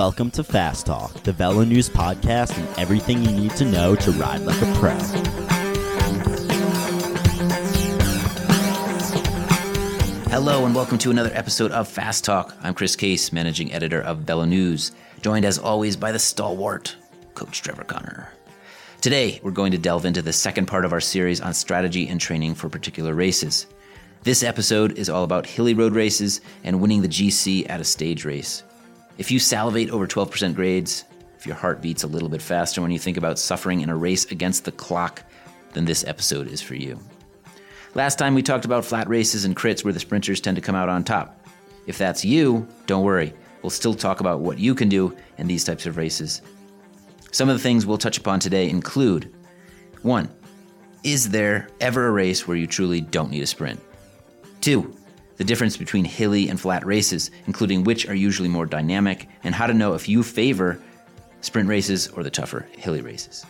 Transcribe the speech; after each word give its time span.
Welcome 0.00 0.30
to 0.30 0.44
Fast 0.44 0.86
Talk, 0.86 1.12
the 1.24 1.32
Velo 1.32 1.64
News 1.64 1.90
podcast, 1.90 2.56
and 2.56 2.78
everything 2.78 3.20
you 3.20 3.32
need 3.32 3.50
to 3.56 3.64
know 3.64 3.96
to 3.96 4.12
ride 4.12 4.42
like 4.42 4.62
a 4.62 4.72
pro. 4.76 4.94
Hello, 10.30 10.64
and 10.64 10.72
welcome 10.72 10.98
to 10.98 11.10
another 11.10 11.32
episode 11.34 11.72
of 11.72 11.88
Fast 11.88 12.22
Talk. 12.22 12.56
I'm 12.62 12.74
Chris 12.74 12.94
Case, 12.94 13.32
managing 13.32 13.72
editor 13.72 14.00
of 14.02 14.18
Velo 14.18 14.44
News, 14.44 14.92
joined 15.20 15.44
as 15.44 15.58
always 15.58 15.96
by 15.96 16.12
the 16.12 16.18
stalwart, 16.20 16.94
Coach 17.34 17.62
Trevor 17.62 17.82
Connor. 17.82 18.32
Today, 19.00 19.40
we're 19.42 19.50
going 19.50 19.72
to 19.72 19.78
delve 19.78 20.04
into 20.04 20.22
the 20.22 20.32
second 20.32 20.66
part 20.66 20.84
of 20.84 20.92
our 20.92 21.00
series 21.00 21.40
on 21.40 21.52
strategy 21.52 22.06
and 22.06 22.20
training 22.20 22.54
for 22.54 22.68
particular 22.68 23.14
races. 23.14 23.66
This 24.22 24.44
episode 24.44 24.96
is 24.96 25.10
all 25.10 25.24
about 25.24 25.44
hilly 25.44 25.74
road 25.74 25.96
races 25.96 26.40
and 26.62 26.80
winning 26.80 27.02
the 27.02 27.08
GC 27.08 27.68
at 27.68 27.80
a 27.80 27.84
stage 27.84 28.24
race. 28.24 28.62
If 29.18 29.32
you 29.32 29.40
salivate 29.40 29.90
over 29.90 30.06
12% 30.06 30.54
grades, 30.54 31.04
if 31.36 31.44
your 31.44 31.56
heart 31.56 31.82
beats 31.82 32.04
a 32.04 32.06
little 32.06 32.28
bit 32.28 32.40
faster 32.40 32.80
when 32.80 32.92
you 32.92 33.00
think 33.00 33.16
about 33.16 33.38
suffering 33.38 33.80
in 33.80 33.90
a 33.90 33.96
race 33.96 34.30
against 34.30 34.64
the 34.64 34.70
clock, 34.70 35.24
then 35.72 35.84
this 35.84 36.04
episode 36.06 36.46
is 36.46 36.62
for 36.62 36.76
you. 36.76 37.00
Last 37.94 38.16
time 38.16 38.34
we 38.34 38.42
talked 38.42 38.64
about 38.64 38.84
flat 38.84 39.08
races 39.08 39.44
and 39.44 39.56
crits 39.56 39.82
where 39.82 39.92
the 39.92 39.98
sprinters 39.98 40.40
tend 40.40 40.54
to 40.54 40.60
come 40.60 40.76
out 40.76 40.88
on 40.88 41.02
top. 41.02 41.48
If 41.88 41.98
that's 41.98 42.24
you, 42.24 42.68
don't 42.86 43.02
worry. 43.02 43.34
We'll 43.62 43.70
still 43.70 43.94
talk 43.94 44.20
about 44.20 44.38
what 44.38 44.60
you 44.60 44.72
can 44.74 44.88
do 44.88 45.16
in 45.36 45.48
these 45.48 45.64
types 45.64 45.86
of 45.86 45.96
races. 45.96 46.40
Some 47.32 47.48
of 47.48 47.56
the 47.56 47.62
things 47.62 47.86
we'll 47.86 47.98
touch 47.98 48.18
upon 48.18 48.38
today 48.38 48.70
include 48.70 49.34
1. 50.02 50.30
Is 51.02 51.28
there 51.30 51.68
ever 51.80 52.06
a 52.06 52.12
race 52.12 52.46
where 52.46 52.56
you 52.56 52.68
truly 52.68 53.00
don't 53.00 53.32
need 53.32 53.42
a 53.42 53.46
sprint? 53.46 53.80
2 54.60 54.94
the 55.38 55.44
difference 55.44 55.76
between 55.76 56.04
hilly 56.04 56.48
and 56.48 56.60
flat 56.60 56.84
races, 56.84 57.30
including 57.46 57.84
which 57.84 58.08
are 58.08 58.14
usually 58.14 58.48
more 58.48 58.66
dynamic, 58.66 59.28
and 59.44 59.54
how 59.54 59.66
to 59.66 59.74
know 59.74 59.94
if 59.94 60.08
you 60.08 60.22
favor 60.22 60.80
sprint 61.40 61.68
races 61.68 62.08
or 62.08 62.22
the 62.22 62.30
tougher 62.30 62.66
hilly 62.76 63.00
races. 63.00 63.46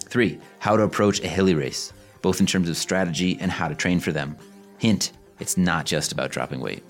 Three, 0.00 0.40
how 0.58 0.76
to 0.76 0.82
approach 0.82 1.20
a 1.20 1.28
hilly 1.28 1.54
race, 1.54 1.92
both 2.22 2.40
in 2.40 2.46
terms 2.46 2.68
of 2.68 2.76
strategy 2.76 3.36
and 3.40 3.50
how 3.50 3.68
to 3.68 3.74
train 3.74 4.00
for 4.00 4.12
them. 4.12 4.36
Hint, 4.78 5.12
it's 5.38 5.56
not 5.56 5.84
just 5.84 6.10
about 6.10 6.30
dropping 6.30 6.60
weight. 6.60 6.82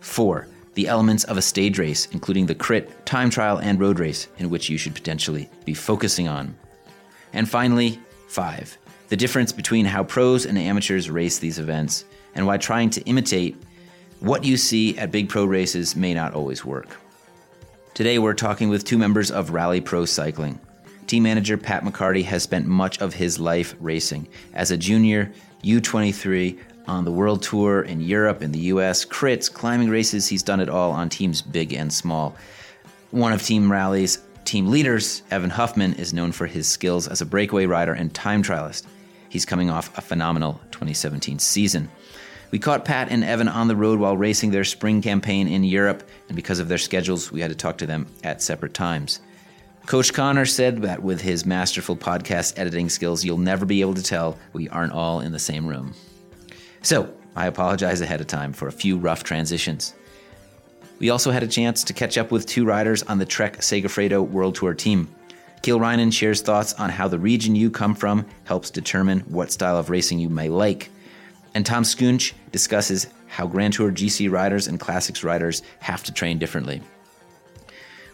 Four, 0.00 0.48
the 0.74 0.88
elements 0.88 1.24
of 1.24 1.36
a 1.36 1.42
stage 1.42 1.78
race, 1.78 2.08
including 2.12 2.46
the 2.46 2.54
crit, 2.54 3.04
time 3.06 3.30
trial, 3.30 3.58
and 3.58 3.78
road 3.78 3.98
race, 3.98 4.28
in 4.38 4.50
which 4.50 4.68
you 4.68 4.78
should 4.78 4.94
potentially 4.94 5.50
be 5.64 5.74
focusing 5.74 6.26
on. 6.26 6.56
And 7.32 7.48
finally, 7.48 8.00
five, 8.28 8.76
the 9.08 9.16
difference 9.16 9.52
between 9.52 9.84
how 9.84 10.04
pros 10.04 10.46
and 10.46 10.58
amateurs 10.58 11.10
race 11.10 11.38
these 11.38 11.58
events, 11.58 12.04
and 12.34 12.46
why 12.46 12.56
trying 12.56 12.90
to 12.90 13.02
imitate 13.02 13.56
what 14.24 14.42
you 14.42 14.56
see 14.56 14.96
at 14.96 15.10
big 15.10 15.28
pro 15.28 15.44
races 15.44 15.94
may 15.94 16.14
not 16.14 16.32
always 16.32 16.64
work. 16.64 16.96
Today, 17.92 18.18
we're 18.18 18.32
talking 18.32 18.70
with 18.70 18.82
two 18.82 18.96
members 18.96 19.30
of 19.30 19.50
Rally 19.50 19.82
Pro 19.82 20.06
Cycling. 20.06 20.58
Team 21.06 21.24
manager 21.24 21.58
Pat 21.58 21.84
McCarty 21.84 22.24
has 22.24 22.42
spent 22.42 22.66
much 22.66 22.98
of 23.02 23.12
his 23.12 23.38
life 23.38 23.74
racing. 23.80 24.26
As 24.54 24.70
a 24.70 24.78
junior, 24.78 25.30
U23, 25.62 26.58
on 26.86 27.04
the 27.04 27.12
world 27.12 27.42
tour 27.42 27.82
in 27.82 28.00
Europe, 28.00 28.40
in 28.40 28.50
the 28.50 28.58
US, 28.60 29.04
crits, 29.04 29.52
climbing 29.52 29.90
races, 29.90 30.26
he's 30.26 30.42
done 30.42 30.60
it 30.60 30.70
all 30.70 30.90
on 30.90 31.10
teams 31.10 31.42
big 31.42 31.74
and 31.74 31.92
small. 31.92 32.34
One 33.10 33.34
of 33.34 33.42
Team 33.42 33.70
Rally's 33.70 34.22
team 34.46 34.68
leaders, 34.68 35.22
Evan 35.30 35.50
Huffman, 35.50 35.92
is 35.94 36.14
known 36.14 36.32
for 36.32 36.46
his 36.46 36.66
skills 36.66 37.08
as 37.08 37.20
a 37.20 37.26
breakaway 37.26 37.66
rider 37.66 37.92
and 37.92 38.12
time 38.14 38.42
trialist. 38.42 38.84
He's 39.28 39.44
coming 39.44 39.68
off 39.68 39.96
a 39.98 40.00
phenomenal 40.00 40.60
2017 40.70 41.38
season. 41.38 41.90
We 42.50 42.58
caught 42.58 42.84
Pat 42.84 43.08
and 43.10 43.24
Evan 43.24 43.48
on 43.48 43.68
the 43.68 43.76
road 43.76 43.98
while 43.98 44.16
racing 44.16 44.50
their 44.50 44.64
spring 44.64 45.02
campaign 45.02 45.48
in 45.48 45.64
Europe, 45.64 46.08
and 46.28 46.36
because 46.36 46.58
of 46.58 46.68
their 46.68 46.78
schedules, 46.78 47.32
we 47.32 47.40
had 47.40 47.50
to 47.50 47.56
talk 47.56 47.78
to 47.78 47.86
them 47.86 48.06
at 48.22 48.42
separate 48.42 48.74
times. 48.74 49.20
Coach 49.86 50.14
Connor 50.14 50.46
said 50.46 50.80
that 50.82 51.02
with 51.02 51.20
his 51.20 51.44
masterful 51.44 51.96
podcast 51.96 52.58
editing 52.58 52.88
skills, 52.88 53.24
you'll 53.24 53.36
never 53.36 53.66
be 53.66 53.82
able 53.82 53.94
to 53.94 54.02
tell 54.02 54.38
we 54.52 54.68
aren't 54.70 54.92
all 54.92 55.20
in 55.20 55.32
the 55.32 55.38
same 55.38 55.66
room. 55.66 55.94
So, 56.80 57.12
I 57.36 57.46
apologize 57.46 58.00
ahead 58.00 58.20
of 58.20 58.26
time 58.26 58.52
for 58.52 58.68
a 58.68 58.72
few 58.72 58.96
rough 58.96 59.24
transitions. 59.24 59.94
We 61.00 61.10
also 61.10 61.32
had 61.32 61.42
a 61.42 61.48
chance 61.48 61.84
to 61.84 61.92
catch 61.92 62.16
up 62.16 62.30
with 62.30 62.46
two 62.46 62.64
riders 62.64 63.02
on 63.02 63.18
the 63.18 63.26
Trek 63.26 63.58
Segafredo 63.58 64.26
World 64.26 64.54
Tour 64.54 64.74
team. 64.74 65.08
Kiel 65.62 65.80
Reijnen 65.80 66.12
shares 66.12 66.40
thoughts 66.40 66.74
on 66.74 66.90
how 66.90 67.08
the 67.08 67.18
region 67.18 67.56
you 67.56 67.70
come 67.70 67.94
from 67.94 68.26
helps 68.44 68.70
determine 68.70 69.20
what 69.20 69.50
style 69.50 69.76
of 69.76 69.90
racing 69.90 70.18
you 70.18 70.28
may 70.28 70.48
like. 70.48 70.90
And 71.54 71.64
Toms 71.64 71.94
Skujiņš 71.94 72.32
discusses 72.50 73.06
how 73.28 73.46
Grand 73.46 73.74
Tour 73.74 73.92
GC 73.92 74.30
riders 74.30 74.66
and 74.66 74.80
Classics 74.80 75.22
riders 75.22 75.62
have 75.80 76.02
to 76.04 76.12
train 76.12 76.38
differently. 76.38 76.82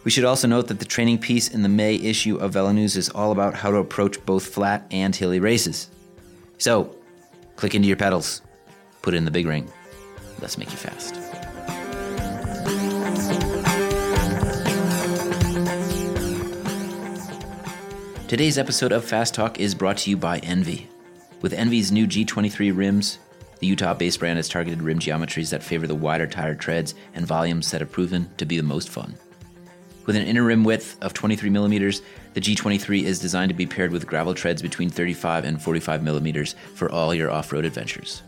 We 0.03 0.11
should 0.11 0.25
also 0.25 0.47
note 0.47 0.67
that 0.67 0.79
the 0.79 0.85
training 0.85 1.19
piece 1.19 1.47
in 1.47 1.61
the 1.61 1.69
May 1.69 1.95
issue 1.95 2.37
of 2.37 2.53
Velo 2.53 2.71
News 2.71 2.95
is 2.97 3.09
all 3.09 3.31
about 3.31 3.55
how 3.55 3.71
to 3.71 3.77
approach 3.77 4.23
both 4.25 4.45
flat 4.45 4.85
and 4.91 5.15
hilly 5.15 5.39
races. 5.39 5.89
So, 6.57 6.95
click 7.55 7.75
into 7.75 7.87
your 7.87 7.97
pedals, 7.97 8.41
put 9.01 9.13
in 9.13 9.25
the 9.25 9.31
big 9.31 9.47
ring. 9.47 9.71
Let's 10.39 10.57
make 10.57 10.71
you 10.71 10.77
fast. 10.77 11.15
Today's 18.27 18.57
episode 18.57 18.91
of 18.91 19.03
Fast 19.03 19.33
Talk 19.33 19.59
is 19.59 19.75
brought 19.75 19.97
to 19.97 20.09
you 20.09 20.17
by 20.17 20.39
ENVE. 20.39 20.87
With 21.41 21.53
ENVE's 21.53 21.91
new 21.91 22.07
G23 22.07 22.75
rims, 22.75 23.19
the 23.61 23.67
Utah 23.67 23.93
based 23.93 24.19
brand 24.19 24.37
has 24.37 24.49
targeted 24.49 24.81
rim 24.81 24.99
geometries 24.99 25.51
that 25.51 25.63
favor 25.63 25.85
the 25.85 25.95
wider 25.95 26.25
tire 26.27 26.55
treads 26.55 26.95
and 27.13 27.25
volumes 27.25 27.69
that 27.71 27.79
have 27.79 27.91
proven 27.91 28.29
to 28.37 28.45
be 28.45 28.57
the 28.57 28.63
most 28.63 28.89
fun. 28.89 29.15
With 30.07 30.15
an 30.15 30.23
inner 30.23 30.43
rim 30.43 30.63
width 30.63 30.97
of 31.01 31.13
23 31.13 31.51
millimeters, 31.51 32.01
the 32.33 32.41
G23 32.41 33.03
is 33.03 33.19
designed 33.19 33.49
to 33.49 33.55
be 33.55 33.67
paired 33.67 33.91
with 33.91 34.07
gravel 34.07 34.33
treads 34.33 34.63
between 34.63 34.89
35 34.89 35.45
and 35.45 35.61
45 35.61 36.01
millimeters 36.01 36.55
for 36.73 36.91
all 36.91 37.13
your 37.13 37.29
off 37.29 37.53
road 37.53 37.63
adventures. 37.63 38.23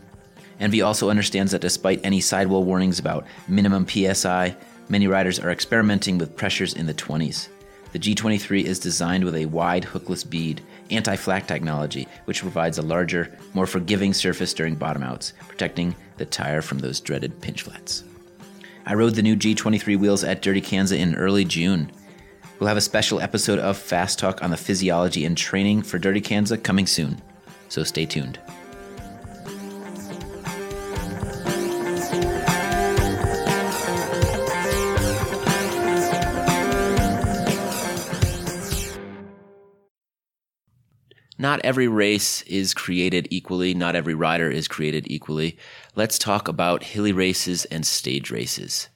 ENVE 0.60 0.82
also 0.84 1.10
understands 1.10 1.50
that 1.50 1.60
despite 1.60 2.00
any 2.04 2.20
sidewall 2.20 2.62
warnings 2.62 3.00
about 3.00 3.26
minimum 3.48 3.88
PSI, 3.88 4.54
many 4.88 5.08
riders 5.08 5.40
are 5.40 5.50
experimenting 5.50 6.16
with 6.16 6.36
pressures 6.36 6.74
in 6.74 6.86
the 6.86 6.94
20s. 6.94 7.48
The 7.90 7.98
G23 7.98 8.62
is 8.62 8.78
designed 8.78 9.24
with 9.24 9.34
a 9.34 9.46
wide 9.46 9.84
hookless 9.84 10.28
bead 10.28 10.62
anti 10.90 11.16
flak 11.16 11.46
technology, 11.46 12.06
which 12.24 12.40
provides 12.40 12.78
a 12.78 12.82
larger, 12.82 13.36
more 13.54 13.66
forgiving 13.66 14.12
surface 14.12 14.54
during 14.54 14.74
bottom 14.74 15.02
outs, 15.02 15.32
protecting 15.48 15.94
the 16.16 16.26
tire 16.26 16.62
from 16.62 16.78
those 16.78 17.00
dreaded 17.00 17.40
pinch 17.40 17.62
flats. 17.62 18.04
I 18.86 18.94
rode 18.94 19.14
the 19.14 19.22
new 19.22 19.36
G23 19.36 19.98
wheels 19.98 20.24
at 20.24 20.42
Dirty 20.42 20.60
Kanza 20.60 20.98
in 20.98 21.14
early 21.14 21.44
June. 21.44 21.90
We'll 22.58 22.68
have 22.68 22.76
a 22.76 22.82
special 22.82 23.20
episode 23.20 23.58
of 23.58 23.76
Fast 23.76 24.18
Talk 24.18 24.42
on 24.42 24.50
the 24.50 24.56
physiology 24.56 25.24
and 25.24 25.36
training 25.36 25.82
for 25.82 25.98
Dirty 25.98 26.20
Kanza 26.20 26.62
coming 26.62 26.86
soon, 26.86 27.20
so 27.68 27.82
stay 27.82 28.06
tuned. 28.06 28.38
Not 41.44 41.60
every 41.62 41.88
race 41.88 42.40
is 42.44 42.72
created 42.72 43.28
equally. 43.30 43.74
Not 43.74 43.94
every 43.94 44.14
rider 44.14 44.50
is 44.50 44.66
created 44.66 45.04
equally. 45.10 45.58
Let's 45.94 46.18
talk 46.18 46.48
about 46.48 46.82
hilly 46.82 47.12
races 47.12 47.66
and 47.66 47.86
stage 47.86 48.30
races. 48.30 48.88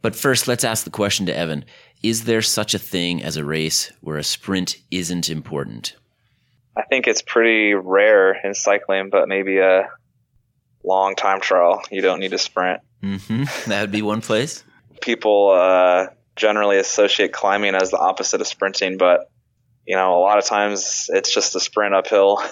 But 0.00 0.14
first, 0.14 0.46
let's 0.46 0.62
ask 0.62 0.84
the 0.84 0.90
question 0.90 1.26
to 1.26 1.36
Evan. 1.36 1.64
Is 2.00 2.26
there 2.26 2.42
such 2.42 2.74
a 2.74 2.78
thing 2.78 3.24
as 3.24 3.36
a 3.36 3.44
race 3.44 3.90
where 4.02 4.18
a 4.18 4.22
sprint 4.22 4.76
isn't 4.92 5.28
important? 5.28 5.96
I 6.76 6.82
think 6.82 7.08
it's 7.08 7.22
pretty 7.22 7.74
rare 7.74 8.34
in 8.34 8.54
cycling, 8.54 9.10
but 9.10 9.26
maybe 9.26 9.58
a 9.58 9.90
long 10.84 11.16
time 11.16 11.40
trial. 11.40 11.82
You 11.90 12.02
don't 12.02 12.20
need 12.20 12.32
a 12.32 12.38
sprint. 12.38 12.82
Mm-hmm. 13.02 13.68
That 13.68 13.80
would 13.80 13.90
be 13.90 14.02
one 14.02 14.20
place. 14.20 14.62
People 15.00 15.50
uh, 15.50 16.06
generally 16.36 16.78
associate 16.78 17.32
climbing 17.32 17.74
as 17.74 17.90
the 17.90 17.98
opposite 17.98 18.40
of 18.40 18.46
sprinting, 18.46 18.96
but 18.96 19.28
you 19.86 19.96
know, 19.96 20.14
a 20.18 20.20
lot 20.20 20.38
of 20.38 20.44
times 20.44 21.06
it's 21.08 21.32
just 21.32 21.56
a 21.56 21.60
sprint 21.60 21.94
uphill. 21.94 22.42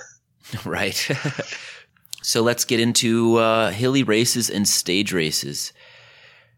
right. 0.65 0.95
so 2.23 2.43
let's 2.43 2.65
get 2.65 2.81
into 2.81 3.37
uh, 3.37 3.71
hilly 3.71 4.03
races 4.03 4.51
and 4.51 4.67
stage 4.67 5.13
races. 5.13 5.73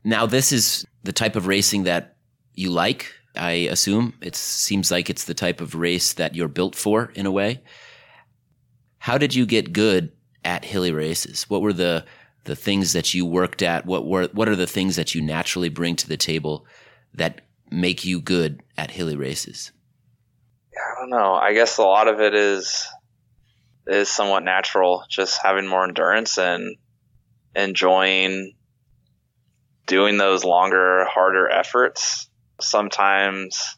Now, 0.05 0.27
this 0.27 0.53
is 0.53 0.87
the 1.03 1.13
type 1.13 1.37
of 1.37 1.47
racing 1.47 1.85
that 1.85 2.17
you 2.55 2.71
like, 2.71 3.13
I 3.37 3.51
assume. 3.51 4.15
It 4.21 4.37
seems 4.37 4.91
like 4.91 5.11
it's 5.11 5.25
the 5.25 5.35
type 5.35 5.61
of 5.61 5.75
race 5.75 6.15
that 6.15 6.35
you're 6.35 6.49
built 6.49 6.75
for 6.75 7.13
in 7.15 7.27
a 7.27 7.31
way. 7.31 7.63
How 8.99 9.19
did 9.19 9.35
you 9.35 9.47
get 9.47 9.73
good 9.73 10.13
at 10.45 10.65
hilly 10.65 10.93
races? 10.93 11.49
What 11.49 11.63
were 11.63 11.73
the 11.73 12.05
the 12.45 12.57
things 12.57 12.95
that 12.95 13.13
you 13.13 13.27
worked 13.27 13.61
at? 13.61 13.85
What 13.85 14.07
were 14.07 14.29
what 14.33 14.49
are 14.49 14.57
the 14.57 14.67
things 14.67 14.97
that 14.97 15.15
you 15.15 15.21
naturally 15.21 15.69
bring 15.69 15.97
to 15.97 16.09
the 16.09 16.17
table 16.17 16.67
that 17.15 17.43
make 17.71 18.05
you 18.05 18.21
good 18.21 18.63
at 18.77 18.91
hilly 18.91 19.17
races? 19.17 19.73
I 20.81 21.01
don't 21.01 21.11
know. 21.11 21.35
I 21.35 21.53
guess 21.53 21.79
a 21.79 21.83
lot 21.83 22.09
of 22.09 22.21
it 22.21 22.35
is 22.35 22.87
is 23.87 24.09
somewhat 24.09 24.45
natural. 24.45 25.05
Just 25.09 25.41
having 25.43 25.67
more 25.67 25.85
endurance 25.85 26.39
and 26.39 26.77
enjoying 27.55 28.55
doing 29.87 30.17
those 30.19 30.45
longer, 30.45 31.05
harder 31.07 31.49
efforts. 31.49 32.29
sometimes 32.61 33.77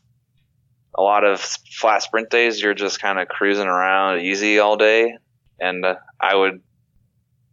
a 0.94 1.00
lot 1.00 1.24
of 1.24 1.40
flat 1.40 2.02
sprint 2.02 2.28
days, 2.30 2.60
you're 2.60 2.74
just 2.74 3.00
kind 3.00 3.18
of 3.18 3.28
cruising 3.28 3.66
around 3.66 4.20
easy 4.20 4.58
all 4.58 4.76
day. 4.76 5.16
And 5.58 5.84
uh, 5.84 5.94
I 6.20 6.34
would 6.34 6.60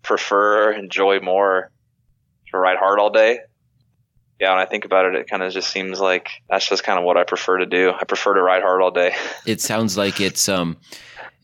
prefer, 0.01 0.71
enjoy 0.73 1.19
more 1.21 1.71
to 2.51 2.57
ride 2.57 2.77
hard 2.77 2.99
all 2.99 3.11
day. 3.11 3.39
Yeah, 4.39 4.51
when 4.51 4.59
I 4.59 4.65
think 4.65 4.85
about 4.85 5.05
it, 5.05 5.15
it 5.15 5.29
kind 5.29 5.43
of 5.43 5.51
just 5.51 5.69
seems 5.69 5.99
like 5.99 6.29
that's 6.49 6.67
just 6.67 6.83
kind 6.83 6.97
of 6.97 7.03
what 7.03 7.17
I 7.17 7.23
prefer 7.25 7.57
to 7.57 7.65
do. 7.65 7.91
I 7.91 8.05
prefer 8.05 8.35
to 8.35 8.41
ride 8.41 8.61
hard 8.61 8.81
all 8.81 8.91
day. 8.91 9.13
It 9.45 9.61
sounds 9.61 9.97
like 9.97 10.21
it's 10.21 10.47
um, 10.47 10.77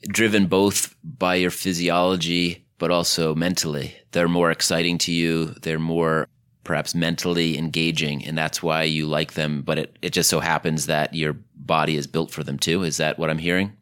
driven 0.08 0.48
both 0.48 0.96
by 1.04 1.36
your 1.36 1.52
physiology, 1.52 2.66
but 2.78 2.92
also 2.92 3.36
mentally. 3.36 3.96
They're 4.12 4.30
more 4.30 4.52
exciting 4.52 4.98
to 5.00 5.12
you. 5.12 5.48
They're 5.62 5.80
more 5.80 6.28
perhaps 6.64 6.96
mentally 6.96 7.58
engaging, 7.58 8.26
and 8.26 8.38
that's 8.38 8.64
why 8.64 8.84
you 8.84 9.08
like 9.08 9.34
them. 9.34 9.62
But 9.62 9.80
it, 9.80 9.98
it 10.02 10.10
just 10.12 10.30
so 10.30 10.40
happens 10.40 10.86
that 10.86 11.14
your 11.14 11.36
body 11.56 11.98
is 11.98 12.08
built 12.08 12.32
for 12.32 12.44
them 12.44 12.58
too. 12.58 12.84
Is 12.84 12.98
that 12.98 13.20
what 13.20 13.30
I'm 13.30 13.38
hearing? 13.38 13.74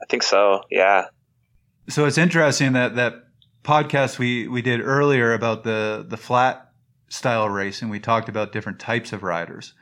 I 0.00 0.06
think 0.08 0.22
so. 0.22 0.62
Yeah. 0.70 1.06
So 1.88 2.04
it's 2.06 2.18
interesting 2.18 2.72
that 2.72 2.96
that 2.96 3.24
podcast 3.64 4.18
we 4.18 4.48
we 4.48 4.62
did 4.62 4.80
earlier 4.80 5.34
about 5.34 5.64
the 5.64 6.06
the 6.08 6.16
flat 6.16 6.67
style 7.08 7.48
racing. 7.48 7.88
We 7.88 8.00
talked 8.00 8.28
about 8.28 8.52
different 8.52 8.78
types 8.78 9.12
of 9.12 9.22
riders, 9.22 9.74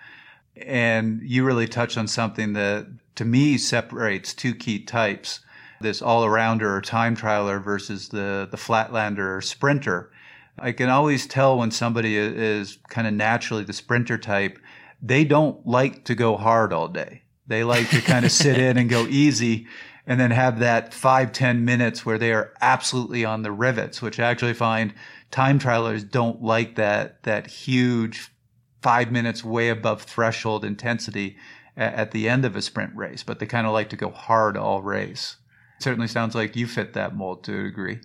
and 0.57 1.21
you 1.23 1.45
really 1.45 1.69
touched 1.69 1.99
on 1.99 2.07
something 2.07 2.53
that 2.55 2.87
to 3.17 3.25
me 3.25 3.59
separates 3.59 4.35
two 4.35 4.55
key 4.55 4.81
types: 4.81 5.41
this 5.81 6.03
all 6.03 6.25
arounder 6.25 6.77
or 6.77 6.81
time 6.81 7.17
trialer 7.17 7.63
versus 7.63 8.09
the 8.09 8.49
the 8.51 8.57
flatlander 8.57 9.37
or 9.37 9.41
sprinter. 9.41 10.11
I 10.59 10.73
can 10.73 10.89
always 10.89 11.27
tell 11.27 11.59
when 11.59 11.71
somebody 11.71 12.17
is 12.17 12.79
kind 12.89 13.07
of 13.07 13.13
naturally 13.13 13.65
the 13.65 13.75
sprinter 13.75 14.17
type. 14.17 14.59
They 15.03 15.25
don't 15.25 15.67
like 15.67 16.05
to 16.05 16.15
go 16.15 16.37
hard 16.37 16.73
all 16.73 16.89
day. 16.89 17.23
They 17.47 17.63
like 17.63 17.91
to 17.91 18.01
kind 18.01 18.25
of 18.25 18.33
sit 18.45 18.59
in 18.59 18.79
and 18.79 18.89
go 18.89 19.07
easy 19.07 19.67
and 20.07 20.19
then 20.19 20.31
have 20.31 20.61
that 20.61 20.95
five 20.95 21.33
ten 21.33 21.65
minutes 21.65 22.07
where 22.07 22.19
they 22.19 22.33
are 22.33 22.55
absolutely 22.61 23.25
on 23.25 23.43
the 23.43 23.53
rivets, 23.53 24.01
which 24.01 24.19
I 24.19 24.31
actually 24.31 24.55
find 24.55 24.95
time 25.31 25.59
trialers 25.59 26.09
don't 26.09 26.43
like 26.43 26.77
that, 26.77 27.23
that 27.25 27.47
huge 27.47 28.31
five 28.83 29.11
minutes 29.11 29.43
way 29.43 29.69
above 29.69 30.03
threshold 30.03 30.65
intensity 30.65 31.37
at, 31.77 31.95
at 31.95 32.11
the 32.13 32.29
end 32.29 32.45
of 32.45 32.57
a 32.57 32.63
sprint 32.63 32.95
race, 32.95 33.23
but 33.23 33.39
they 33.39 33.47
kind 33.47 33.67
of 33.67 33.73
like 33.73 33.91
to 33.91 33.97
go 33.97 34.11
hard 34.11 34.57
all 34.57 34.83
race. 34.83 35.37
It 35.77 35.83
certainly 35.83 36.09
sounds 36.09 36.35
like 36.35 36.57
you 36.57 36.67
fit 36.67 36.95
that 36.95 37.15
mold 37.15 37.45
to 37.45 37.61
a 37.61 37.63
degree. 37.65 38.01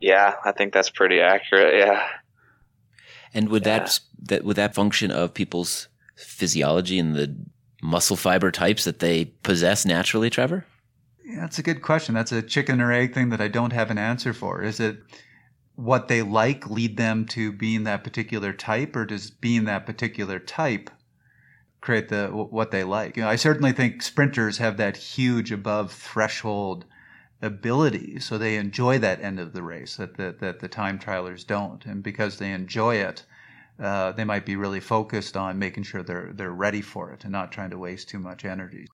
Yeah, 0.00 0.34
I 0.44 0.52
think 0.52 0.74
that's 0.74 0.90
pretty 0.90 1.20
accurate. 1.20 1.74
Yeah. 1.78 2.06
And 3.32 3.48
would 3.48 3.64
yeah. 3.64 3.78
that 3.78 4.00
that 4.24 4.44
would 4.44 4.56
that 4.56 4.74
function 4.74 5.10
of 5.10 5.32
people's 5.32 5.88
physiology 6.16 6.98
and 6.98 7.14
the 7.14 7.34
muscle 7.82 8.16
fiber 8.16 8.50
types 8.50 8.84
that 8.84 8.98
they 8.98 9.26
possess 9.42 9.86
naturally, 9.86 10.30
Trevor? 10.30 10.66
Yeah, 11.24 11.40
that's 11.40 11.58
a 11.58 11.62
good 11.62 11.82
question. 11.82 12.14
That's 12.14 12.32
a 12.32 12.42
chicken 12.42 12.80
or 12.80 12.92
egg 12.92 13.14
thing 13.14 13.30
that 13.30 13.40
I 13.40 13.48
don't 13.48 13.72
have 13.72 13.90
an 13.90 13.98
answer 13.98 14.32
for. 14.32 14.62
Is 14.62 14.78
it 14.78 14.98
what 15.76 16.08
they 16.08 16.22
like 16.22 16.70
lead 16.70 16.96
them 16.96 17.26
to 17.26 17.52
being 17.52 17.84
that 17.84 18.04
particular 18.04 18.52
type, 18.52 18.94
or 18.94 19.04
does 19.04 19.30
being 19.30 19.64
that 19.64 19.86
particular 19.86 20.38
type 20.38 20.90
create 21.80 22.08
the 22.08 22.28
what 22.28 22.70
they 22.70 22.84
like? 22.84 23.16
You 23.16 23.24
know, 23.24 23.28
I 23.28 23.36
certainly 23.36 23.72
think 23.72 24.02
sprinters 24.02 24.58
have 24.58 24.76
that 24.76 24.96
huge 24.96 25.52
above 25.52 25.92
threshold 25.92 26.84
ability, 27.42 28.20
so 28.20 28.38
they 28.38 28.56
enjoy 28.56 28.98
that 28.98 29.20
end 29.20 29.38
of 29.40 29.52
the 29.52 29.62
race 29.62 29.96
that 29.96 30.16
the, 30.16 30.34
that 30.40 30.60
the 30.60 30.68
time 30.68 30.98
trialers 30.98 31.46
don't, 31.46 31.84
and 31.84 32.02
because 32.02 32.38
they 32.38 32.52
enjoy 32.52 32.96
it, 32.96 33.24
uh, 33.78 34.12
they 34.12 34.24
might 34.24 34.46
be 34.46 34.56
really 34.56 34.80
focused 34.80 35.36
on 35.36 35.58
making 35.58 35.82
sure 35.82 36.02
they're 36.02 36.32
they're 36.32 36.52
ready 36.52 36.80
for 36.80 37.10
it 37.12 37.24
and 37.24 37.32
not 37.32 37.52
trying 37.52 37.70
to 37.70 37.78
waste 37.78 38.08
too 38.08 38.18
much 38.18 38.44
energy. 38.44 38.86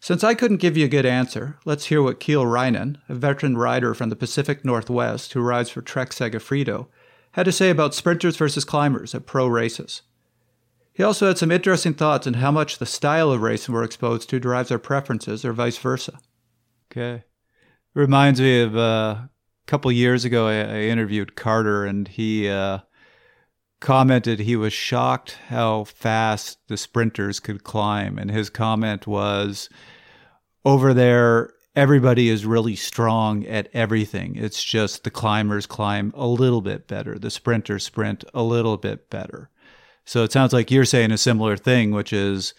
Since 0.00 0.22
I 0.22 0.34
couldn't 0.34 0.58
give 0.58 0.76
you 0.76 0.84
a 0.84 0.88
good 0.88 1.06
answer, 1.06 1.58
let's 1.64 1.86
hear 1.86 2.02
what 2.02 2.20
Kiel 2.20 2.44
Reijnen, 2.44 2.96
a 3.08 3.14
veteran 3.14 3.56
rider 3.56 3.94
from 3.94 4.08
the 4.08 4.16
Pacific 4.16 4.64
Northwest 4.64 5.32
who 5.32 5.40
rides 5.40 5.70
for 5.70 5.82
Trek 5.82 6.10
Segafredo, 6.10 6.86
had 7.32 7.44
to 7.44 7.52
say 7.52 7.70
about 7.70 7.94
sprinters 7.94 8.36
versus 8.36 8.64
climbers 8.64 9.14
at 9.14 9.26
pro 9.26 9.46
races. 9.46 10.02
He 10.92 11.02
also 11.02 11.26
had 11.26 11.36
some 11.36 11.52
interesting 11.52 11.92
thoughts 11.92 12.26
on 12.26 12.34
how 12.34 12.50
much 12.50 12.78
the 12.78 12.86
style 12.86 13.30
of 13.30 13.42
racing 13.42 13.74
we're 13.74 13.84
exposed 13.84 14.30
to 14.30 14.40
drives 14.40 14.70
our 14.70 14.78
preferences 14.78 15.44
or 15.44 15.52
vice 15.52 15.76
versa. 15.76 16.18
Okay. 16.90 17.24
Reminds 17.92 18.40
me 18.40 18.62
of 18.62 18.74
uh, 18.74 18.80
a 19.20 19.30
couple 19.66 19.92
years 19.92 20.24
ago, 20.24 20.46
I, 20.46 20.54
I, 20.60 20.80
interviewed 20.84 21.36
Carter, 21.36 21.84
and 21.84 22.08
he 22.08 22.48
uh, 22.48 22.78
commented 23.80 24.40
he 24.40 24.56
was 24.56 24.72
shocked 24.72 25.38
how 25.48 25.84
fast 25.84 26.58
the 26.68 26.76
sprinters 26.76 27.40
could 27.40 27.64
climb. 27.64 28.18
And 28.18 28.30
his 28.30 28.50
comment 28.50 29.06
was 29.06 29.68
over 30.64 30.94
there, 30.94 31.52
everybody 31.74 32.28
is 32.28 32.46
really 32.46 32.74
strong 32.76 33.46
at 33.46 33.68
everything. 33.72 34.36
It's 34.36 34.64
just 34.64 35.04
the 35.04 35.10
climbers 35.10 35.66
climb 35.66 36.12
a 36.16 36.26
little 36.26 36.62
bit 36.62 36.88
better, 36.88 37.18
the 37.18 37.30
sprinters 37.30 37.84
sprint 37.84 38.24
a 38.34 38.42
little 38.42 38.76
bit 38.76 39.10
better. 39.10 39.50
So 40.04 40.22
it 40.22 40.32
sounds 40.32 40.52
like 40.52 40.70
you're 40.70 40.84
saying 40.84 41.12
a 41.12 41.18
similar 41.18 41.56
thing, 41.56 41.90
which 41.90 42.12
is 42.12 42.54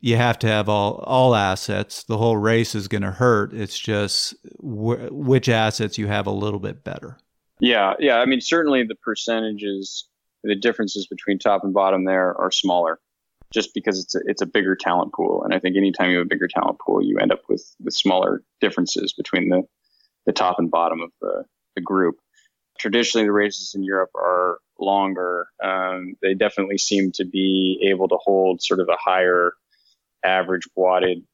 you 0.00 0.16
have 0.16 0.38
to 0.40 0.46
have 0.46 0.68
all 0.68 0.96
all 1.06 1.34
assets. 1.34 2.04
The 2.04 2.18
whole 2.18 2.36
race 2.36 2.74
is 2.74 2.88
going 2.88 3.02
to 3.02 3.10
hurt. 3.10 3.54
It's 3.54 3.78
just 3.78 4.34
wh- 4.58 5.10
which 5.10 5.48
assets 5.48 5.96
you 5.96 6.08
have 6.08 6.26
a 6.26 6.30
little 6.32 6.60
bit 6.60 6.84
better. 6.84 7.18
Yeah, 7.60 7.94
yeah. 7.98 8.18
I 8.18 8.26
mean, 8.26 8.40
certainly 8.40 8.82
the 8.82 8.96
percentages, 8.96 10.08
the 10.42 10.54
differences 10.54 11.06
between 11.06 11.38
top 11.38 11.64
and 11.64 11.72
bottom 11.72 12.04
there 12.04 12.36
are 12.38 12.50
smaller, 12.50 12.98
just 13.52 13.74
because 13.74 14.02
it's 14.02 14.14
a, 14.14 14.20
it's 14.26 14.42
a 14.42 14.46
bigger 14.46 14.76
talent 14.76 15.12
pool. 15.12 15.44
And 15.44 15.54
I 15.54 15.58
think 15.58 15.76
anytime 15.76 16.10
you 16.10 16.18
have 16.18 16.26
a 16.26 16.28
bigger 16.28 16.48
talent 16.48 16.78
pool, 16.78 17.02
you 17.02 17.18
end 17.18 17.32
up 17.32 17.42
with 17.48 17.64
with 17.82 17.94
smaller 17.94 18.42
differences 18.60 19.12
between 19.12 19.48
the 19.48 19.62
the 20.26 20.32
top 20.32 20.58
and 20.58 20.70
bottom 20.70 21.00
of 21.00 21.10
the 21.20 21.44
the 21.74 21.82
group. 21.82 22.16
Traditionally, 22.78 23.26
the 23.26 23.32
races 23.32 23.74
in 23.74 23.84
Europe 23.84 24.10
are 24.16 24.58
longer. 24.78 25.46
Um, 25.62 26.14
they 26.22 26.34
definitely 26.34 26.78
seem 26.78 27.12
to 27.12 27.24
be 27.24 27.88
able 27.90 28.08
to 28.08 28.16
hold 28.16 28.62
sort 28.62 28.80
of 28.80 28.88
a 28.88 28.96
higher 28.98 29.52
average 30.24 30.68
wattage 30.76 31.24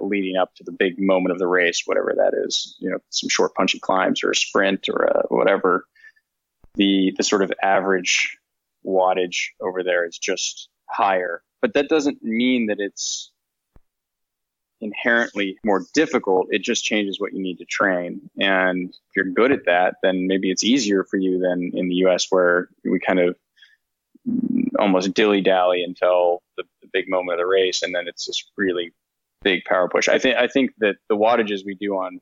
leading 0.00 0.36
up 0.36 0.54
to 0.54 0.64
the 0.64 0.72
big 0.72 0.98
moment 0.98 1.32
of 1.32 1.38
the 1.38 1.46
race, 1.46 1.82
whatever 1.84 2.14
that 2.16 2.32
is, 2.46 2.76
you 2.80 2.90
know, 2.90 2.98
some 3.10 3.28
short 3.28 3.54
punchy 3.54 3.78
climbs 3.78 4.24
or 4.24 4.30
a 4.30 4.36
sprint 4.36 4.88
or 4.88 5.04
a 5.04 5.26
whatever. 5.28 5.84
The 6.76 7.12
the 7.16 7.22
sort 7.22 7.42
of 7.42 7.52
average 7.62 8.38
wattage 8.84 9.48
over 9.60 9.82
there 9.82 10.06
is 10.06 10.18
just 10.18 10.68
higher, 10.86 11.42
but 11.60 11.74
that 11.74 11.88
doesn't 11.88 12.22
mean 12.22 12.66
that 12.66 12.80
it's 12.80 13.30
inherently 14.80 15.58
more 15.64 15.84
difficult. 15.92 16.48
It 16.50 16.62
just 16.62 16.84
changes 16.84 17.20
what 17.20 17.32
you 17.34 17.42
need 17.42 17.58
to 17.58 17.64
train. 17.64 18.30
And 18.38 18.88
if 18.88 19.16
you're 19.16 19.26
good 19.26 19.52
at 19.52 19.66
that, 19.66 19.96
then 20.02 20.26
maybe 20.26 20.50
it's 20.50 20.64
easier 20.64 21.04
for 21.04 21.18
you 21.18 21.38
than 21.38 21.72
in 21.74 21.88
the 21.88 21.96
US 22.06 22.28
where 22.30 22.68
we 22.84 22.98
kind 22.98 23.20
of 23.20 23.36
almost 24.78 25.14
dilly 25.14 25.40
dally 25.40 25.84
until 25.84 26.42
the, 26.56 26.64
the, 26.82 26.88
big 26.92 27.08
moment 27.08 27.38
of 27.40 27.44
the 27.44 27.46
race, 27.46 27.82
and 27.82 27.94
then 27.94 28.08
it's 28.08 28.26
this 28.26 28.44
really 28.56 28.92
big 29.42 29.64
power 29.64 29.88
push. 29.88 30.08
I 30.08 30.18
think 30.18 30.36
I 30.36 30.46
think 30.46 30.72
that 30.78 30.96
the 31.08 31.16
wattages 31.16 31.64
we 31.64 31.74
do 31.74 31.94
on 31.94 32.20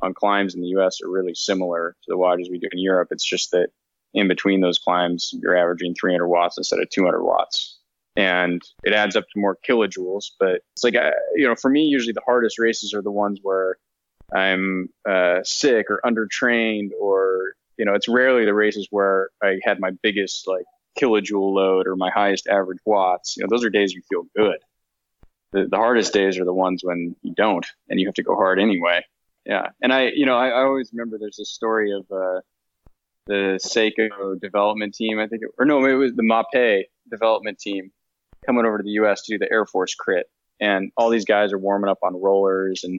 on 0.00 0.14
climbs 0.14 0.54
in 0.54 0.60
the 0.60 0.68
U.S. 0.68 1.00
are 1.00 1.08
really 1.08 1.34
similar 1.34 1.96
to 2.02 2.10
the 2.10 2.16
wattages 2.16 2.50
we 2.50 2.58
do 2.58 2.68
in 2.70 2.78
Europe. 2.78 3.08
It's 3.10 3.24
just 3.24 3.52
that 3.52 3.70
in 4.14 4.28
between 4.28 4.60
those 4.60 4.78
climbs, 4.78 5.34
you're 5.42 5.56
averaging 5.56 5.94
300 5.94 6.26
watts 6.26 6.58
instead 6.58 6.80
of 6.80 6.88
200 6.90 7.22
watts, 7.22 7.78
and 8.16 8.62
it 8.84 8.92
adds 8.92 9.16
up 9.16 9.24
to 9.32 9.40
more 9.40 9.58
kilojoules. 9.68 10.30
But 10.38 10.62
it's 10.72 10.84
like 10.84 10.96
I, 10.96 11.12
you 11.34 11.46
know, 11.46 11.54
for 11.54 11.70
me, 11.70 11.84
usually 11.84 12.12
the 12.12 12.22
hardest 12.24 12.58
races 12.58 12.94
are 12.94 13.02
the 13.02 13.10
ones 13.10 13.40
where 13.42 13.76
I'm 14.32 14.88
uh, 15.08 15.40
sick 15.44 15.86
or 15.90 16.00
undertrained, 16.04 16.90
or 17.00 17.54
you 17.76 17.84
know, 17.84 17.94
it's 17.94 18.08
rarely 18.08 18.44
the 18.44 18.54
races 18.54 18.88
where 18.90 19.30
I 19.42 19.58
had 19.64 19.80
my 19.80 19.90
biggest 20.02 20.48
like 20.48 20.64
kilojoule 20.98 21.54
load 21.54 21.86
or 21.86 21.96
my 21.96 22.10
highest 22.10 22.48
average 22.48 22.80
watts, 22.84 23.36
you 23.36 23.42
know, 23.42 23.48
those 23.50 23.64
are 23.64 23.70
days 23.70 23.92
you 23.92 24.02
feel 24.08 24.24
good. 24.36 24.58
The, 25.52 25.66
the 25.70 25.76
hardest 25.76 26.12
days 26.12 26.38
are 26.38 26.44
the 26.44 26.52
ones 26.52 26.82
when 26.84 27.16
you 27.22 27.34
don't 27.34 27.66
and 27.88 27.98
you 27.98 28.06
have 28.06 28.14
to 28.16 28.22
go 28.22 28.34
hard 28.34 28.58
anyway. 28.60 29.04
Yeah. 29.46 29.68
And 29.80 29.92
I, 29.92 30.10
you 30.14 30.26
know, 30.26 30.36
I, 30.36 30.48
I 30.48 30.62
always 30.64 30.90
remember 30.92 31.18
there's 31.18 31.38
a 31.38 31.44
story 31.44 31.92
of 31.92 32.04
uh, 32.10 32.40
the 33.28 33.60
Saeco 33.62 34.40
development 34.40 34.94
team, 34.94 35.20
I 35.20 35.28
think, 35.28 35.42
it, 35.42 35.50
or 35.58 35.64
no, 35.64 35.84
it 35.84 35.92
was 35.94 36.14
the 36.14 36.22
Mapei 36.22 36.84
development 37.10 37.58
team 37.58 37.92
coming 38.44 38.66
over 38.66 38.78
to 38.78 38.84
the 38.84 38.90
U.S. 38.90 39.22
to 39.22 39.34
do 39.34 39.38
the 39.38 39.52
Air 39.52 39.66
Force 39.66 39.94
crit. 39.94 40.26
And 40.60 40.90
all 40.96 41.10
these 41.10 41.24
guys 41.24 41.52
are 41.52 41.58
warming 41.58 41.90
up 41.90 41.98
on 42.02 42.20
rollers 42.20 42.82
and 42.82 42.98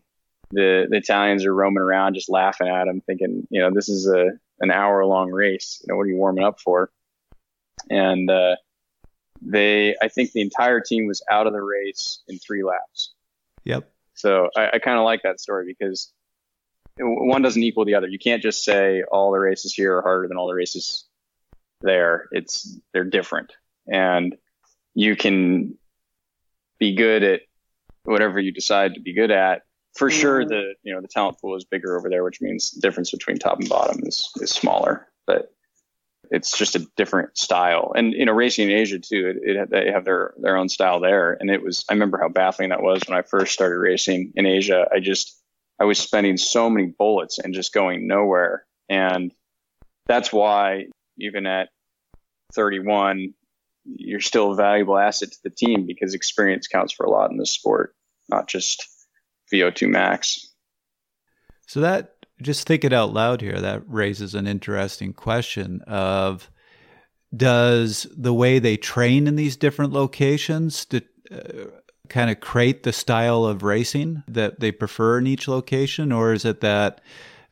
the, 0.52 0.88
the 0.90 0.98
Italians 0.98 1.46
are 1.46 1.54
roaming 1.54 1.82
around 1.82 2.14
just 2.14 2.30
laughing 2.30 2.70
at 2.70 2.86
them, 2.86 3.02
thinking, 3.02 3.46
you 3.50 3.60
know, 3.60 3.72
this 3.74 3.90
is 3.90 4.08
a 4.08 4.30
an 4.62 4.72
hour 4.72 5.06
long 5.06 5.30
race. 5.30 5.82
You 5.82 5.92
know, 5.92 5.98
what 5.98 6.04
are 6.04 6.08
you 6.08 6.16
warming 6.16 6.44
up 6.44 6.60
for? 6.60 6.90
and 7.90 8.30
uh, 8.30 8.56
they 9.42 9.96
I 10.02 10.08
think 10.08 10.32
the 10.32 10.42
entire 10.42 10.82
team 10.82 11.08
was 11.08 11.24
out 11.30 11.48
of 11.48 11.54
the 11.54 11.62
race 11.62 12.22
in 12.28 12.40
three 12.40 12.64
laps. 12.64 13.14
Yep. 13.66 13.92
So 14.16 14.50
I, 14.56 14.70
I 14.74 14.80
kind 14.80 14.98
of 14.98 15.06
like 15.06 15.22
that 15.24 15.40
story 15.40 15.66
because 15.68 16.12
one 17.00 17.42
doesn't 17.42 17.64
equal 17.64 17.86
the 17.86 17.96
other. 17.96 18.08
You 18.08 18.20
can't 18.20 18.42
just 18.42 18.64
say 18.64 19.04
all 19.04 19.32
the 19.32 19.40
races 19.40 19.74
here 19.74 19.98
are 19.98 20.02
harder 20.02 20.28
than 20.28 20.38
all 20.38 20.48
the 20.48 20.54
races 20.54 21.06
there. 21.82 22.28
It's 22.32 22.78
they're 22.94 23.04
different, 23.04 23.54
and 23.88 24.36
you 24.94 25.16
can 25.16 25.78
be 26.80 26.96
good 26.96 27.24
at 27.24 27.42
whatever 28.04 28.40
you 28.40 28.52
decide 28.52 28.96
to 28.96 29.02
be 29.02 29.14
good 29.14 29.32
at. 29.32 29.64
For 29.96 30.10
mm-hmm. 30.10 30.20
sure, 30.20 30.46
the 30.46 30.74
you 30.84 30.94
know 30.94 31.02
the 31.02 31.08
talent 31.08 31.40
pool 31.40 31.56
is 31.56 31.66
bigger 31.66 31.98
over 31.98 32.10
there, 32.10 32.24
which 32.24 32.42
means 32.42 32.72
the 32.72 32.82
difference 32.82 33.12
between 33.12 33.38
top 33.38 33.60
and 33.60 33.70
bottom 33.70 34.02
is 34.04 34.32
is 34.38 34.52
smaller. 34.52 35.08
But 35.26 35.54
it's 36.32 36.58
just 36.58 36.76
a 36.76 36.88
different 36.96 37.38
style. 37.38 37.94
And 37.96 38.14
you 38.14 38.26
know, 38.26 38.34
racing 38.34 38.70
in 38.70 38.78
Asia 38.78 39.00
too, 39.00 39.40
it, 39.42 39.58
it, 39.58 39.70
they 39.70 39.92
have 39.92 40.06
their 40.06 40.34
their 40.38 40.58
own 40.58 40.70
style 40.70 41.00
there. 41.00 41.38
And 41.40 41.50
it 41.50 41.64
was 41.64 41.86
I 41.90 41.94
remember 41.94 42.20
how 42.20 42.30
baffling 42.30 42.70
that 42.70 42.84
was 42.84 43.02
when 43.08 43.18
I 43.18 43.24
first 43.24 43.54
started 43.54 43.78
racing 43.78 44.34
in 44.36 44.46
Asia. 44.46 44.88
I 44.92 45.00
just 45.00 45.39
I 45.80 45.86
was 45.86 45.98
spending 45.98 46.38
so 46.38 46.70
many 46.70 46.88
bullets 46.88 47.40
and 47.40 47.54
just 47.54 47.74
going 47.74 48.08
nowhere. 48.08 48.66
And 48.90 49.34
that's 50.08 50.34
why 50.34 50.88
even 51.18 51.46
at 51.46 51.70
31, 52.54 53.34
you're 53.86 54.20
still 54.20 54.52
a 54.52 54.56
valuable 54.56 54.98
asset 54.98 55.32
to 55.32 55.38
the 55.44 55.50
team 55.50 55.86
because 55.86 56.14
experience 56.14 56.68
counts 56.68 56.94
for 56.94 57.06
a 57.06 57.10
lot 57.10 57.32
in 57.32 57.38
this 57.38 57.52
sport, 57.52 57.96
not 58.28 58.48
just 58.48 58.88
VO2 59.54 59.90
max. 59.90 60.54
So 61.68 61.82
that 61.82 62.16
just 62.42 62.68
think 62.68 62.84
it 62.84 62.94
out 62.94 63.14
loud 63.14 63.42
here. 63.42 63.60
That 63.60 63.84
raises 63.88 64.36
an 64.36 64.48
interesting 64.48 65.14
question 65.14 65.82
of 65.82 66.50
does 67.36 68.08
the 68.16 68.34
way 68.34 68.60
they 68.60 68.76
train 68.76 69.28
in 69.28 69.36
these 69.36 69.56
different 69.56 69.94
locations 69.94 70.86
uh, 71.32 71.66
kind 72.10 72.30
of 72.30 72.40
create 72.40 72.84
the 72.84 72.92
style 72.92 73.46
of 73.46 73.64
racing 73.64 74.24
that 74.28 74.60
they 74.60 74.72
prefer 74.72 75.20
in 75.20 75.28
each 75.28 75.48
location, 75.48 76.12
or 76.12 76.34
is 76.34 76.46
it 76.46 76.62
that 76.62 77.02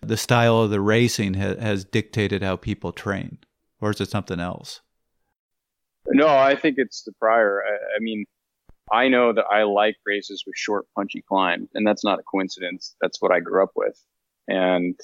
the 0.02 0.18
style 0.18 0.62
of 0.62 0.70
the 0.70 0.82
racing 0.82 1.36
ha- 1.36 1.60
has 1.60 1.86
dictated 1.86 2.44
how 2.44 2.56
people 2.56 2.92
train, 2.92 3.38
or 3.80 3.92
is 3.92 4.02
it 4.02 4.10
something 4.10 4.40
else? 4.40 4.82
No, 6.08 6.28
I 6.28 6.56
think 6.56 6.76
it's 6.78 7.04
the 7.04 7.12
prior. 7.14 7.64
I, 7.66 7.98
I 7.98 8.00
mean, 8.00 8.26
I 8.92 9.08
know 9.10 9.34
that 9.34 9.46
I 9.52 9.64
like 9.64 9.96
races 10.06 10.44
with 10.48 10.56
short, 10.56 10.86
punchy 10.96 11.22
climbs, 11.22 11.70
and 11.74 11.86
that's 11.86 12.04
not 12.04 12.20
a 12.20 12.24
coincidence. 12.24 12.96
That's 13.02 13.22
what 13.22 13.32
I 13.32 13.40
grew 13.40 13.64
up 13.64 13.72
with. 13.76 14.02
And, 14.48 14.98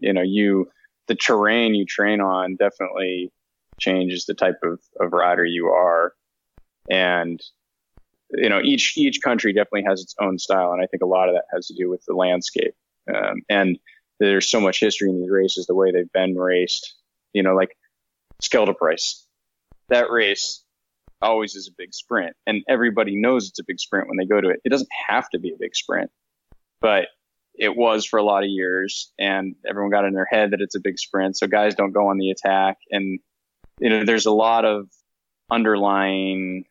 you 0.00 0.12
know, 0.12 0.22
you, 0.22 0.70
the 1.08 1.16
terrain 1.16 1.74
you 1.74 1.84
train 1.84 2.20
on 2.20 2.56
definitely 2.56 3.32
changes 3.80 4.26
the 4.26 4.34
type 4.34 4.60
of, 4.62 4.80
of 5.00 5.12
rider 5.12 5.44
you 5.44 5.66
are. 5.66 6.12
And, 6.88 7.42
you 8.36 8.48
know, 8.48 8.60
each, 8.62 8.96
each 8.96 9.20
country 9.22 9.52
definitely 9.52 9.84
has 9.84 10.02
its 10.02 10.14
own 10.20 10.38
style. 10.38 10.72
And 10.72 10.82
I 10.82 10.86
think 10.86 11.02
a 11.02 11.06
lot 11.06 11.28
of 11.28 11.34
that 11.34 11.44
has 11.52 11.66
to 11.68 11.74
do 11.74 11.88
with 11.88 12.04
the 12.06 12.14
landscape. 12.14 12.74
Um, 13.12 13.42
and 13.48 13.78
there's 14.20 14.48
so 14.48 14.60
much 14.60 14.80
history 14.80 15.10
in 15.10 15.20
these 15.20 15.30
races, 15.30 15.66
the 15.66 15.74
way 15.74 15.92
they've 15.92 16.12
been 16.12 16.36
raced, 16.36 16.94
you 17.32 17.42
know, 17.42 17.54
like 17.54 17.76
Scheldeprijs. 18.42 19.22
That 19.88 20.10
race 20.10 20.62
always 21.20 21.54
is 21.54 21.68
a 21.68 21.72
big 21.76 21.94
sprint 21.94 22.36
and 22.46 22.62
everybody 22.68 23.16
knows 23.16 23.48
it's 23.48 23.58
a 23.58 23.64
big 23.64 23.80
sprint 23.80 24.08
when 24.08 24.16
they 24.16 24.26
go 24.26 24.40
to 24.40 24.50
it. 24.50 24.60
It 24.64 24.70
doesn't 24.70 24.88
have 25.08 25.28
to 25.30 25.38
be 25.38 25.50
a 25.50 25.56
big 25.58 25.74
sprint, 25.74 26.10
but 26.80 27.08
it 27.54 27.76
was 27.76 28.04
for 28.04 28.18
a 28.18 28.22
lot 28.22 28.42
of 28.42 28.50
years 28.50 29.12
and 29.18 29.54
everyone 29.68 29.90
got 29.90 30.04
in 30.04 30.12
their 30.12 30.28
head 30.30 30.50
that 30.50 30.60
it's 30.60 30.74
a 30.74 30.80
big 30.80 30.98
sprint. 30.98 31.36
So 31.36 31.46
guys 31.46 31.74
don't 31.74 31.92
go 31.92 32.08
on 32.08 32.18
the 32.18 32.30
attack. 32.30 32.78
And, 32.90 33.20
you 33.78 33.90
know, 33.90 34.04
there's 34.04 34.26
a 34.26 34.32
lot 34.32 34.64
of 34.64 34.88
underlying, 35.50 36.64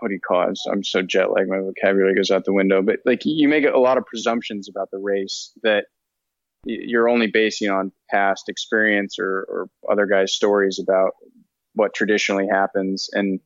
what 0.00 0.08
do 0.08 0.14
you 0.14 0.20
call 0.20 0.48
it? 0.48 0.58
I'm 0.70 0.84
so 0.84 1.02
jet 1.02 1.32
lagged. 1.32 1.48
My 1.48 1.60
vocabulary 1.60 2.14
goes 2.14 2.30
out 2.30 2.44
the 2.44 2.52
window, 2.52 2.82
but 2.82 3.00
like 3.04 3.22
you 3.24 3.48
make 3.48 3.64
a 3.64 3.78
lot 3.78 3.98
of 3.98 4.06
presumptions 4.06 4.68
about 4.68 4.90
the 4.90 4.98
race 4.98 5.52
that 5.62 5.86
you're 6.64 7.08
only 7.08 7.26
basing 7.26 7.70
on 7.70 7.92
past 8.10 8.48
experience 8.48 9.18
or, 9.18 9.46
or 9.48 9.68
other 9.90 10.06
guys' 10.06 10.32
stories 10.32 10.78
about 10.78 11.12
what 11.74 11.94
traditionally 11.94 12.48
happens. 12.48 13.08
And 13.12 13.40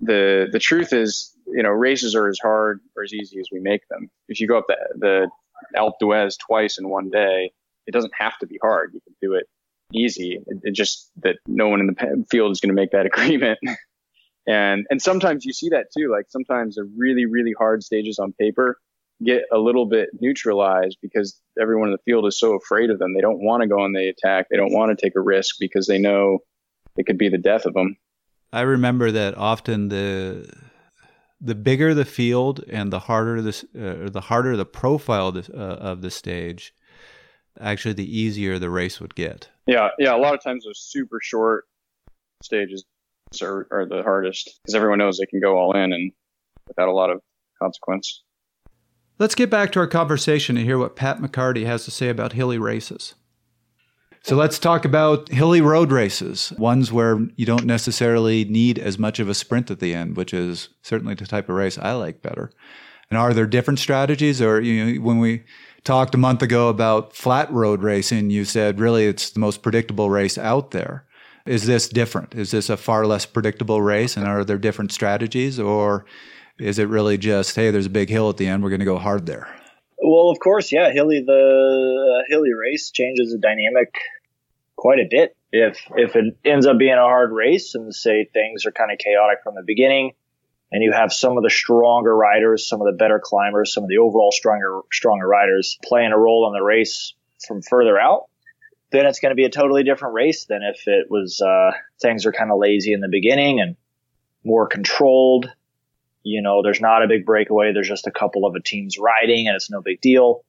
the, 0.00 0.48
the 0.50 0.58
truth 0.58 0.92
is 0.92 1.34
you 1.46 1.62
know, 1.62 1.70
races 1.70 2.14
are 2.14 2.28
as 2.28 2.38
hard 2.40 2.80
or 2.96 3.02
as 3.02 3.12
easy 3.12 3.38
as 3.38 3.48
we 3.52 3.60
make 3.60 3.86
them. 3.88 4.10
If 4.28 4.40
you 4.40 4.48
go 4.48 4.58
up 4.58 4.66
the, 4.68 4.76
the 4.96 5.30
Alpe 5.76 5.98
d'Huez 6.00 6.38
twice 6.38 6.78
in 6.78 6.88
one 6.88 7.10
day, 7.10 7.52
it 7.86 7.92
doesn't 7.92 8.12
have 8.18 8.38
to 8.38 8.46
be 8.46 8.58
hard. 8.62 8.92
You 8.94 9.00
can 9.00 9.14
do 9.20 9.34
it 9.34 9.46
easy. 9.92 10.40
It, 10.46 10.58
it 10.62 10.72
just 10.72 11.10
that 11.22 11.36
no 11.46 11.68
one 11.68 11.80
in 11.80 11.86
the 11.86 12.26
field 12.30 12.52
is 12.52 12.60
going 12.60 12.74
to 12.74 12.80
make 12.80 12.92
that 12.92 13.06
agreement. 13.12 13.58
And 14.46 14.86
and 14.90 15.00
sometimes 15.00 15.44
you 15.44 15.52
see 15.52 15.70
that 15.70 15.86
too. 15.96 16.10
Like 16.10 16.26
sometimes 16.28 16.76
the 16.76 16.84
really 16.96 17.26
really 17.26 17.54
hard 17.56 17.82
stages 17.82 18.18
on 18.18 18.32
paper 18.32 18.78
get 19.22 19.44
a 19.52 19.58
little 19.58 19.86
bit 19.86 20.10
neutralized 20.20 20.98
because 21.00 21.40
everyone 21.60 21.88
in 21.88 21.92
the 21.92 22.02
field 22.04 22.26
is 22.26 22.38
so 22.38 22.54
afraid 22.54 22.90
of 22.90 22.98
them. 22.98 23.14
They 23.14 23.20
don't 23.20 23.42
want 23.42 23.62
to 23.62 23.68
go 23.68 23.80
on 23.80 23.92
the 23.92 24.08
attack. 24.08 24.48
They 24.50 24.56
don't 24.56 24.72
want 24.72 24.96
to 24.96 25.02
take 25.02 25.16
a 25.16 25.20
risk 25.20 25.56
because 25.58 25.86
they 25.86 25.98
know 25.98 26.40
it 26.96 27.06
could 27.06 27.18
be 27.18 27.28
the 27.28 27.38
death 27.38 27.64
of 27.64 27.74
them. 27.74 27.96
I 28.52 28.62
remember 28.62 29.10
that 29.10 29.36
often 29.36 29.88
the 29.88 30.48
the 31.40 31.54
bigger 31.54 31.94
the 31.94 32.04
field 32.04 32.64
and 32.68 32.92
the 32.92 33.00
harder 33.00 33.42
this 33.42 33.64
uh, 33.76 34.08
the 34.10 34.22
harder 34.22 34.56
the 34.56 34.64
profile 34.64 35.28
of 35.28 35.46
the, 35.46 35.54
uh, 35.54 35.76
of 35.76 36.02
the 36.02 36.10
stage, 36.10 36.74
actually 37.60 37.94
the 37.94 38.18
easier 38.18 38.58
the 38.58 38.70
race 38.70 39.00
would 39.00 39.14
get. 39.14 39.48
Yeah, 39.66 39.90
yeah. 39.98 40.14
A 40.14 40.18
lot 40.18 40.34
of 40.34 40.42
times 40.42 40.64
those 40.64 40.80
super 40.80 41.20
short 41.22 41.64
stages 42.42 42.84
are, 43.42 43.66
are 43.70 43.86
the 43.86 44.02
hardest 44.02 44.60
because 44.62 44.74
everyone 44.74 44.98
knows 44.98 45.18
they 45.18 45.26
can 45.26 45.40
go 45.40 45.58
all 45.58 45.76
in 45.76 45.92
and 45.92 46.12
without 46.66 46.88
a 46.88 46.92
lot 46.92 47.10
of 47.10 47.20
consequence. 47.60 48.22
Let's 49.18 49.34
get 49.34 49.50
back 49.50 49.70
to 49.72 49.80
our 49.80 49.86
conversation 49.86 50.56
and 50.56 50.66
hear 50.66 50.78
what 50.78 50.96
Pat 50.96 51.18
McCarty 51.18 51.66
has 51.66 51.84
to 51.84 51.90
say 51.90 52.08
about 52.08 52.32
hilly 52.32 52.58
races. 52.58 53.14
So 54.22 54.36
let's 54.36 54.58
talk 54.58 54.86
about 54.86 55.28
hilly 55.28 55.60
road 55.60 55.92
races, 55.92 56.50
ones 56.56 56.90
where 56.90 57.20
you 57.36 57.44
don't 57.44 57.66
necessarily 57.66 58.46
need 58.46 58.78
as 58.78 58.98
much 58.98 59.20
of 59.20 59.28
a 59.28 59.34
sprint 59.34 59.70
at 59.70 59.80
the 59.80 59.94
end, 59.94 60.16
which 60.16 60.32
is 60.32 60.70
certainly 60.82 61.14
the 61.14 61.26
type 61.26 61.50
of 61.50 61.56
race 61.56 61.76
I 61.76 61.92
like 61.92 62.22
better. 62.22 62.50
And 63.10 63.18
are 63.18 63.34
there 63.34 63.46
different 63.46 63.80
strategies? 63.80 64.40
Or 64.40 64.62
you 64.62 64.84
know, 64.84 65.02
when 65.02 65.18
we 65.18 65.44
talked 65.84 66.14
a 66.14 66.18
month 66.18 66.40
ago 66.40 66.68
about 66.68 67.14
flat 67.14 67.52
road 67.52 67.82
racing, 67.82 68.30
you 68.30 68.46
said 68.46 68.80
really 68.80 69.06
it's 69.06 69.30
the 69.30 69.40
most 69.40 69.62
predictable 69.62 70.08
race 70.08 70.38
out 70.38 70.70
there. 70.70 71.04
Is 71.46 71.66
this 71.66 71.88
different? 71.88 72.34
Is 72.34 72.50
this 72.50 72.70
a 72.70 72.76
far 72.76 73.06
less 73.06 73.26
predictable 73.26 73.82
race? 73.82 74.16
And 74.16 74.26
are 74.26 74.44
there 74.44 74.58
different 74.58 74.92
strategies? 74.92 75.60
Or 75.60 76.06
is 76.58 76.78
it 76.78 76.88
really 76.88 77.18
just, 77.18 77.54
hey, 77.54 77.70
there's 77.70 77.86
a 77.86 77.90
big 77.90 78.08
hill 78.08 78.30
at 78.30 78.38
the 78.38 78.46
end, 78.46 78.62
we're 78.62 78.70
going 78.70 78.80
to 78.80 78.86
go 78.86 78.98
hard 78.98 79.26
there? 79.26 79.48
Well, 79.98 80.30
of 80.30 80.38
course, 80.38 80.72
yeah. 80.72 80.90
Hilly 80.90 81.22
the 81.24 82.24
hilly 82.28 82.52
race 82.52 82.90
changes 82.90 83.32
the 83.32 83.38
dynamic 83.38 83.94
quite 84.76 84.98
a 84.98 85.06
bit. 85.10 85.36
If 85.50 85.78
if 85.96 86.16
it 86.16 86.36
ends 86.44 86.66
up 86.66 86.78
being 86.78 86.94
a 86.94 86.96
hard 86.96 87.32
race 87.32 87.74
and 87.74 87.94
say 87.94 88.28
things 88.32 88.66
are 88.66 88.72
kind 88.72 88.90
of 88.90 88.98
chaotic 88.98 89.38
from 89.42 89.54
the 89.54 89.62
beginning, 89.64 90.12
and 90.72 90.82
you 90.82 90.92
have 90.92 91.12
some 91.12 91.38
of 91.38 91.42
the 91.42 91.50
stronger 91.50 92.14
riders, 92.14 92.68
some 92.68 92.80
of 92.80 92.86
the 92.86 92.96
better 92.98 93.20
climbers, 93.22 93.72
some 93.72 93.84
of 93.84 93.88
the 93.88 93.98
overall 93.98 94.32
stronger 94.32 94.80
stronger 94.92 95.26
riders 95.26 95.78
playing 95.84 96.12
a 96.12 96.18
role 96.18 96.46
in 96.48 96.58
the 96.58 96.64
race 96.64 97.14
from 97.46 97.62
further 97.62 97.98
out, 97.98 98.24
then 98.94 99.06
it's 99.06 99.20
going 99.20 99.30
to 99.30 99.36
be 99.36 99.44
a 99.44 99.50
totally 99.50 99.82
different 99.82 100.14
race 100.14 100.46
than 100.46 100.62
if 100.62 100.86
it 100.86 101.10
was 101.10 101.40
uh, 101.40 101.72
things 102.00 102.24
are 102.26 102.32
kind 102.32 102.50
of 102.50 102.58
lazy 102.58 102.92
in 102.92 103.00
the 103.00 103.08
beginning 103.08 103.60
and 103.60 103.76
more 104.44 104.66
controlled. 104.66 105.50
You 106.22 106.40
know, 106.40 106.62
there's 106.62 106.80
not 106.80 107.02
a 107.02 107.08
big 107.08 107.26
breakaway. 107.26 107.72
There's 107.72 107.88
just 107.88 108.06
a 108.06 108.10
couple 108.10 108.46
of 108.46 108.54
a 108.54 108.60
teams 108.60 108.98
riding, 108.98 109.46
and 109.46 109.54
it's 109.56 109.70
no 109.70 109.82
big 109.82 110.00
deal 110.00 110.44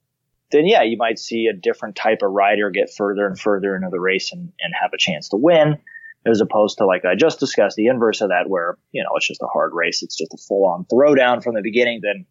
then 0.50 0.66
yeah, 0.66 0.82
you 0.82 0.96
might 0.96 1.18
see 1.18 1.46
a 1.46 1.56
different 1.56 1.96
type 1.96 2.22
of 2.22 2.30
rider 2.30 2.70
get 2.70 2.92
further 2.94 3.26
and 3.26 3.38
further 3.38 3.74
into 3.74 3.88
the 3.90 4.00
race 4.00 4.32
and, 4.32 4.52
and 4.60 4.74
have 4.80 4.92
a 4.92 4.98
chance 4.98 5.28
to 5.30 5.36
win, 5.36 5.78
as 6.24 6.40
opposed 6.40 6.78
to 6.78 6.86
like 6.86 7.04
I 7.04 7.14
just 7.14 7.40
discussed, 7.40 7.76
the 7.76 7.86
inverse 7.86 8.20
of 8.20 8.28
that, 8.28 8.48
where 8.48 8.78
you 8.92 9.02
know 9.02 9.10
it's 9.16 9.26
just 9.26 9.42
a 9.42 9.46
hard 9.46 9.72
race, 9.74 10.02
it's 10.02 10.16
just 10.16 10.34
a 10.34 10.38
full 10.38 10.66
on 10.66 10.84
throwdown 10.84 11.42
from 11.42 11.54
the 11.54 11.62
beginning. 11.62 12.00
Then, 12.02 12.26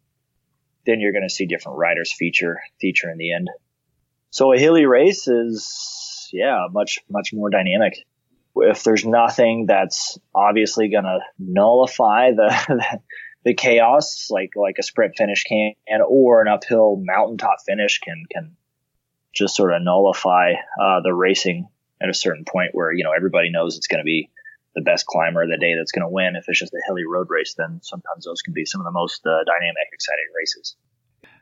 then 0.86 1.00
you're 1.00 1.12
going 1.12 1.28
to 1.28 1.34
see 1.34 1.46
different 1.46 1.78
riders 1.78 2.12
feature 2.12 2.60
feature 2.80 3.10
in 3.10 3.18
the 3.18 3.32
end. 3.34 3.50
So 4.30 4.52
a 4.52 4.58
hilly 4.58 4.86
race 4.86 5.28
is 5.28 5.70
yeah 6.32 6.66
much 6.70 7.00
much 7.08 7.32
more 7.32 7.50
dynamic. 7.50 7.94
If 8.56 8.84
there's 8.84 9.04
nothing 9.04 9.66
that's 9.66 10.18
obviously 10.34 10.88
going 10.88 11.04
to 11.04 11.18
nullify 11.38 12.32
the 12.32 13.00
the 13.44 13.54
chaos 13.54 14.28
like 14.30 14.50
like 14.56 14.76
a 14.78 14.82
sprint 14.82 15.14
finish 15.16 15.44
can 15.44 15.74
or 16.08 16.42
an 16.42 16.48
uphill 16.48 17.00
mountaintop 17.02 17.58
finish 17.66 18.00
can 18.00 18.24
can 18.30 18.56
just 19.34 19.54
sort 19.54 19.74
of 19.74 19.82
nullify 19.82 20.52
uh, 20.80 21.00
the 21.02 21.12
racing 21.12 21.68
at 22.00 22.08
a 22.08 22.14
certain 22.14 22.44
point 22.44 22.70
where 22.72 22.92
you 22.92 23.04
know 23.04 23.12
everybody 23.12 23.50
knows 23.50 23.76
it's 23.76 23.86
going 23.86 24.00
to 24.00 24.04
be 24.04 24.30
the 24.74 24.82
best 24.82 25.06
climber 25.06 25.42
of 25.42 25.48
the 25.48 25.56
day 25.56 25.74
that's 25.74 25.90
going 25.90 26.06
to 26.06 26.12
win. 26.12 26.36
If 26.36 26.44
it's 26.48 26.58
just 26.58 26.74
a 26.74 26.82
hilly 26.86 27.04
road 27.06 27.28
race, 27.30 27.54
then 27.56 27.80
sometimes 27.82 28.24
those 28.24 28.42
can 28.42 28.52
be 28.52 28.66
some 28.66 28.80
of 28.80 28.84
the 28.84 28.92
most 28.92 29.24
uh, 29.26 29.42
dynamic, 29.44 29.88
exciting 29.92 30.28
races. 30.38 30.76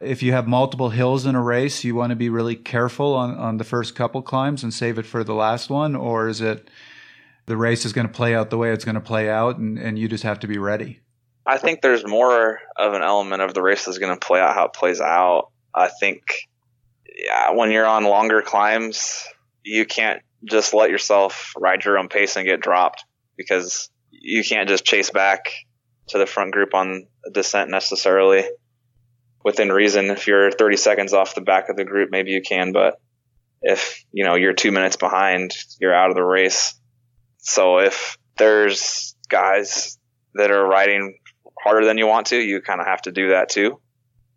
If 0.00 0.22
you 0.22 0.32
have 0.32 0.46
multiple 0.46 0.90
hills 0.90 1.26
in 1.26 1.34
a 1.34 1.42
race, 1.42 1.84
you 1.84 1.94
want 1.94 2.10
to 2.10 2.16
be 2.16 2.28
really 2.28 2.56
careful 2.56 3.14
on, 3.14 3.36
on 3.36 3.56
the 3.56 3.64
first 3.64 3.94
couple 3.94 4.22
climbs 4.22 4.62
and 4.62 4.72
save 4.72 4.98
it 4.98 5.06
for 5.06 5.24
the 5.24 5.34
last 5.34 5.70
one, 5.70 5.94
or 5.94 6.28
is 6.28 6.40
it 6.40 6.68
the 7.46 7.56
race 7.56 7.84
is 7.84 7.92
going 7.92 8.06
to 8.06 8.12
play 8.12 8.34
out 8.34 8.50
the 8.50 8.58
way 8.58 8.72
it's 8.72 8.84
going 8.84 8.96
to 8.96 9.00
play 9.00 9.30
out, 9.30 9.58
and, 9.58 9.78
and 9.78 9.98
you 9.98 10.08
just 10.08 10.24
have 10.24 10.40
to 10.40 10.46
be 10.46 10.58
ready? 10.58 11.00
I 11.46 11.58
think 11.58 11.82
there's 11.82 12.06
more 12.06 12.60
of 12.76 12.94
an 12.94 13.02
element 13.02 13.42
of 13.42 13.54
the 13.54 13.62
race 13.62 13.84
that's 13.84 13.98
going 13.98 14.18
to 14.18 14.26
play 14.26 14.40
out 14.40 14.54
how 14.54 14.66
it 14.66 14.72
plays 14.72 15.00
out. 15.00 15.50
I 15.74 15.88
think, 15.88 16.22
yeah, 17.06 17.50
when 17.52 17.70
you're 17.70 17.86
on 17.86 18.04
longer 18.04 18.40
climbs, 18.40 19.26
you 19.62 19.84
can't 19.84 20.22
just 20.44 20.74
let 20.74 20.90
yourself 20.90 21.52
ride 21.56 21.84
your 21.84 21.98
own 21.98 22.08
pace 22.08 22.36
and 22.36 22.46
get 22.46 22.60
dropped 22.60 23.04
because 23.36 23.90
you 24.10 24.42
can't 24.44 24.68
just 24.68 24.84
chase 24.84 25.10
back 25.10 25.50
to 26.08 26.18
the 26.18 26.26
front 26.26 26.52
group 26.52 26.74
on 26.74 27.06
a 27.26 27.30
descent 27.30 27.70
necessarily 27.70 28.44
within 29.44 29.70
reason. 29.70 30.06
If 30.10 30.26
you're 30.26 30.50
30 30.50 30.76
seconds 30.76 31.12
off 31.12 31.34
the 31.34 31.40
back 31.40 31.68
of 31.68 31.76
the 31.76 31.84
group, 31.84 32.10
maybe 32.10 32.30
you 32.30 32.42
can, 32.42 32.72
but 32.72 33.00
if, 33.62 34.04
you 34.10 34.24
know, 34.24 34.34
you're 34.34 34.52
two 34.54 34.72
minutes 34.72 34.96
behind, 34.96 35.54
you're 35.80 35.94
out 35.94 36.10
of 36.10 36.16
the 36.16 36.24
race. 36.24 36.74
So 37.38 37.78
if 37.78 38.18
there's 38.36 39.14
guys 39.28 39.98
that 40.34 40.50
are 40.50 40.66
riding 40.66 41.18
harder 41.62 41.86
than 41.86 41.98
you 41.98 42.06
want 42.06 42.28
to, 42.28 42.36
you 42.36 42.60
kind 42.60 42.80
of 42.80 42.86
have 42.86 43.02
to 43.02 43.12
do 43.12 43.30
that 43.30 43.48
too. 43.48 43.80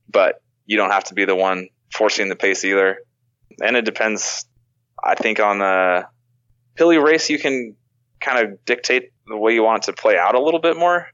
But 0.10 0.42
you 0.66 0.78
don't 0.78 0.92
have 0.92 1.06
to 1.06 1.14
be 1.14 1.26
the 1.26 1.36
one 1.36 1.70
forcing 1.94 2.30
the 2.30 2.36
pace 2.36 2.64
either. 2.64 3.00
And 3.62 3.76
it 3.76 3.86
depends, 3.86 4.46
I 5.04 5.16
think, 5.16 5.40
on 5.40 5.60
the 5.60 6.08
hilly 6.76 6.98
race, 6.98 7.30
you 7.30 7.40
can 7.40 7.76
kind 8.20 8.46
of 8.46 8.64
dictate 8.66 9.12
the 9.26 9.38
way 9.38 9.54
you 9.54 9.64
want 9.64 9.84
it 9.84 9.92
to 9.92 10.02
play 10.02 10.18
out 10.18 10.36
a 10.36 10.42
little 10.42 10.60
bit 10.60 10.78
more. 10.78 11.08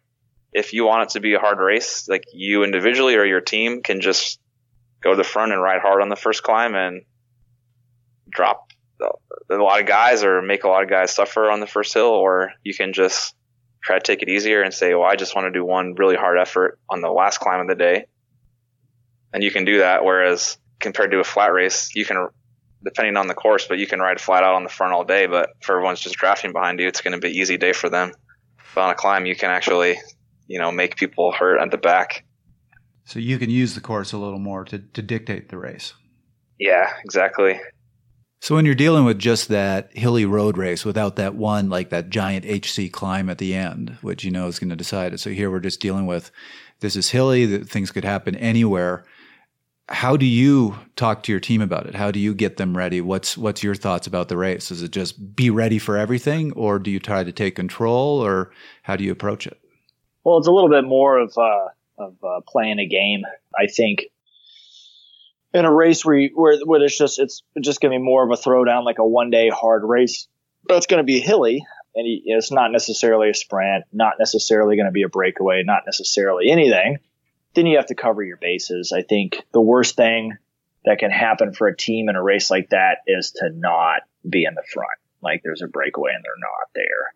If 0.54 0.74
you 0.74 0.86
want 0.86 1.04
it 1.04 1.10
to 1.14 1.20
be 1.20 1.34
a 1.34 1.40
hard 1.40 1.60
race, 1.60 2.08
like 2.08 2.26
you 2.34 2.64
individually 2.64 3.16
or 3.16 3.26
your 3.26 3.42
team 3.42 3.82
can 3.82 4.02
just 4.02 4.40
go 5.02 5.12
to 5.12 5.16
the 5.18 5.24
front 5.24 5.52
and 5.52 5.62
ride 5.62 5.82
hard 5.82 6.02
on 6.02 6.10
the 6.10 6.16
first 6.16 6.44
climb 6.44 6.76
and 6.76 7.04
drop 8.30 8.68
a 9.50 9.56
lot 9.56 9.82
of 9.82 9.88
guys 9.88 10.24
or 10.24 10.42
make 10.42 10.64
a 10.64 10.68
lot 10.68 10.84
of 10.84 10.90
guys 10.90 11.12
suffer 11.12 11.52
on 11.52 11.60
the 11.60 11.68
first 11.68 11.94
hill, 11.94 12.08
or 12.08 12.54
you 12.64 12.74
can 12.74 12.94
just 12.94 13.36
try 13.84 13.98
to 13.98 14.04
take 14.04 14.22
it 14.22 14.30
easier 14.30 14.62
and 14.62 14.74
say, 14.74 14.94
well, 14.94 15.04
I 15.04 15.16
just 15.16 15.36
want 15.36 15.46
to 15.46 15.52
do 15.52 15.66
one 15.66 15.96
really 15.96 16.16
hard 16.16 16.40
effort 16.40 16.80
on 16.90 17.02
the 17.02 17.10
last 17.10 17.40
climb 17.40 17.60
of 17.60 17.68
the 17.68 17.76
day. 17.76 18.06
And 19.34 19.44
you 19.44 19.52
can 19.52 19.66
do 19.66 19.80
that. 19.80 20.06
Whereas 20.06 20.58
compared 20.80 21.12
to 21.12 21.20
a 21.20 21.24
flat 21.24 21.52
race, 21.52 21.94
you 21.96 22.06
can, 22.06 22.30
depending 22.84 23.18
on 23.18 23.28
the 23.28 23.34
course, 23.34 23.68
but 23.68 23.80
you 23.80 23.88
can 23.88 24.00
ride 24.00 24.22
flat 24.22 24.44
out 24.44 24.56
on 24.56 24.64
the 24.64 24.70
front 24.70 24.94
all 24.94 25.04
day. 25.04 25.26
But 25.26 25.50
if 25.60 25.70
everyone's 25.70 26.00
just 26.00 26.16
drafting 26.16 26.54
behind 26.54 26.80
you, 26.80 26.88
it's 26.88 27.02
going 27.02 27.14
to 27.14 27.20
be 27.20 27.30
an 27.30 27.36
easy 27.36 27.58
day 27.58 27.74
for 27.74 27.90
them. 27.90 28.14
But 28.74 28.82
on 28.82 28.90
a 28.92 28.96
climb, 28.96 29.26
you 29.26 29.36
can 29.36 29.50
actually, 29.50 30.00
you 30.48 30.60
know, 30.60 30.72
make 30.72 30.96
people 30.96 31.32
hurt 31.32 31.60
at 31.60 31.72
the 31.72 31.78
back. 31.78 32.26
So 33.06 33.20
you 33.20 33.38
can 33.38 33.50
use 33.50 33.76
the 33.76 33.82
course 33.82 34.14
a 34.14 34.18
little 34.18 34.40
more 34.40 34.64
to, 34.66 34.80
to 34.80 35.02
dictate 35.02 35.50
the 35.50 35.58
race. 35.58 35.94
Yeah, 36.60 36.94
exactly. 37.04 37.60
So 38.44 38.56
when 38.56 38.66
you're 38.66 38.76
dealing 38.76 39.06
with 39.06 39.20
just 39.20 39.48
that 39.48 39.96
hilly 39.96 40.26
road 40.26 40.58
race 40.58 40.84
without 40.84 41.16
that 41.16 41.36
one, 41.36 41.70
like 41.70 41.92
that 41.92 42.10
giant 42.10 42.44
HC 42.44 42.92
climb 42.92 43.30
at 43.30 43.38
the 43.38 43.54
end, 43.54 43.98
which 44.02 44.26
you 44.26 44.32
know 44.32 44.48
is 44.48 44.60
going 44.60 44.70
to 44.70 44.76
decide 44.76 45.14
it. 45.14 45.20
So 45.20 45.30
here 45.30 45.50
we're 45.50 45.62
just 45.62 45.80
dealing 45.80 46.06
with 46.06 46.30
this 46.82 46.98
is 46.98 47.10
hilly, 47.10 47.46
that 47.46 47.70
things 47.70 47.92
could 47.92 48.04
happen 48.04 48.36
anywhere. 48.36 49.06
How 49.88 50.18
do 50.18 50.26
you 50.26 50.78
talk 50.98 51.24
to 51.24 51.32
your 51.32 51.40
team 51.40 51.62
about 51.62 51.88
it? 51.88 51.96
How 51.96 52.12
do 52.12 52.20
you 52.20 52.34
get 52.34 52.58
them 52.58 52.76
ready? 52.76 53.00
What's 53.00 53.38
what's 53.38 53.64
your 53.64 53.76
thoughts 53.76 54.08
about 54.08 54.28
the 54.28 54.36
race? 54.36 54.72
Is 54.72 54.84
it 54.84 54.92
just 54.92 55.36
be 55.38 55.50
ready 55.50 55.80
for 55.80 55.98
everything, 55.98 56.52
or 56.52 56.80
do 56.80 56.92
you 56.92 57.00
try 57.00 57.24
to 57.24 57.32
take 57.32 57.56
control, 57.56 58.20
or 58.20 58.52
how 58.82 58.98
do 58.98 59.06
you 59.06 59.12
approach 59.14 59.48
it? 59.48 59.58
Well, 60.24 60.38
it's 60.38 60.48
a 60.48 60.51
little 60.51 60.70
bit 60.70 60.86
more 60.86 61.18
of 61.18 61.38
uh, 61.38 61.68
of 61.98 62.15
uh, 62.24 62.42
playing 62.48 62.80
a 62.80 62.88
game. 62.88 63.24
I 63.56 63.68
think 63.68 64.06
in 65.53 65.65
a 65.65 65.74
race 65.74 66.03
where, 66.03 66.15
you, 66.15 66.32
where 66.34 66.58
where 66.65 66.84
it's 66.84 66.98
just 66.98 67.20
it's 67.20 67.44
just 67.62 67.82
going 67.82 67.92
to 67.92 68.00
be 68.00 68.03
more 68.03 68.24
of 68.24 68.32
a 68.32 68.42
throwdown, 68.42 68.86
like 68.86 69.00
a 69.00 69.06
one 69.06 69.30
day 69.30 69.50
hard 69.50 69.84
race. 69.84 70.27
That's 70.68 70.88
going 70.88 71.00
to 71.00 71.03
be 71.03 71.20
hilly, 71.20 71.65
and 71.96 72.08
it's 72.08 72.51
not 72.51 72.72
necessarily 72.72 73.30
a 73.30 73.34
sprint, 73.34 73.86
not 73.92 74.13
necessarily 74.18 74.77
going 74.77 74.86
to 74.86 74.92
be 74.92 75.03
a 75.03 75.10
breakaway, 75.10 75.63
not 75.63 75.84
necessarily 75.86 76.50
anything. 76.50 77.00
Then 77.53 77.68
you 77.68 77.77
have 77.77 77.88
to 77.88 77.96
cover 77.96 78.24
your 78.24 78.38
bases. 78.38 78.92
I 78.92 79.03
think 79.03 79.44
the 79.51 79.62
worst 79.62 79.96
thing 79.96 80.38
that 80.86 81.00
can 81.00 81.12
happen 81.12 81.53
for 81.53 81.68
a 81.68 81.77
team 81.77 82.10
in 82.10 82.15
a 82.15 82.24
race 82.24 82.50
like 82.50 82.70
that 82.70 83.00
is 83.06 83.32
to 83.32 83.50
not 83.50 84.01
be 84.27 84.46
in 84.46 84.56
the 84.56 84.63
front. 84.74 84.89
Like 85.22 85.42
there's 85.44 85.62
a 85.62 85.68
breakaway 85.68 86.12
and 86.15 86.24
they're 86.24 86.34
not 86.39 86.70
there. 86.74 87.13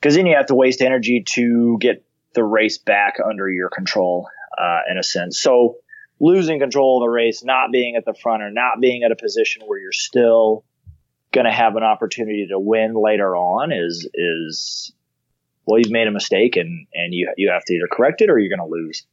Because 0.00 0.14
then 0.14 0.26
you 0.26 0.36
have 0.36 0.46
to 0.46 0.54
waste 0.54 0.80
energy 0.80 1.24
to 1.34 1.76
get 1.80 2.05
the 2.36 2.44
race 2.44 2.78
back 2.78 3.14
under 3.18 3.50
your 3.50 3.68
control, 3.68 4.28
uh, 4.56 4.80
in 4.88 4.96
a 4.96 5.02
sense. 5.02 5.40
So 5.40 5.78
losing 6.20 6.60
control 6.60 6.98
of 6.98 7.06
the 7.06 7.10
race, 7.10 7.42
not 7.42 7.72
being 7.72 7.96
at 7.96 8.04
the 8.04 8.14
front 8.14 8.42
or 8.44 8.50
not 8.50 8.80
being 8.80 9.02
at 9.02 9.10
a 9.10 9.16
position 9.16 9.62
where 9.66 9.80
you're 9.80 9.90
still 9.90 10.64
going 11.32 11.46
to 11.46 11.52
have 11.52 11.74
an 11.74 11.82
opportunity 11.82 12.46
to 12.50 12.58
win 12.58 12.94
later 12.94 13.34
on 13.34 13.72
is, 13.72 14.08
is, 14.14 14.92
well, 15.66 15.78
you've 15.78 15.90
made 15.90 16.06
a 16.06 16.12
mistake 16.12 16.56
and, 16.56 16.86
and 16.94 17.12
you, 17.12 17.32
you 17.36 17.50
have 17.50 17.64
to 17.64 17.74
either 17.74 17.88
correct 17.90 18.22
it 18.22 18.30
or 18.30 18.38
you're 18.38 18.56
going 18.56 18.66
to 18.66 18.72
lose. 18.72 19.04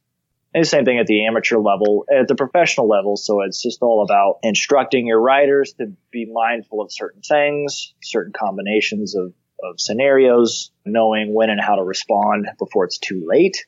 And 0.54 0.62
the 0.62 0.68
same 0.68 0.84
thing 0.84 1.00
at 1.00 1.08
the 1.08 1.26
amateur 1.26 1.58
level, 1.58 2.06
at 2.08 2.28
the 2.28 2.36
professional 2.36 2.88
level. 2.88 3.16
So 3.16 3.42
it's 3.42 3.60
just 3.60 3.82
all 3.82 4.04
about 4.04 4.38
instructing 4.44 5.08
your 5.08 5.20
riders 5.20 5.72
to 5.78 5.92
be 6.12 6.30
mindful 6.32 6.80
of 6.80 6.92
certain 6.92 7.22
things, 7.22 7.92
certain 8.00 8.32
combinations 8.32 9.16
of, 9.16 9.32
of 9.62 9.80
scenarios, 9.80 10.70
knowing 10.84 11.34
when 11.34 11.50
and 11.50 11.60
how 11.60 11.76
to 11.76 11.82
respond 11.82 12.48
before 12.58 12.84
it's 12.84 12.98
too 12.98 13.26
late 13.26 13.64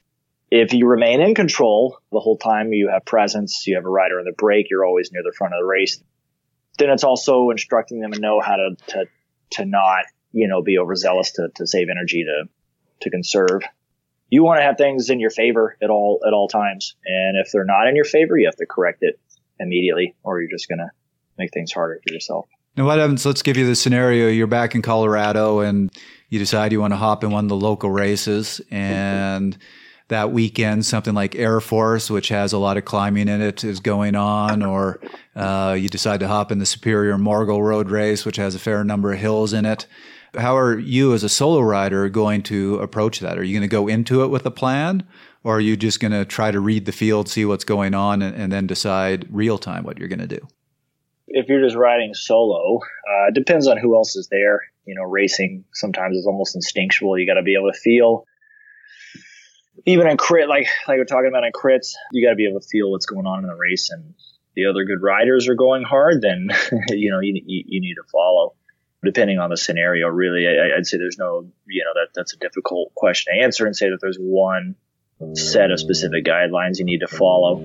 if 0.50 0.72
you 0.72 0.86
remain 0.86 1.20
in 1.20 1.34
control 1.34 1.98
the 2.12 2.20
whole 2.20 2.38
time, 2.38 2.72
you 2.72 2.88
have 2.88 3.04
presence, 3.04 3.66
you 3.66 3.74
have 3.76 3.84
a 3.84 3.88
rider 3.88 4.18
in 4.18 4.26
the 4.26 4.32
break, 4.32 4.70
you're 4.70 4.84
always 4.84 5.10
near 5.12 5.22
the 5.22 5.34
front 5.36 5.54
of 5.54 5.60
the 5.60 5.66
race. 5.66 6.00
Then 6.78 6.90
it's 6.90 7.04
also 7.04 7.50
instructing 7.50 8.00
them 8.00 8.12
to 8.12 8.20
know 8.20 8.40
how 8.40 8.56
to, 8.56 8.76
to, 8.88 9.06
to 9.52 9.64
not, 9.64 10.04
you 10.32 10.46
know, 10.46 10.62
be 10.62 10.78
overzealous 10.78 11.32
to, 11.32 11.48
to 11.56 11.66
save 11.66 11.88
energy 11.90 12.24
to, 12.24 12.48
to 13.00 13.10
conserve. 13.10 13.62
You 14.28 14.44
want 14.44 14.58
to 14.58 14.64
have 14.64 14.76
things 14.76 15.10
in 15.10 15.20
your 15.20 15.30
favor 15.30 15.76
at 15.82 15.90
all, 15.90 16.20
at 16.26 16.32
all 16.32 16.48
times. 16.48 16.96
And 17.04 17.36
if 17.38 17.50
they're 17.50 17.64
not 17.64 17.88
in 17.88 17.96
your 17.96 18.04
favor, 18.04 18.36
you 18.36 18.46
have 18.46 18.56
to 18.56 18.66
correct 18.66 18.98
it 19.02 19.18
immediately 19.58 20.14
or 20.22 20.40
you're 20.40 20.50
just 20.50 20.68
going 20.68 20.78
to 20.78 20.90
make 21.38 21.52
things 21.52 21.72
harder 21.72 22.00
for 22.06 22.12
yourself. 22.12 22.46
Now, 22.76 22.84
what 22.84 22.98
happens? 22.98 23.24
Let's 23.24 23.40
give 23.40 23.56
you 23.56 23.66
the 23.66 23.74
scenario. 23.74 24.28
You're 24.28 24.46
back 24.46 24.74
in 24.74 24.82
Colorado 24.82 25.60
and 25.60 25.90
you 26.28 26.38
decide 26.38 26.72
you 26.72 26.80
want 26.80 26.92
to 26.92 26.98
hop 26.98 27.24
in 27.24 27.30
one 27.30 27.46
of 27.46 27.48
the 27.48 27.56
local 27.56 27.90
races 27.90 28.60
and 28.70 29.56
that 30.08 30.30
weekend, 30.30 30.84
something 30.84 31.14
like 31.14 31.34
Air 31.34 31.60
Force, 31.60 32.10
which 32.10 32.28
has 32.28 32.52
a 32.52 32.58
lot 32.58 32.76
of 32.76 32.84
climbing 32.84 33.28
in 33.28 33.40
it, 33.40 33.64
is 33.64 33.80
going 33.80 34.14
on, 34.14 34.62
or 34.62 35.00
uh, 35.34 35.74
you 35.76 35.88
decide 35.88 36.20
to 36.20 36.28
hop 36.28 36.52
in 36.52 36.58
the 36.58 36.66
Superior 36.66 37.16
Morgul 37.16 37.60
Road 37.60 37.90
Race, 37.90 38.24
which 38.24 38.36
has 38.36 38.54
a 38.54 38.60
fair 38.60 38.84
number 38.84 39.12
of 39.12 39.18
hills 39.18 39.52
in 39.52 39.64
it. 39.64 39.86
How 40.36 40.56
are 40.56 40.78
you, 40.78 41.12
as 41.14 41.24
a 41.24 41.28
solo 41.28 41.60
rider, 41.60 42.08
going 42.08 42.42
to 42.44 42.76
approach 42.76 43.20
that? 43.20 43.38
Are 43.38 43.42
you 43.42 43.54
going 43.54 43.68
to 43.68 43.68
go 43.68 43.88
into 43.88 44.22
it 44.22 44.28
with 44.28 44.46
a 44.46 44.50
plan, 44.50 45.04
or 45.42 45.56
are 45.56 45.60
you 45.60 45.76
just 45.76 45.98
going 45.98 46.12
to 46.12 46.24
try 46.24 46.50
to 46.50 46.60
read 46.60 46.84
the 46.84 46.92
field, 46.92 47.28
see 47.28 47.44
what's 47.44 47.64
going 47.64 47.94
on, 47.94 48.22
and, 48.22 48.36
and 48.36 48.52
then 48.52 48.66
decide 48.66 49.26
real 49.30 49.58
time 49.58 49.82
what 49.82 49.98
you're 49.98 50.08
going 50.08 50.20
to 50.20 50.28
do? 50.28 50.46
If 51.28 51.48
you're 51.48 51.62
just 51.62 51.76
riding 51.76 52.14
solo, 52.14 52.78
uh, 52.78 53.28
it 53.28 53.34
depends 53.34 53.66
on 53.66 53.78
who 53.78 53.96
else 53.96 54.16
is 54.16 54.28
there. 54.28 54.62
You 54.84 54.94
know, 54.94 55.02
racing 55.02 55.64
sometimes 55.72 56.16
is 56.16 56.26
almost 56.26 56.54
instinctual. 56.54 57.18
You 57.18 57.26
got 57.26 57.34
to 57.34 57.42
be 57.42 57.54
able 57.54 57.72
to 57.72 57.78
feel 57.78 58.26
even 59.84 60.08
in 60.08 60.16
crit, 60.16 60.48
like 60.48 60.66
like 60.88 60.98
we're 60.98 61.04
talking 61.04 61.28
about 61.28 61.44
in 61.44 61.52
crits, 61.52 61.94
you 62.12 62.26
got 62.26 62.30
to 62.30 62.36
be 62.36 62.46
able 62.48 62.60
to 62.60 62.66
feel 62.66 62.90
what's 62.90 63.06
going 63.06 63.26
on 63.26 63.40
in 63.40 63.46
the 63.46 63.54
race, 63.54 63.90
and 63.90 64.14
the 64.54 64.66
other 64.66 64.84
good 64.84 65.02
riders 65.02 65.48
are 65.48 65.54
going 65.54 65.82
hard, 65.82 66.22
then 66.22 66.48
you 66.88 67.10
know 67.10 67.20
you, 67.20 67.40
you, 67.44 67.64
you 67.66 67.80
need 67.80 67.94
to 67.94 68.04
follow. 68.10 68.54
Depending 69.04 69.38
on 69.38 69.50
the 69.50 69.56
scenario, 69.56 70.08
really, 70.08 70.48
I, 70.48 70.74
would 70.76 70.86
say 70.86 70.96
there's 70.96 71.18
no, 71.18 71.46
you 71.68 71.84
know, 71.84 72.00
that 72.00 72.08
that's 72.14 72.34
a 72.34 72.38
difficult 72.38 72.92
question 72.94 73.34
to 73.34 73.44
answer 73.44 73.66
and 73.66 73.76
say 73.76 73.90
that 73.90 73.98
there's 74.00 74.16
one 74.18 74.74
set 75.34 75.70
of 75.70 75.78
specific 75.78 76.24
guidelines 76.24 76.78
you 76.78 76.84
need 76.84 77.00
to 77.00 77.06
follow. 77.06 77.60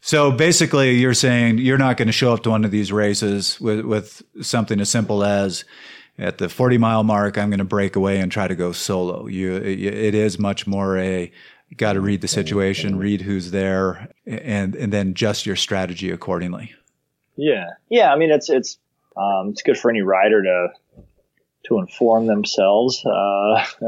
So 0.00 0.32
basically, 0.32 0.96
you're 0.96 1.14
saying 1.14 1.58
you're 1.58 1.78
not 1.78 1.96
going 1.96 2.06
to 2.06 2.12
show 2.12 2.32
up 2.32 2.42
to 2.44 2.50
one 2.50 2.64
of 2.64 2.70
these 2.70 2.90
races 2.90 3.60
with, 3.60 3.80
with 3.84 4.22
something 4.40 4.80
as 4.80 4.88
simple 4.88 5.22
as 5.22 5.64
at 6.18 6.38
the 6.38 6.48
40 6.48 6.78
mile 6.78 7.02
mark, 7.02 7.38
I'm 7.38 7.50
going 7.50 7.58
to 7.58 7.64
break 7.64 7.96
away 7.96 8.20
and 8.20 8.30
try 8.30 8.46
to 8.46 8.54
go 8.54 8.72
solo. 8.72 9.26
You, 9.26 9.56
it 9.56 10.14
is 10.14 10.38
much 10.38 10.66
more 10.66 10.98
a, 10.98 11.32
got 11.76 11.94
to 11.94 12.00
read 12.00 12.20
the 12.20 12.28
situation, 12.28 12.98
read 12.98 13.22
who's 13.22 13.50
there, 13.50 14.12
and 14.26 14.74
and 14.74 14.92
then 14.92 15.08
adjust 15.10 15.46
your 15.46 15.56
strategy 15.56 16.10
accordingly. 16.10 16.74
Yeah, 17.36 17.66
yeah. 17.88 18.12
I 18.12 18.16
mean, 18.16 18.30
it's 18.30 18.50
it's 18.50 18.78
um, 19.16 19.50
it's 19.50 19.62
good 19.62 19.78
for 19.78 19.90
any 19.90 20.02
rider 20.02 20.42
to 20.42 20.68
to 21.66 21.78
inform 21.78 22.26
themselves 22.26 23.04
uh, 23.04 23.64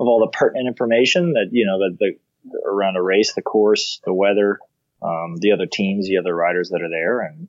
of 0.00 0.06
all 0.06 0.20
the 0.20 0.30
pertinent 0.32 0.68
information 0.68 1.34
that 1.34 1.48
you 1.52 1.66
know 1.66 1.78
that 1.78 1.96
the 1.98 2.18
around 2.66 2.96
a 2.96 3.02
race, 3.02 3.34
the 3.34 3.42
course, 3.42 4.00
the 4.04 4.12
weather, 4.12 4.58
um, 5.02 5.36
the 5.38 5.52
other 5.52 5.66
teams, 5.66 6.06
the 6.06 6.18
other 6.18 6.34
riders 6.34 6.70
that 6.70 6.82
are 6.82 6.90
there, 6.90 7.20
and 7.20 7.48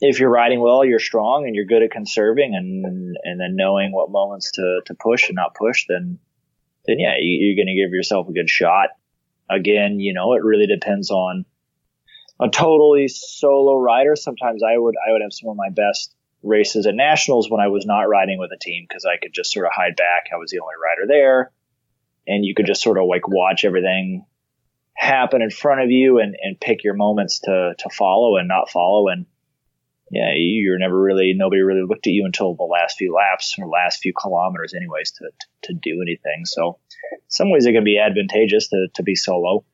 if 0.00 0.20
you're 0.20 0.30
riding 0.30 0.60
well, 0.60 0.84
you're 0.84 1.00
strong 1.00 1.46
and 1.46 1.54
you're 1.54 1.64
good 1.64 1.82
at 1.82 1.90
conserving 1.90 2.54
and 2.54 3.16
and 3.22 3.40
then 3.40 3.56
knowing 3.56 3.92
what 3.92 4.10
moments 4.10 4.52
to, 4.52 4.80
to 4.86 4.94
push 4.94 5.28
and 5.28 5.36
not 5.36 5.54
push, 5.54 5.86
then 5.88 6.18
then 6.86 6.98
yeah, 6.98 7.14
you, 7.20 7.52
are 7.52 7.56
going 7.56 7.66
to 7.66 7.80
give 7.80 7.92
yourself 7.92 8.28
a 8.28 8.32
good 8.32 8.48
shot. 8.48 8.90
Again, 9.50 9.98
you 9.98 10.14
know, 10.14 10.34
it 10.34 10.44
really 10.44 10.66
depends 10.66 11.10
on 11.10 11.44
a 12.40 12.48
totally 12.48 13.08
solo 13.08 13.76
rider. 13.76 14.14
Sometimes 14.14 14.62
I 14.62 14.76
would 14.76 14.94
I 14.96 15.12
would 15.12 15.22
have 15.22 15.32
some 15.32 15.50
of 15.50 15.56
my 15.56 15.70
best 15.70 16.14
races 16.42 16.86
at 16.86 16.94
nationals 16.94 17.50
when 17.50 17.60
I 17.60 17.68
was 17.68 17.84
not 17.84 18.02
riding 18.02 18.38
with 18.38 18.52
a 18.52 18.58
team 18.58 18.86
because 18.88 19.04
I 19.04 19.18
could 19.20 19.32
just 19.32 19.52
sort 19.52 19.66
of 19.66 19.72
hide 19.74 19.96
back. 19.96 20.26
I 20.32 20.36
was 20.36 20.50
the 20.50 20.60
only 20.60 20.74
rider 20.82 21.08
there, 21.08 21.52
and 22.26 22.44
you 22.44 22.54
could 22.54 22.66
just 22.66 22.82
sort 22.82 22.98
of 22.98 23.06
like 23.06 23.26
watch 23.26 23.64
everything 23.64 24.24
happen 24.98 25.40
in 25.42 25.50
front 25.50 25.80
of 25.80 25.90
you 25.90 26.18
and, 26.18 26.36
and 26.42 26.60
pick 26.60 26.82
your 26.82 26.94
moments 26.94 27.38
to 27.40 27.74
to 27.78 27.88
follow 27.90 28.36
and 28.36 28.48
not 28.48 28.68
follow 28.68 29.08
and 29.08 29.26
yeah, 30.10 30.32
you're 30.34 30.78
never 30.78 30.98
really 30.98 31.34
nobody 31.36 31.60
really 31.60 31.84
looked 31.86 32.06
at 32.06 32.12
you 32.12 32.24
until 32.24 32.54
the 32.54 32.64
last 32.64 32.96
few 32.96 33.14
laps 33.14 33.54
or 33.58 33.68
last 33.68 34.00
few 34.00 34.12
kilometers, 34.18 34.74
anyways, 34.74 35.12
to 35.12 35.30
to 35.64 35.74
do 35.74 36.00
anything. 36.02 36.44
So, 36.44 36.78
some 37.28 37.50
ways 37.50 37.66
it 37.66 37.72
can 37.72 37.84
be 37.84 37.98
advantageous 37.98 38.68
to 38.68 38.88
to 38.94 39.02
be 39.02 39.14
solo. 39.14 39.64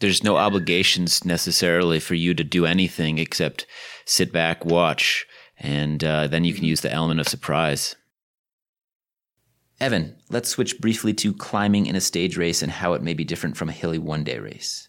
There's 0.00 0.24
no 0.24 0.36
obligations 0.36 1.24
necessarily 1.24 2.00
for 2.00 2.14
you 2.14 2.34
to 2.34 2.42
do 2.42 2.66
anything 2.66 3.18
except 3.18 3.66
sit 4.04 4.32
back, 4.32 4.64
watch, 4.64 5.26
and 5.58 6.02
uh, 6.02 6.26
then 6.26 6.44
you 6.44 6.52
can 6.52 6.64
use 6.64 6.80
the 6.80 6.92
element 6.92 7.20
of 7.20 7.28
surprise. 7.28 7.94
Evan, 9.80 10.16
let's 10.30 10.48
switch 10.48 10.78
briefly 10.80 11.12
to 11.14 11.32
climbing 11.32 11.86
in 11.86 11.96
a 11.96 12.00
stage 12.00 12.36
race 12.36 12.62
and 12.62 12.70
how 12.70 12.92
it 12.94 13.02
may 13.02 13.14
be 13.14 13.24
different 13.24 13.56
from 13.56 13.68
a 13.68 13.72
hilly 13.72 13.98
one 13.98 14.24
day 14.24 14.38
race. 14.38 14.88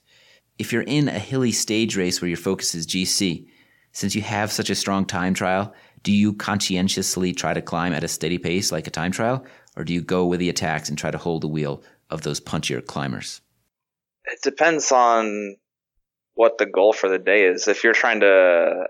If 0.58 0.72
you're 0.72 0.84
in 0.84 1.10
a 1.10 1.20
hilly 1.20 1.52
stage 1.52 1.98
race 1.98 2.22
where 2.22 2.30
your 2.30 2.38
focus 2.38 2.76
is 2.76 2.88
GC, 2.88 3.48
since 3.92 4.16
you 4.16 4.22
have 4.22 4.52
such 4.52 4.70
a 4.70 4.76
strong 4.76 5.06
time 5.06 5.34
trial, 5.34 5.74
do 6.04 6.12
you 6.12 6.34
conscientiously 6.34 7.34
try 7.34 7.54
to 7.54 7.62
climb 7.62 7.94
at 7.94 8.04
a 8.04 8.08
steady 8.08 8.38
pace 8.38 8.72
like 8.72 8.88
a 8.88 8.92
time 8.92 9.12
trial, 9.12 9.46
or 9.76 9.84
do 9.84 9.94
you 9.94 10.02
go 10.02 10.26
with 10.26 10.40
the 10.40 10.50
attacks 10.50 10.88
and 10.88 10.98
try 10.98 11.10
to 11.10 11.18
hold 11.18 11.42
the 11.42 11.48
wheel 11.48 11.82
of 12.10 12.22
those 12.22 12.40
punchier 12.40 12.86
climbers? 12.86 13.42
It 14.26 14.40
depends 14.44 14.92
on 14.92 15.56
what 16.36 16.58
the 16.58 16.66
goal 16.66 16.94
for 16.94 17.10
the 17.10 17.20
day 17.20 17.46
is. 17.46 17.68
If 17.68 17.84
you're 17.84 17.94
trying 17.94 18.20
to 18.20 18.86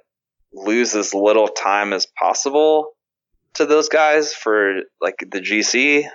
lose 0.53 0.95
as 0.95 1.13
little 1.13 1.47
time 1.47 1.93
as 1.93 2.05
possible 2.05 2.94
to 3.56 3.65
those 3.65 3.89
guys 3.89 4.34
for 4.34 4.82
like 5.02 5.15
the 5.20 5.39
GC, 5.39 6.08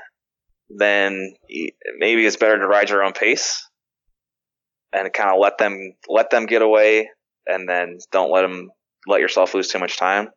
then 0.71 1.35
maybe 1.99 2.25
it's 2.25 2.37
better 2.37 2.59
to 2.59 2.67
ride 2.67 2.91
your 2.91 3.03
own 3.03 3.13
pace 3.13 3.67
and 4.93 5.13
kind 5.13 5.31
of 5.31 5.41
let 5.41 5.59
them 5.59 5.95
let 6.09 6.31
them 6.31 6.47
get 6.47 6.63
away 6.63 7.11
and 7.47 7.69
then 7.69 7.99
don't 8.13 8.31
let 8.31 8.43
them 8.43 8.71
let 9.07 9.21
yourself 9.21 9.55
lose 9.55 9.69
too 9.69 9.79
much 9.79 9.97
time. 9.97 10.29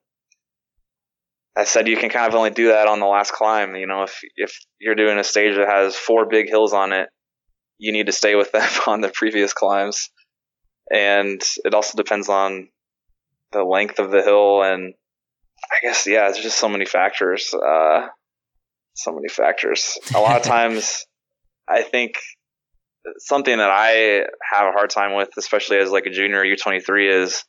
I 1.55 1.65
said 1.65 1.87
you 1.87 1.97
can 1.97 2.09
kind 2.09 2.27
of 2.27 2.35
only 2.35 2.49
do 2.49 2.69
that 2.69 2.87
on 2.87 2.99
the 2.99 3.05
last 3.05 3.31
climb. 3.31 3.75
You 3.75 3.85
know, 3.85 4.03
if 4.03 4.19
if 4.35 4.57
you're 4.79 4.95
doing 4.95 5.19
a 5.19 5.23
stage 5.23 5.55
that 5.55 5.69
has 5.69 5.95
four 5.95 6.25
big 6.27 6.49
hills 6.49 6.73
on 6.73 6.93
it, 6.93 7.09
you 7.77 7.91
need 7.91 8.07
to 8.07 8.11
stay 8.11 8.35
with 8.35 8.51
them 8.51 8.67
on 8.87 9.01
the 9.01 9.09
previous 9.09 9.53
climbs. 9.53 10.09
And 10.91 11.41
it 11.63 11.73
also 11.73 11.95
depends 11.95 12.27
on 12.27 12.69
the 13.51 13.63
length 13.63 13.99
of 13.99 14.11
the 14.11 14.23
hill 14.23 14.63
and 14.63 14.95
I 15.71 15.85
guess 15.85 16.07
yeah, 16.07 16.29
it's 16.29 16.41
just 16.41 16.57
so 16.57 16.69
many 16.69 16.85
factors. 16.85 17.53
Uh, 17.53 18.07
so 18.93 19.11
many 19.11 19.27
factors. 19.27 19.97
A 20.15 20.19
lot 20.19 20.37
of 20.37 20.43
times, 20.47 21.05
I 21.67 21.81
think 21.81 22.15
something 23.17 23.57
that 23.57 23.71
I 23.71 24.25
have 24.51 24.67
a 24.67 24.71
hard 24.71 24.89
time 24.89 25.15
with, 25.15 25.29
especially 25.37 25.77
as 25.77 25.91
like 25.91 26.05
a 26.05 26.11
junior 26.11 26.43
U23, 26.43 27.23
is 27.23 27.43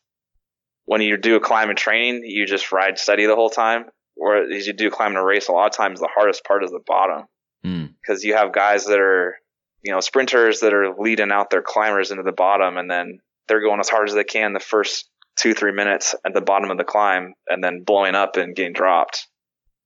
when 0.86 1.00
you 1.00 1.16
do 1.16 1.36
a 1.36 1.40
climb 1.40 1.68
and 1.68 1.78
training, 1.78 2.22
you 2.24 2.46
just 2.46 2.72
ride 2.72 2.98
steady 2.98 3.26
the 3.26 3.36
whole 3.36 3.50
time. 3.50 3.86
Whereas 4.16 4.66
you 4.66 4.72
do 4.72 4.90
climb 4.90 5.12
in 5.12 5.16
a 5.16 5.24
race, 5.24 5.48
a 5.48 5.52
lot 5.52 5.66
of 5.66 5.76
times 5.76 5.98
the 5.98 6.08
hardest 6.12 6.44
part 6.44 6.62
is 6.64 6.70
the 6.70 6.80
bottom 6.86 7.24
because 7.62 8.22
mm. 8.22 8.24
you 8.24 8.34
have 8.34 8.52
guys 8.52 8.84
that 8.86 9.00
are, 9.00 9.36
you 9.82 9.92
know, 9.92 10.00
sprinters 10.00 10.60
that 10.60 10.72
are 10.72 10.94
leading 10.96 11.32
out 11.32 11.50
their 11.50 11.62
climbers 11.62 12.10
into 12.10 12.22
the 12.22 12.32
bottom, 12.32 12.76
and 12.76 12.88
then 12.88 13.18
they're 13.48 13.60
going 13.60 13.80
as 13.80 13.88
hard 13.88 14.08
as 14.08 14.14
they 14.14 14.24
can 14.24 14.52
the 14.52 14.60
first 14.60 15.08
two 15.36 15.54
three 15.54 15.72
minutes 15.72 16.14
at 16.24 16.34
the 16.34 16.40
bottom 16.40 16.70
of 16.70 16.78
the 16.78 16.84
climb, 16.84 17.34
and 17.48 17.62
then 17.62 17.82
blowing 17.84 18.14
up 18.14 18.36
and 18.36 18.54
getting 18.54 18.72
dropped. 18.72 19.26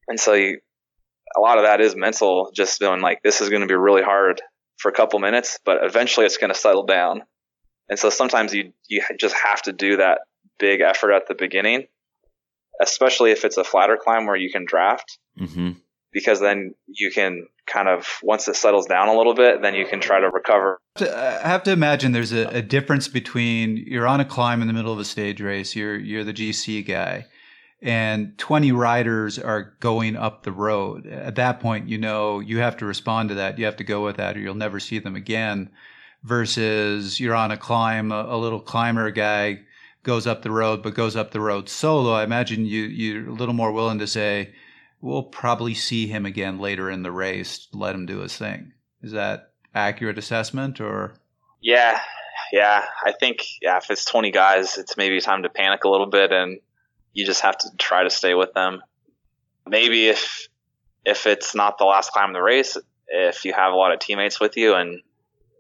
And 0.09 0.19
so 0.19 0.35
you, 0.35 0.61
a 1.37 1.41
lot 1.41 1.59
of 1.59 1.65
that 1.65 1.81
is 1.81 1.95
mental, 1.95 2.51
just 2.55 2.79
feeling 2.79 3.01
like 3.01 3.23
this 3.23 3.41
is 3.41 3.49
going 3.49 3.63
to 3.63 3.69
be 3.69 3.75
really 3.75 4.03
hard 4.03 4.41
for 4.79 4.89
a 4.91 4.95
couple 4.95 5.19
minutes, 5.19 5.59
but 5.65 5.79
eventually 5.83 6.27
it's 6.27 6.37
going 6.37 6.53
to 6.53 6.59
settle 6.59 6.85
down. 6.85 7.23
And 7.89 7.99
so 7.99 8.11
sometimes 8.11 8.55
you 8.55 8.73
you 8.89 9.03
just 9.19 9.35
have 9.35 9.63
to 9.63 9.73
do 9.73 9.97
that 9.97 10.21
big 10.59 10.81
effort 10.81 11.13
at 11.13 11.27
the 11.27 11.35
beginning, 11.35 11.87
especially 12.83 13.31
if 13.31 13.45
it's 13.45 13.57
a 13.57 13.65
flatter 13.65 13.97
climb 13.97 14.27
where 14.27 14.37
you 14.37 14.51
can 14.51 14.65
draft, 14.67 15.19
mm-hmm. 15.39 15.73
Because 16.13 16.41
then 16.41 16.75
you 16.87 17.11
can 17.11 17.47
kind 17.67 17.89
of 17.89 18.07
once 18.23 18.49
it 18.49 18.57
settles 18.57 18.87
down 18.87 19.09
a 19.09 19.17
little 19.17 19.35
bit, 19.35 19.63
then 19.63 19.75
you 19.75 19.87
can 19.87 20.01
try 20.01 20.21
to 20.21 20.29
recover. 20.31 20.79
Uh, 21.01 21.41
I 21.45 21.49
have 21.49 21.63
to 21.65 21.73
imagine 21.73 22.13
there's 22.13 22.33
a, 22.33 22.49
a 22.49 22.63
difference 22.63 23.09
between 23.09 23.77
you're 23.77 24.07
on 24.07 24.21
a 24.21 24.25
climb 24.25 24.63
in 24.63 24.69
the 24.69 24.75
middle 24.75 24.93
of 24.93 24.99
a 24.99 25.05
stage 25.05 25.41
race, 25.41 25.77
you're 25.77 25.99
you're 25.99 26.25
the 26.25 26.33
GC 26.33 26.87
guy, 26.87 27.27
and 27.83 28.37
20 28.39 28.73
riders 28.73 29.39
are 29.39 29.75
going 29.81 30.17
up 30.17 30.43
the 30.43 30.53
road. 30.53 31.07
At 31.07 31.37
that 31.37 31.61
point, 31.61 31.89
you 31.89 31.99
know 31.99 32.41
you 32.41 32.59
have 32.59 32.77
to 32.79 32.87
respond 32.87 33.29
to 33.29 33.35
that. 33.37 33.59
You 33.59 33.67
have 33.67 33.77
to 33.77 33.85
go 33.85 34.05
with 34.05 34.17
that, 34.17 34.37
or 34.37 34.41
you'll 34.41 34.55
never 34.55 34.81
see 34.81 34.99
them 34.99 35.17
again. 35.17 35.71
Versus 36.25 37.21
you're 37.21 37.35
on 37.35 37.53
a 37.53 37.57
climb, 37.57 38.11
a, 38.11 38.25
a 38.25 38.37
little 38.37 38.59
climber 38.61 39.13
guy 39.13 39.61
goes 40.03 40.27
up 40.27 40.43
the 40.43 40.51
road, 40.51 40.83
but 40.83 40.95
goes 40.95 41.17
up 41.17 41.31
the 41.31 41.41
road 41.41 41.69
solo, 41.69 42.13
I 42.13 42.25
imagine 42.25 42.65
you 42.65 42.83
you're 42.83 43.29
a 43.29 43.33
little 43.33 43.55
more 43.55 43.73
willing 43.73 43.99
to 43.99 44.07
say, 44.07 44.55
we'll 45.01 45.23
probably 45.23 45.75
see 45.75 46.07
him 46.07 46.27
again 46.27 46.59
later 46.59 46.91
in 46.91 47.03
the 47.03 47.13
race. 47.13 47.69
Let 47.73 47.95
him 47.95 48.07
do 48.07 48.19
his 48.19 48.37
thing. 48.37 48.73
Is 49.03 49.13
that 49.13 49.53
accurate 49.75 50.19
assessment 50.19 50.81
or? 50.81 51.15
Yeah, 51.61 52.01
yeah. 52.53 52.85
I 53.05 53.13
think 53.13 53.45
yeah, 53.63 53.79
if 53.79 53.91
it's 53.91 54.05
20 54.05 54.31
guys, 54.31 54.79
it's 54.79 54.97
maybe 54.97 55.21
time 55.21 55.43
to 55.43 55.49
panic 55.49 55.85
a 55.85 55.89
little 55.89 56.07
bit, 56.11 56.33
and 56.33 56.59
you 57.13 57.27
just 57.27 57.43
have 57.43 57.59
to 57.59 57.69
try 57.79 58.05
to 58.05 58.11
stay 58.11 58.35
with 58.35 58.53
them. 58.55 58.83
Maybe 59.67 60.09
if 60.09 60.49
if 61.05 61.27
it's 61.27 61.55
not 61.55 61.79
the 61.79 61.85
last 61.85 62.13
climb 62.13 62.31
of 62.31 62.35
the 62.35 62.43
race, 62.43 62.77
if 63.09 63.45
you 63.45 63.53
have 63.53 63.73
a 63.73 63.77
lot 63.77 63.93
of 63.93 64.01
teammates 64.01 64.41
with 64.41 64.57
you 64.57 64.75
and 64.75 65.01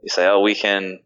you 0.02 0.08
say, 0.08 0.26
oh, 0.26 0.40
we 0.40 0.54
can 0.54 1.00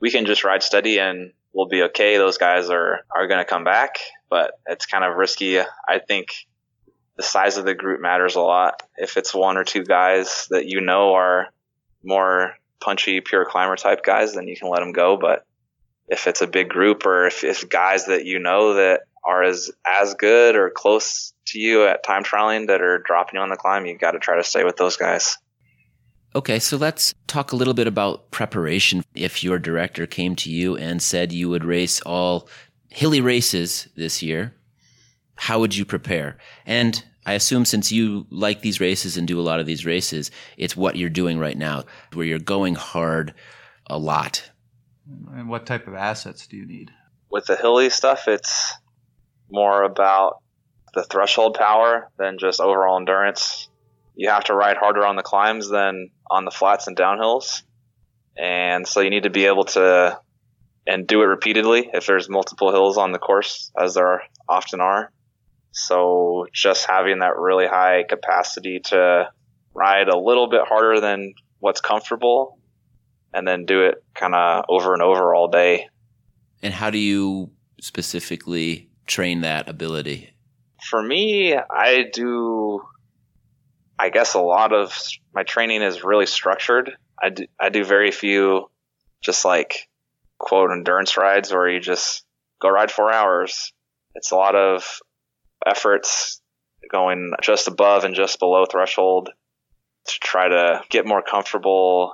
we 0.00 0.10
can 0.10 0.26
just 0.26 0.44
ride 0.44 0.62
steady 0.62 0.98
and 0.98 1.32
we'll 1.52 1.68
be 1.68 1.82
okay. 1.84 2.16
Those 2.16 2.38
guys 2.38 2.70
are, 2.70 3.04
are 3.14 3.28
going 3.28 3.38
to 3.38 3.44
come 3.44 3.64
back, 3.64 3.98
but 4.28 4.52
it's 4.66 4.86
kind 4.86 5.04
of 5.04 5.16
risky. 5.16 5.60
I 5.60 6.00
think 6.06 6.28
the 7.16 7.22
size 7.22 7.56
of 7.56 7.64
the 7.64 7.74
group 7.74 8.00
matters 8.00 8.36
a 8.36 8.40
lot. 8.40 8.82
If 8.96 9.16
it's 9.16 9.34
one 9.34 9.56
or 9.56 9.64
two 9.64 9.84
guys 9.84 10.46
that 10.50 10.66
you 10.66 10.80
know 10.80 11.14
are 11.14 11.48
more 12.02 12.54
punchy, 12.80 13.20
pure 13.20 13.44
climber 13.44 13.76
type 13.76 14.02
guys, 14.02 14.34
then 14.34 14.48
you 14.48 14.56
can 14.56 14.68
let 14.68 14.80
them 14.80 14.92
go. 14.92 15.16
But 15.16 15.44
if 16.08 16.26
it's 16.26 16.42
a 16.42 16.46
big 16.46 16.68
group 16.68 17.06
or 17.06 17.26
if, 17.26 17.68
guys 17.68 18.06
that 18.06 18.24
you 18.24 18.38
know 18.38 18.74
that 18.74 19.02
are 19.24 19.42
as, 19.42 19.70
as 19.86 20.14
good 20.14 20.56
or 20.56 20.70
close 20.70 21.32
to 21.46 21.58
you 21.58 21.86
at 21.86 22.02
time 22.02 22.24
trialing 22.24 22.66
that 22.66 22.80
are 22.80 22.98
dropping 22.98 23.36
you 23.36 23.42
on 23.42 23.50
the 23.50 23.56
climb, 23.56 23.86
you've 23.86 24.00
got 24.00 24.12
to 24.12 24.18
try 24.18 24.36
to 24.36 24.44
stay 24.44 24.64
with 24.64 24.76
those 24.76 24.96
guys. 24.96 25.38
Okay, 26.34 26.58
so 26.58 26.78
let's 26.78 27.14
talk 27.26 27.52
a 27.52 27.56
little 27.56 27.74
bit 27.74 27.86
about 27.86 28.30
preparation. 28.30 29.04
If 29.14 29.44
your 29.44 29.58
director 29.58 30.06
came 30.06 30.34
to 30.36 30.50
you 30.50 30.76
and 30.76 31.02
said 31.02 31.30
you 31.30 31.50
would 31.50 31.64
race 31.64 32.00
all 32.00 32.48
hilly 32.88 33.20
races 33.20 33.88
this 33.96 34.22
year, 34.22 34.54
how 35.34 35.60
would 35.60 35.76
you 35.76 35.84
prepare? 35.84 36.38
And 36.66 37.02
I 37.24 37.34
assume 37.34 37.64
since 37.64 37.92
you 37.92 38.26
like 38.30 38.60
these 38.60 38.80
races 38.80 39.16
and 39.16 39.26
do 39.26 39.40
a 39.40 39.42
lot 39.42 39.60
of 39.60 39.66
these 39.66 39.86
races, 39.86 40.30
it's 40.56 40.76
what 40.76 40.96
you're 40.96 41.10
doing 41.10 41.38
right 41.38 41.56
now, 41.56 41.84
where 42.12 42.26
you're 42.26 42.38
going 42.38 42.74
hard 42.74 43.34
a 43.86 43.98
lot. 43.98 44.50
And 45.32 45.48
what 45.48 45.66
type 45.66 45.86
of 45.86 45.94
assets 45.94 46.46
do 46.46 46.56
you 46.56 46.66
need? 46.66 46.90
With 47.30 47.46
the 47.46 47.56
hilly 47.56 47.90
stuff, 47.90 48.28
it's 48.28 48.74
more 49.50 49.82
about 49.82 50.42
the 50.94 51.04
threshold 51.04 51.54
power 51.54 52.10
than 52.18 52.38
just 52.38 52.60
overall 52.60 52.98
endurance 52.98 53.68
you 54.14 54.28
have 54.28 54.44
to 54.44 54.54
ride 54.54 54.76
harder 54.76 55.04
on 55.06 55.16
the 55.16 55.22
climbs 55.22 55.68
than 55.68 56.10
on 56.30 56.44
the 56.44 56.50
flats 56.50 56.86
and 56.86 56.96
downhills. 56.96 57.62
And 58.36 58.86
so 58.86 59.00
you 59.00 59.10
need 59.10 59.24
to 59.24 59.30
be 59.30 59.46
able 59.46 59.64
to 59.64 60.18
and 60.86 61.06
do 61.06 61.22
it 61.22 61.26
repeatedly 61.26 61.88
if 61.92 62.06
there's 62.06 62.28
multiple 62.28 62.72
hills 62.72 62.98
on 62.98 63.12
the 63.12 63.18
course, 63.18 63.70
as 63.78 63.94
there 63.94 64.22
often 64.48 64.80
are. 64.80 65.12
So 65.72 66.46
just 66.52 66.86
having 66.86 67.20
that 67.20 67.36
really 67.36 67.66
high 67.66 68.04
capacity 68.08 68.80
to 68.86 69.30
ride 69.74 70.08
a 70.08 70.18
little 70.18 70.48
bit 70.48 70.62
harder 70.68 71.00
than 71.00 71.34
what's 71.58 71.80
comfortable 71.80 72.58
and 73.32 73.48
then 73.48 73.64
do 73.64 73.86
it 73.86 74.04
kind 74.14 74.34
of 74.34 74.66
over 74.68 74.92
and 74.92 75.02
over 75.02 75.34
all 75.34 75.48
day. 75.48 75.88
And 76.62 76.74
how 76.74 76.90
do 76.90 76.98
you 76.98 77.50
specifically 77.80 78.90
train 79.06 79.40
that 79.40 79.68
ability? 79.68 80.34
For 80.82 81.02
me, 81.02 81.54
I 81.54 82.04
do 82.12 82.82
I 83.98 84.10
guess 84.10 84.34
a 84.34 84.40
lot 84.40 84.72
of 84.72 84.98
my 85.32 85.44
training 85.44 85.82
is 85.82 86.02
really 86.02 86.26
structured. 86.26 86.96
I 87.22 87.30
do, 87.30 87.46
I 87.60 87.68
do 87.68 87.84
very 87.84 88.10
few 88.10 88.68
just 89.20 89.44
like 89.44 89.88
quote 90.38 90.70
endurance 90.72 91.16
rides 91.16 91.52
where 91.52 91.68
you 91.68 91.78
just 91.78 92.24
go 92.60 92.68
ride 92.68 92.90
four 92.90 93.12
hours. 93.12 93.72
It's 94.16 94.32
a 94.32 94.36
lot 94.36 94.56
of 94.56 95.00
efforts 95.66 96.40
going 96.90 97.32
just 97.42 97.68
above 97.68 98.04
and 98.04 98.14
just 98.14 98.38
below 98.38 98.64
threshold 98.66 99.30
to 100.06 100.18
try 100.20 100.48
to 100.48 100.82
get 100.90 101.06
more 101.06 101.22
comfortable 101.22 102.12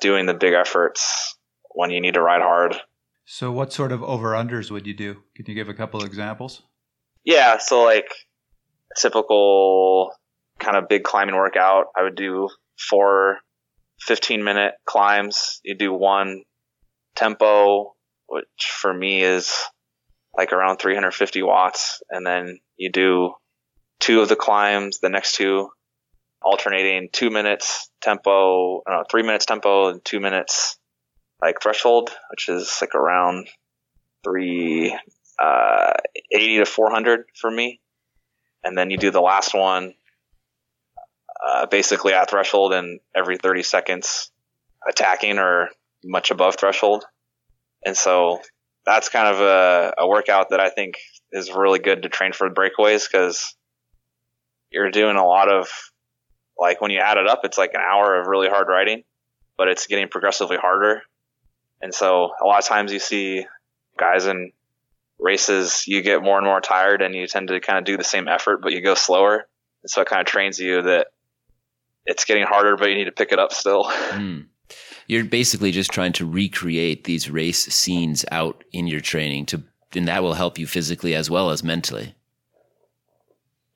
doing 0.00 0.26
the 0.26 0.34
big 0.34 0.54
efforts 0.54 1.36
when 1.70 1.90
you 1.90 2.00
need 2.00 2.14
to 2.14 2.22
ride 2.22 2.42
hard. 2.42 2.76
So, 3.24 3.52
what 3.52 3.72
sort 3.72 3.92
of 3.92 4.02
over 4.02 4.32
unders 4.32 4.70
would 4.70 4.86
you 4.86 4.94
do? 4.94 5.16
Can 5.34 5.44
you 5.46 5.54
give 5.54 5.68
a 5.68 5.74
couple 5.74 6.02
examples? 6.04 6.62
Yeah, 7.24 7.58
so 7.58 7.82
like 7.82 8.08
typical 8.96 10.12
kind 10.58 10.76
of 10.76 10.88
big 10.88 11.04
climbing 11.04 11.36
workout, 11.36 11.86
I 11.96 12.02
would 12.02 12.16
do 12.16 12.48
four 12.78 13.38
15 14.00 14.42
minute 14.44 14.74
climbs. 14.86 15.60
You 15.64 15.74
do 15.74 15.92
one 15.92 16.42
tempo, 17.16 17.94
which 18.26 18.46
for 18.60 18.94
me 18.94 19.22
is 19.22 19.54
like 20.36 20.52
around 20.52 20.78
350 20.78 21.42
watts, 21.42 22.02
and 22.10 22.26
then 22.26 22.60
you 22.76 22.90
do 22.90 23.34
two 24.00 24.20
of 24.20 24.28
the 24.28 24.36
climbs, 24.36 25.00
the 25.00 25.08
next 25.08 25.34
two 25.34 25.70
alternating 26.42 27.08
two 27.12 27.30
minutes 27.30 27.90
tempo, 28.00 28.82
know, 28.88 29.04
three 29.10 29.22
minutes 29.22 29.46
tempo 29.46 29.88
and 29.88 30.04
two 30.04 30.20
minutes 30.20 30.78
like 31.42 31.60
threshold, 31.60 32.10
which 32.30 32.48
is 32.48 32.78
like 32.80 32.94
around 32.94 33.48
three 34.24 34.96
uh, 35.38 35.92
80 36.32 36.58
to 36.58 36.66
400 36.66 37.24
for 37.34 37.50
me. 37.50 37.80
And 38.64 38.76
then 38.76 38.90
you 38.90 38.98
do 38.98 39.10
the 39.10 39.20
last 39.20 39.54
one 39.54 39.94
uh, 41.46 41.66
basically 41.66 42.12
at 42.12 42.30
threshold 42.30 42.72
and 42.72 43.00
every 43.14 43.36
30 43.36 43.62
seconds 43.62 44.30
attacking 44.88 45.38
or 45.38 45.68
much 46.04 46.30
above 46.30 46.56
threshold. 46.56 47.04
And 47.84 47.96
so 47.96 48.40
that's 48.88 49.10
kind 49.10 49.28
of 49.28 49.40
a, 49.40 49.94
a 49.98 50.08
workout 50.08 50.50
that 50.50 50.60
I 50.60 50.70
think 50.70 50.94
is 51.30 51.52
really 51.52 51.78
good 51.78 52.02
to 52.04 52.08
train 52.08 52.32
for 52.32 52.48
breakaways 52.48 53.06
because 53.10 53.54
you're 54.70 54.90
doing 54.90 55.16
a 55.16 55.26
lot 55.26 55.52
of 55.52 55.68
like 56.58 56.80
when 56.80 56.90
you 56.90 56.98
add 56.98 57.18
it 57.18 57.28
up, 57.28 57.40
it's 57.44 57.58
like 57.58 57.74
an 57.74 57.80
hour 57.80 58.18
of 58.18 58.26
really 58.26 58.48
hard 58.48 58.66
riding, 58.68 59.04
but 59.58 59.68
it's 59.68 59.86
getting 59.86 60.08
progressively 60.08 60.56
harder. 60.56 61.02
And 61.82 61.94
so 61.94 62.30
a 62.42 62.46
lot 62.46 62.60
of 62.60 62.64
times 62.64 62.90
you 62.90 62.98
see 62.98 63.46
guys 63.98 64.26
in 64.26 64.52
races, 65.18 65.86
you 65.86 66.00
get 66.00 66.22
more 66.22 66.38
and 66.38 66.46
more 66.46 66.60
tired 66.60 67.02
and 67.02 67.14
you 67.14 67.26
tend 67.26 67.48
to 67.48 67.60
kind 67.60 67.78
of 67.78 67.84
do 67.84 67.98
the 67.98 68.04
same 68.04 68.26
effort, 68.26 68.62
but 68.62 68.72
you 68.72 68.80
go 68.80 68.94
slower. 68.94 69.46
And 69.82 69.90
so 69.90 70.00
it 70.00 70.08
kind 70.08 70.20
of 70.20 70.26
trains 70.26 70.58
you 70.58 70.82
that 70.82 71.08
it's 72.06 72.24
getting 72.24 72.44
harder, 72.44 72.76
but 72.76 72.88
you 72.88 72.94
need 72.94 73.04
to 73.04 73.12
pick 73.12 73.32
it 73.32 73.38
up 73.38 73.52
still. 73.52 73.84
Mm. 74.08 74.46
You're 75.08 75.24
basically 75.24 75.72
just 75.72 75.90
trying 75.90 76.12
to 76.14 76.26
recreate 76.26 77.04
these 77.04 77.30
race 77.30 77.64
scenes 77.64 78.24
out 78.30 78.62
in 78.72 78.86
your 78.86 79.00
training 79.00 79.46
to, 79.46 79.62
and 79.94 80.06
that 80.06 80.22
will 80.22 80.34
help 80.34 80.58
you 80.58 80.66
physically 80.66 81.14
as 81.14 81.30
well 81.30 81.50
as 81.50 81.64
mentally. 81.64 82.14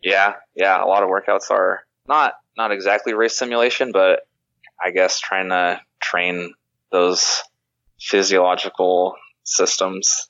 Yeah. 0.03 0.35
Yeah. 0.55 0.83
A 0.83 0.87
lot 0.87 1.03
of 1.03 1.09
workouts 1.09 1.51
are 1.51 1.85
not, 2.07 2.35
not 2.57 2.71
exactly 2.71 3.15
race 3.15 3.37
simulation, 3.37 3.93
but 3.93 4.21
I 4.81 4.91
guess 4.91 5.21
trying 5.21 5.49
to 5.49 5.81
train 6.01 6.53
those 6.91 7.43
physiological 7.99 9.15
systems 9.45 10.29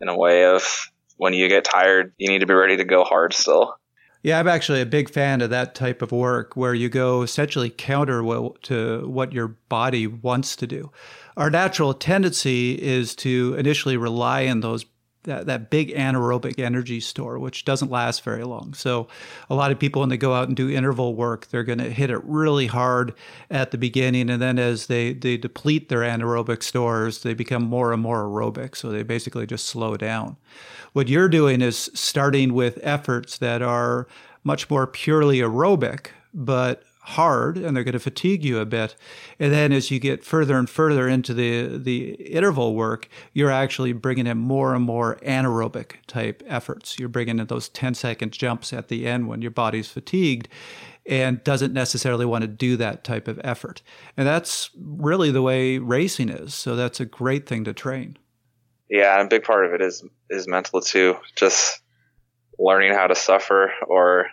in 0.00 0.08
a 0.08 0.16
way 0.16 0.44
of 0.44 0.90
when 1.16 1.32
you 1.32 1.48
get 1.48 1.64
tired, 1.64 2.12
you 2.18 2.28
need 2.28 2.40
to 2.40 2.46
be 2.46 2.54
ready 2.54 2.76
to 2.76 2.84
go 2.84 3.04
hard 3.04 3.32
still. 3.32 3.76
Yeah, 4.24 4.40
I'm 4.40 4.48
actually 4.48 4.80
a 4.80 4.86
big 4.86 5.10
fan 5.10 5.42
of 5.42 5.50
that 5.50 5.74
type 5.74 6.00
of 6.00 6.10
work 6.10 6.56
where 6.56 6.72
you 6.72 6.88
go 6.88 7.20
essentially 7.20 7.68
counter 7.68 8.22
to 8.62 9.06
what 9.06 9.34
your 9.34 9.48
body 9.48 10.06
wants 10.06 10.56
to 10.56 10.66
do. 10.66 10.90
Our 11.36 11.50
natural 11.50 11.92
tendency 11.92 12.72
is 12.82 13.14
to 13.16 13.54
initially 13.58 13.98
rely 13.98 14.46
on 14.46 14.60
those 14.60 14.86
that, 15.24 15.46
that 15.46 15.70
big 15.70 15.90
anaerobic 15.90 16.58
energy 16.58 17.00
store, 17.00 17.38
which 17.38 17.64
doesn't 17.64 17.90
last 17.90 18.22
very 18.22 18.44
long. 18.44 18.74
So, 18.74 19.08
a 19.50 19.54
lot 19.54 19.70
of 19.70 19.78
people, 19.78 20.00
when 20.00 20.08
they 20.08 20.16
go 20.16 20.32
out 20.32 20.48
and 20.48 20.56
do 20.56 20.70
interval 20.70 21.14
work, 21.14 21.48
they're 21.48 21.64
going 21.64 21.78
to 21.78 21.90
hit 21.90 22.10
it 22.10 22.22
really 22.24 22.66
hard 22.66 23.14
at 23.50 23.70
the 23.70 23.78
beginning. 23.78 24.30
And 24.30 24.40
then 24.40 24.58
as 24.58 24.86
they, 24.86 25.12
they 25.12 25.36
deplete 25.36 25.88
their 25.88 26.00
anaerobic 26.00 26.62
stores, 26.62 27.22
they 27.22 27.34
become 27.34 27.64
more 27.64 27.92
and 27.92 28.00
more 28.00 28.24
aerobic. 28.24 28.76
So, 28.76 28.90
they 28.90 29.02
basically 29.02 29.46
just 29.46 29.66
slow 29.66 29.96
down. 29.96 30.36
What 30.92 31.08
you're 31.08 31.28
doing 31.28 31.60
is 31.60 31.90
starting 31.94 32.54
with 32.54 32.78
efforts 32.82 33.38
that 33.38 33.62
are 33.62 34.06
much 34.44 34.70
more 34.70 34.86
purely 34.86 35.38
aerobic, 35.38 36.08
but 36.32 36.84
hard 37.04 37.58
and 37.58 37.76
they're 37.76 37.84
going 37.84 37.92
to 37.92 37.98
fatigue 37.98 38.44
you 38.44 38.58
a 38.58 38.66
bit. 38.66 38.96
And 39.38 39.52
then 39.52 39.72
as 39.72 39.90
you 39.90 39.98
get 39.98 40.24
further 40.24 40.56
and 40.56 40.68
further 40.68 41.06
into 41.06 41.34
the, 41.34 41.78
the 41.78 42.14
interval 42.14 42.74
work, 42.74 43.08
you're 43.32 43.50
actually 43.50 43.92
bringing 43.92 44.26
in 44.26 44.38
more 44.38 44.74
and 44.74 44.84
more 44.84 45.16
anaerobic 45.16 45.96
type 46.06 46.42
efforts. 46.46 46.98
You're 46.98 47.10
bringing 47.10 47.38
in 47.38 47.46
those 47.46 47.68
10 47.68 47.94
second 47.94 48.32
jumps 48.32 48.72
at 48.72 48.88
the 48.88 49.06
end 49.06 49.28
when 49.28 49.42
your 49.42 49.50
body's 49.50 49.88
fatigued 49.88 50.48
and 51.06 51.44
doesn't 51.44 51.74
necessarily 51.74 52.24
want 52.24 52.42
to 52.42 52.48
do 52.48 52.76
that 52.78 53.04
type 53.04 53.28
of 53.28 53.38
effort. 53.44 53.82
And 54.16 54.26
that's 54.26 54.70
really 54.74 55.30
the 55.30 55.42
way 55.42 55.76
racing 55.78 56.30
is. 56.30 56.54
So 56.54 56.74
that's 56.74 57.00
a 57.00 57.04
great 57.04 57.46
thing 57.46 57.64
to 57.64 57.74
train. 57.74 58.16
Yeah, 58.88 59.18
and 59.18 59.26
a 59.26 59.28
big 59.28 59.44
part 59.44 59.66
of 59.66 59.72
it 59.72 59.82
is 59.82 60.04
is 60.30 60.46
mental 60.46 60.80
too. 60.80 61.16
Just 61.36 61.82
learning 62.58 62.94
how 62.94 63.06
to 63.06 63.14
suffer 63.14 63.72
or 63.86 64.28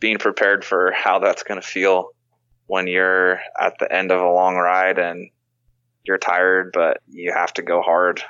being 0.00 0.18
prepared 0.18 0.64
for 0.64 0.92
how 0.92 1.18
that's 1.18 1.42
going 1.42 1.60
to 1.60 1.66
feel 1.66 2.10
when 2.66 2.86
you're 2.86 3.40
at 3.58 3.78
the 3.78 3.92
end 3.92 4.10
of 4.10 4.20
a 4.20 4.30
long 4.30 4.56
ride 4.56 4.98
and 4.98 5.30
you're 6.04 6.18
tired, 6.18 6.70
but 6.72 7.00
you 7.08 7.32
have 7.32 7.52
to 7.54 7.62
go 7.62 7.82
hard. 7.82 8.22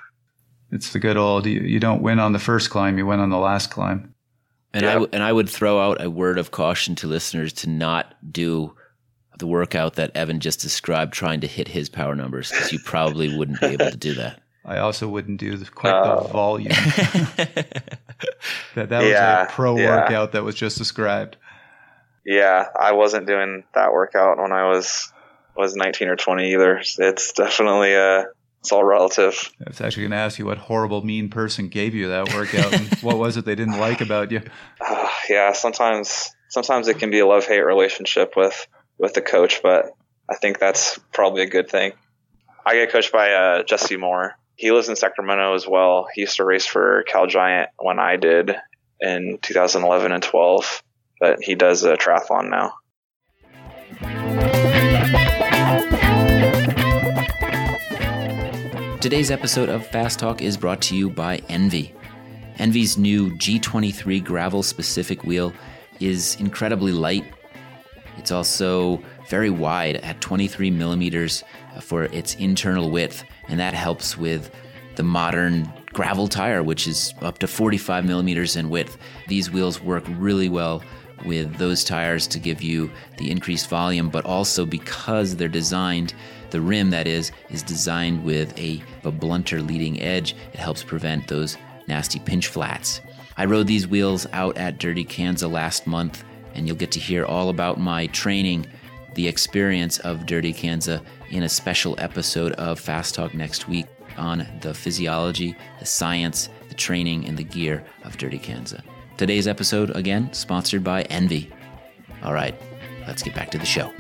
It's 0.71 0.93
the 0.93 0.99
good 0.99 1.17
old 1.17 1.47
you, 1.47 1.61
you 1.61 1.79
don't 1.79 2.03
win 2.03 2.19
on 2.19 2.33
the 2.33 2.39
first 2.39 2.71
climb, 2.71 2.99
you 2.99 3.07
win 3.07 3.21
on 3.21 3.31
the 3.31 3.39
last 3.39 3.71
climb. 3.71 4.15
And 4.73 4.83
yep. 4.83 4.91
I 4.91 4.95
w- 4.95 5.11
and 5.13 5.23
I 5.23 5.33
would 5.33 5.49
throw 5.49 5.81
out 5.81 6.03
a 6.03 6.11
word 6.11 6.37
of 6.37 6.51
caution 6.51 6.97
to 6.97 7.07
listeners 7.07 7.53
to 7.55 7.71
not 7.71 8.15
do 8.33 8.75
the 9.39 9.47
workout 9.47 9.95
that 9.95 10.11
Evan 10.17 10.41
just 10.41 10.61
described, 10.61 11.13
trying 11.13 11.41
to 11.41 11.47
hit 11.47 11.69
his 11.69 11.89
power 11.89 12.15
numbers, 12.15 12.51
because 12.51 12.73
you 12.73 12.79
probably 12.85 13.37
wouldn't 13.37 13.61
be 13.61 13.67
able 13.67 13.91
to 13.91 13.97
do 13.97 14.15
that. 14.15 14.41
I 14.65 14.79
also 14.79 15.09
wouldn't 15.09 15.39
do 15.39 15.63
quite 15.67 15.93
uh, 15.93 16.23
the 16.23 16.29
volume. 16.29 16.69
that 18.75 18.89
that 18.89 18.91
yeah, 19.05 19.43
was 19.43 19.49
a 19.49 19.53
pro 19.53 19.77
yeah. 19.77 19.97
workout 19.97 20.33
that 20.33 20.43
was 20.43 20.55
just 20.55 20.79
described. 20.79 21.37
Yeah, 22.25 22.67
I 22.79 22.93
wasn't 22.93 23.27
doing 23.27 23.65
that 23.75 23.93
workout 23.93 24.39
when 24.39 24.53
I 24.53 24.69
was 24.69 25.13
was 25.57 25.77
19 25.77 26.09
or 26.09 26.17
20 26.17 26.53
either. 26.53 26.83
It's 26.99 27.33
definitely 27.33 27.95
uh 27.95 28.25
it's 28.61 28.73
all 28.73 28.83
relative. 28.83 29.53
I 29.61 29.69
was 29.69 29.83
actually 29.83 30.05
going 30.05 30.13
to 30.13 30.17
ask 30.17 30.39
you 30.39 30.47
what 30.47 30.57
horrible 30.57 31.05
mean 31.05 31.29
person 31.29 31.69
gave 31.69 31.95
you 31.95 32.09
that 32.09 32.33
workout 32.33 32.73
and 32.73 32.89
what 33.03 33.19
was 33.19 33.37
it 33.37 33.45
they 33.45 33.55
didn't 33.55 33.79
like 33.79 34.01
about 34.01 34.33
you? 34.33 34.41
Uh, 34.81 35.09
yeah, 35.29 35.53
sometimes 35.53 36.35
sometimes 36.49 36.89
it 36.89 36.99
can 36.99 37.11
be 37.11 37.19
a 37.19 37.27
love 37.27 37.47
hate 37.47 37.61
relationship 37.61 38.33
with 38.37 38.67
with 38.97 39.13
the 39.13 39.21
coach, 39.21 39.61
but 39.63 39.91
I 40.31 40.37
think 40.37 40.59
that's 40.59 40.99
probably 41.13 41.43
a 41.43 41.47
good 41.47 41.69
thing. 41.69 41.93
I 42.65 42.77
get 42.77 42.91
coached 42.91 43.13
by 43.13 43.33
uh, 43.33 43.63
Jesse 43.65 43.99
Moore. 43.99 44.35
He 44.57 44.71
lives 44.71 44.89
in 44.89 44.97
Sacramento 44.97 45.55
as 45.55 45.69
well. 45.69 46.07
He 46.15 46.23
used 46.23 46.37
to 46.37 46.45
race 46.45 46.65
for 46.65 47.03
Cal 47.07 47.27
Giant 47.27 47.69
when 47.79 47.99
I 47.99 48.17
did 48.17 48.57
in 49.01 49.39
2011 49.43 50.13
and 50.13 50.23
12 50.23 50.83
but 51.21 51.43
he 51.43 51.55
does 51.55 51.85
a 51.85 51.97
triathlon 51.97 52.51
now. 52.51 52.75
Today's 59.01 59.31
episode 59.31 59.69
of 59.69 59.87
Fast 59.89 60.19
Talk 60.19 60.41
is 60.41 60.57
brought 60.57 60.81
to 60.83 60.97
you 60.97 61.11
by 61.11 61.37
ENVE. 61.49 61.93
ENVE's 62.59 62.97
new 62.97 63.31
G23 63.33 64.25
gravel 64.25 64.63
specific 64.63 65.25
wheel 65.25 65.53
is 66.01 66.37
incredibly 66.41 66.93
light. 66.93 67.25
It's 68.17 68.31
also 68.31 69.03
very 69.29 69.51
wide 69.51 69.97
at 69.97 70.21
23 70.21 70.71
millimeters 70.71 71.45
for 71.81 72.05
its 72.05 72.35
internal 72.37 72.91
width, 72.91 73.25
and 73.49 73.61
that 73.61 73.75
helps 73.75 74.17
with 74.17 74.51
the 74.97 75.03
modern 75.03 75.71
gravel 75.93 76.29
tire, 76.29 76.63
which 76.63 76.87
is 76.87 77.13
up 77.21 77.39
to 77.39 77.47
45 77.47 78.05
millimeters 78.05 78.57
in 78.57 78.71
width. 78.71 78.97
These 79.29 79.51
wheels 79.51 79.83
work 79.83 80.05
really 80.09 80.49
well 80.49 80.83
with 81.25 81.57
those 81.57 81.85
tires 81.85 82.27
to 82.29 82.39
give 82.39 82.63
you 82.63 82.91
the 83.19 83.31
increased 83.31 83.69
volume, 83.69 84.09
but 84.09 84.25
also 84.25 84.67
because 84.67 85.37
they're 85.37 85.49
designed, 85.49 86.15
the 86.51 86.61
rim 86.61 86.91
that 86.91 87.07
is, 87.07 87.33
is 87.51 87.63
designed 87.63 88.25
with 88.25 88.57
a, 88.59 88.83
a 89.05 89.11
blunter 89.11 89.61
leading 89.61 90.01
edge, 90.01 90.37
it 90.53 90.61
helps 90.61 90.83
prevent 90.83 91.29
those 91.29 91.57
nasty 91.87 92.19
pinch 92.21 92.49
flats. 92.49 93.01
I 93.37 93.47
rode 93.47 93.67
these 93.67 93.89
wheels 93.89 94.27
out 94.33 94.57
at 94.57 94.79
Dirty 94.79 95.05
Kanza 95.05 95.51
last 95.51 95.87
month, 95.87 96.25
and 96.55 96.67
you'll 96.67 96.77
get 96.77 96.93
to 96.93 97.01
hear 97.01 97.25
all 97.25 97.49
about 97.49 97.81
my 97.81 98.07
training, 98.09 98.67
the 99.15 99.27
experience 99.27 99.99
of 100.01 100.27
Dirty 100.27 100.53
Kanza 100.53 101.05
in 101.31 101.43
a 101.43 101.49
special 101.49 101.97
episode 101.99 102.53
of 102.53 102.79
Fast 102.79 103.15
Talk 103.15 103.35
next 103.35 103.69
week 103.69 103.87
on 104.17 104.47
the 104.61 104.73
physiology, 104.73 105.57
the 105.81 105.87
science, 105.87 106.49
the 106.69 106.75
training, 106.75 107.27
and 107.27 107.37
the 107.37 107.45
gear 107.45 107.85
of 108.05 108.17
Dirty 108.17 108.39
Kanza. 108.39 108.81
Today's 109.17 109.47
episode, 109.47 109.91
again, 109.95 110.33
sponsored 110.33 110.83
by 110.83 111.03
ENVE. 111.05 111.53
All 112.25 112.33
right, 112.33 112.55
let's 113.07 113.23
get 113.23 113.35
back 113.35 113.51
to 113.53 113.59
the 113.59 113.65
show. 113.65 113.93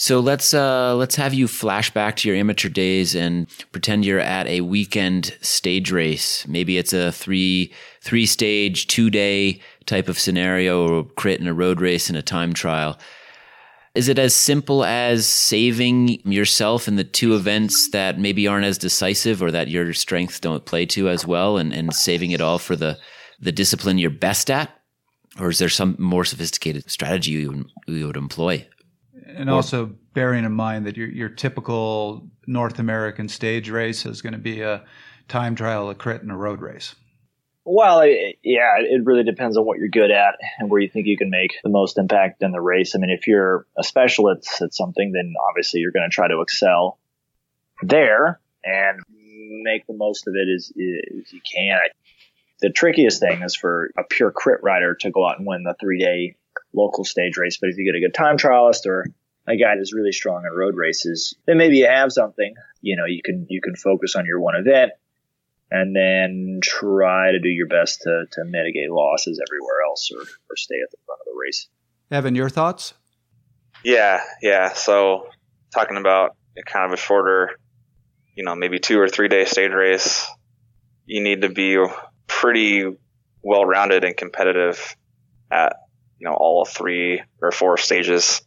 So 0.00 0.20
let's 0.20 0.54
uh, 0.54 0.94
let's 0.94 1.16
have 1.16 1.34
you 1.34 1.48
flash 1.48 1.90
back 1.90 2.16
to 2.16 2.28
your 2.28 2.36
amateur 2.38 2.68
days 2.68 3.16
and 3.16 3.48
pretend 3.72 4.06
you're 4.06 4.20
at 4.20 4.46
a 4.46 4.60
weekend 4.60 5.36
stage 5.42 5.90
race. 5.90 6.46
Maybe 6.46 6.78
it's 6.78 6.92
a 6.92 7.12
three 7.12 7.74
three 8.00 8.24
stage, 8.24 8.86
two 8.86 9.10
day 9.10 9.60
type 9.84 10.08
of 10.08 10.18
scenario, 10.18 10.88
or 10.88 11.04
crit 11.04 11.40
in 11.40 11.48
a 11.48 11.52
road 11.52 11.80
race 11.80 12.08
and 12.08 12.16
a 12.16 12.22
time 12.22 12.54
trial. 12.54 12.96
Is 13.98 14.08
it 14.08 14.16
as 14.16 14.32
simple 14.32 14.84
as 14.84 15.26
saving 15.26 16.20
yourself 16.24 16.86
in 16.86 16.94
the 16.94 17.02
two 17.02 17.34
events 17.34 17.90
that 17.90 18.16
maybe 18.16 18.46
aren't 18.46 18.64
as 18.64 18.78
decisive 18.78 19.42
or 19.42 19.50
that 19.50 19.66
your 19.66 19.92
strengths 19.92 20.38
don't 20.38 20.64
play 20.64 20.86
to 20.86 21.08
as 21.08 21.26
well 21.26 21.56
and, 21.56 21.72
and 21.72 21.92
saving 21.92 22.30
it 22.30 22.40
all 22.40 22.60
for 22.60 22.76
the, 22.76 22.96
the 23.40 23.50
discipline 23.50 23.98
you're 23.98 24.10
best 24.10 24.52
at? 24.52 24.70
Or 25.40 25.48
is 25.48 25.58
there 25.58 25.68
some 25.68 25.96
more 25.98 26.24
sophisticated 26.24 26.88
strategy 26.88 27.32
you, 27.32 27.64
you 27.88 28.06
would 28.06 28.16
employ? 28.16 28.68
And 29.26 29.50
also 29.50 29.86
bearing 30.14 30.44
in 30.44 30.52
mind 30.52 30.86
that 30.86 30.96
your 30.96 31.08
your 31.08 31.28
typical 31.28 32.30
North 32.46 32.78
American 32.78 33.28
stage 33.28 33.68
race 33.68 34.06
is 34.06 34.22
going 34.22 34.32
to 34.32 34.38
be 34.38 34.60
a 34.60 34.84
time 35.26 35.56
trial, 35.56 35.90
a 35.90 35.96
crit, 35.96 36.22
and 36.22 36.30
a 36.30 36.36
road 36.36 36.60
race. 36.60 36.94
Well, 37.70 38.00
it, 38.00 38.38
yeah, 38.42 38.76
it 38.78 39.04
really 39.04 39.24
depends 39.24 39.58
on 39.58 39.66
what 39.66 39.78
you're 39.78 39.90
good 39.90 40.10
at 40.10 40.36
and 40.58 40.70
where 40.70 40.80
you 40.80 40.88
think 40.88 41.06
you 41.06 41.18
can 41.18 41.28
make 41.28 41.52
the 41.62 41.68
most 41.68 41.98
impact 41.98 42.42
in 42.42 42.50
the 42.50 42.62
race. 42.62 42.94
I 42.96 42.98
mean, 42.98 43.10
if 43.10 43.26
you're 43.26 43.66
a 43.78 43.84
specialist 43.84 44.62
at 44.62 44.72
something, 44.72 45.12
then 45.12 45.34
obviously 45.50 45.80
you're 45.80 45.92
going 45.92 46.08
to 46.08 46.14
try 46.14 46.28
to 46.28 46.40
excel 46.40 46.98
there 47.82 48.40
and 48.64 49.00
make 49.10 49.86
the 49.86 49.92
most 49.92 50.26
of 50.26 50.34
it 50.34 50.48
as, 50.48 50.70
as 50.70 51.30
you 51.30 51.42
can. 51.54 51.78
The 52.62 52.70
trickiest 52.70 53.20
thing 53.20 53.42
is 53.42 53.54
for 53.54 53.90
a 53.98 54.02
pure 54.02 54.30
crit 54.30 54.62
rider 54.62 54.94
to 55.00 55.10
go 55.10 55.28
out 55.28 55.36
and 55.38 55.46
win 55.46 55.64
the 55.64 55.76
three 55.78 55.98
day 55.98 56.36
local 56.72 57.04
stage 57.04 57.36
race. 57.36 57.58
But 57.60 57.68
if 57.68 57.76
you 57.76 57.84
get 57.84 57.98
a 57.98 58.00
good 58.00 58.14
time 58.14 58.38
trialist 58.38 58.86
or 58.86 59.04
a 59.46 59.56
guy 59.58 59.76
that's 59.76 59.92
really 59.94 60.12
strong 60.12 60.46
in 60.50 60.56
road 60.56 60.74
races, 60.74 61.36
then 61.44 61.58
maybe 61.58 61.76
you 61.76 61.86
have 61.86 62.12
something. 62.12 62.54
You 62.80 62.96
know, 62.96 63.04
you 63.04 63.20
can 63.22 63.46
you 63.50 63.60
can 63.60 63.76
focus 63.76 64.16
on 64.16 64.24
your 64.24 64.40
one 64.40 64.56
event 64.56 64.92
and 65.70 65.94
then 65.94 66.60
try 66.62 67.32
to 67.32 67.40
do 67.40 67.48
your 67.48 67.66
best 67.66 68.02
to, 68.02 68.24
to 68.32 68.44
mitigate 68.44 68.90
losses 68.90 69.40
everywhere 69.46 69.82
else 69.86 70.10
or, 70.12 70.22
or 70.22 70.56
stay 70.56 70.76
at 70.82 70.90
the 70.90 70.96
front 71.04 71.20
of 71.20 71.26
the 71.26 71.38
race. 71.38 71.68
Evan, 72.10 72.34
your 72.34 72.48
thoughts? 72.48 72.94
Yeah, 73.84 74.20
yeah. 74.42 74.72
So 74.72 75.28
talking 75.74 75.98
about 75.98 76.36
kind 76.66 76.86
of 76.86 76.92
a 76.92 77.00
shorter, 77.00 77.50
you 78.34 78.44
know, 78.44 78.54
maybe 78.54 78.78
two 78.78 78.98
or 78.98 79.08
three 79.08 79.28
day 79.28 79.44
stage 79.44 79.72
race, 79.72 80.26
you 81.04 81.22
need 81.22 81.42
to 81.42 81.48
be 81.48 81.82
pretty 82.26 82.84
well 83.42 83.64
rounded 83.64 84.04
and 84.04 84.16
competitive 84.16 84.96
at, 85.50 85.76
you 86.18 86.28
know, 86.28 86.34
all 86.34 86.64
three 86.64 87.22
or 87.40 87.52
four 87.52 87.76
stages. 87.76 88.42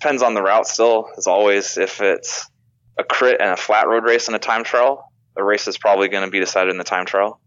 Depends 0.00 0.22
on 0.22 0.34
the 0.34 0.42
route 0.42 0.66
still, 0.66 1.08
as 1.16 1.26
always. 1.26 1.76
If 1.78 2.00
it's 2.00 2.48
a 2.98 3.04
crit 3.04 3.40
and 3.40 3.50
a 3.50 3.56
flat 3.56 3.88
road 3.88 4.04
race 4.04 4.26
and 4.26 4.36
a 4.36 4.38
time 4.38 4.64
trial, 4.64 5.09
the 5.36 5.42
race 5.42 5.68
is 5.68 5.78
probably 5.78 6.08
going 6.08 6.24
to 6.24 6.30
be 6.30 6.40
decided 6.40 6.70
in 6.70 6.78
the 6.78 6.84
time 6.84 7.06
trial. 7.06 7.40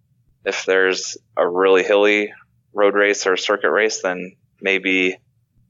If 0.45 0.65
there's 0.65 1.17
a 1.37 1.47
really 1.47 1.83
hilly 1.83 2.33
road 2.73 2.95
race 2.95 3.27
or 3.27 3.37
circuit 3.37 3.71
race, 3.71 4.01
then 4.01 4.35
maybe 4.61 5.17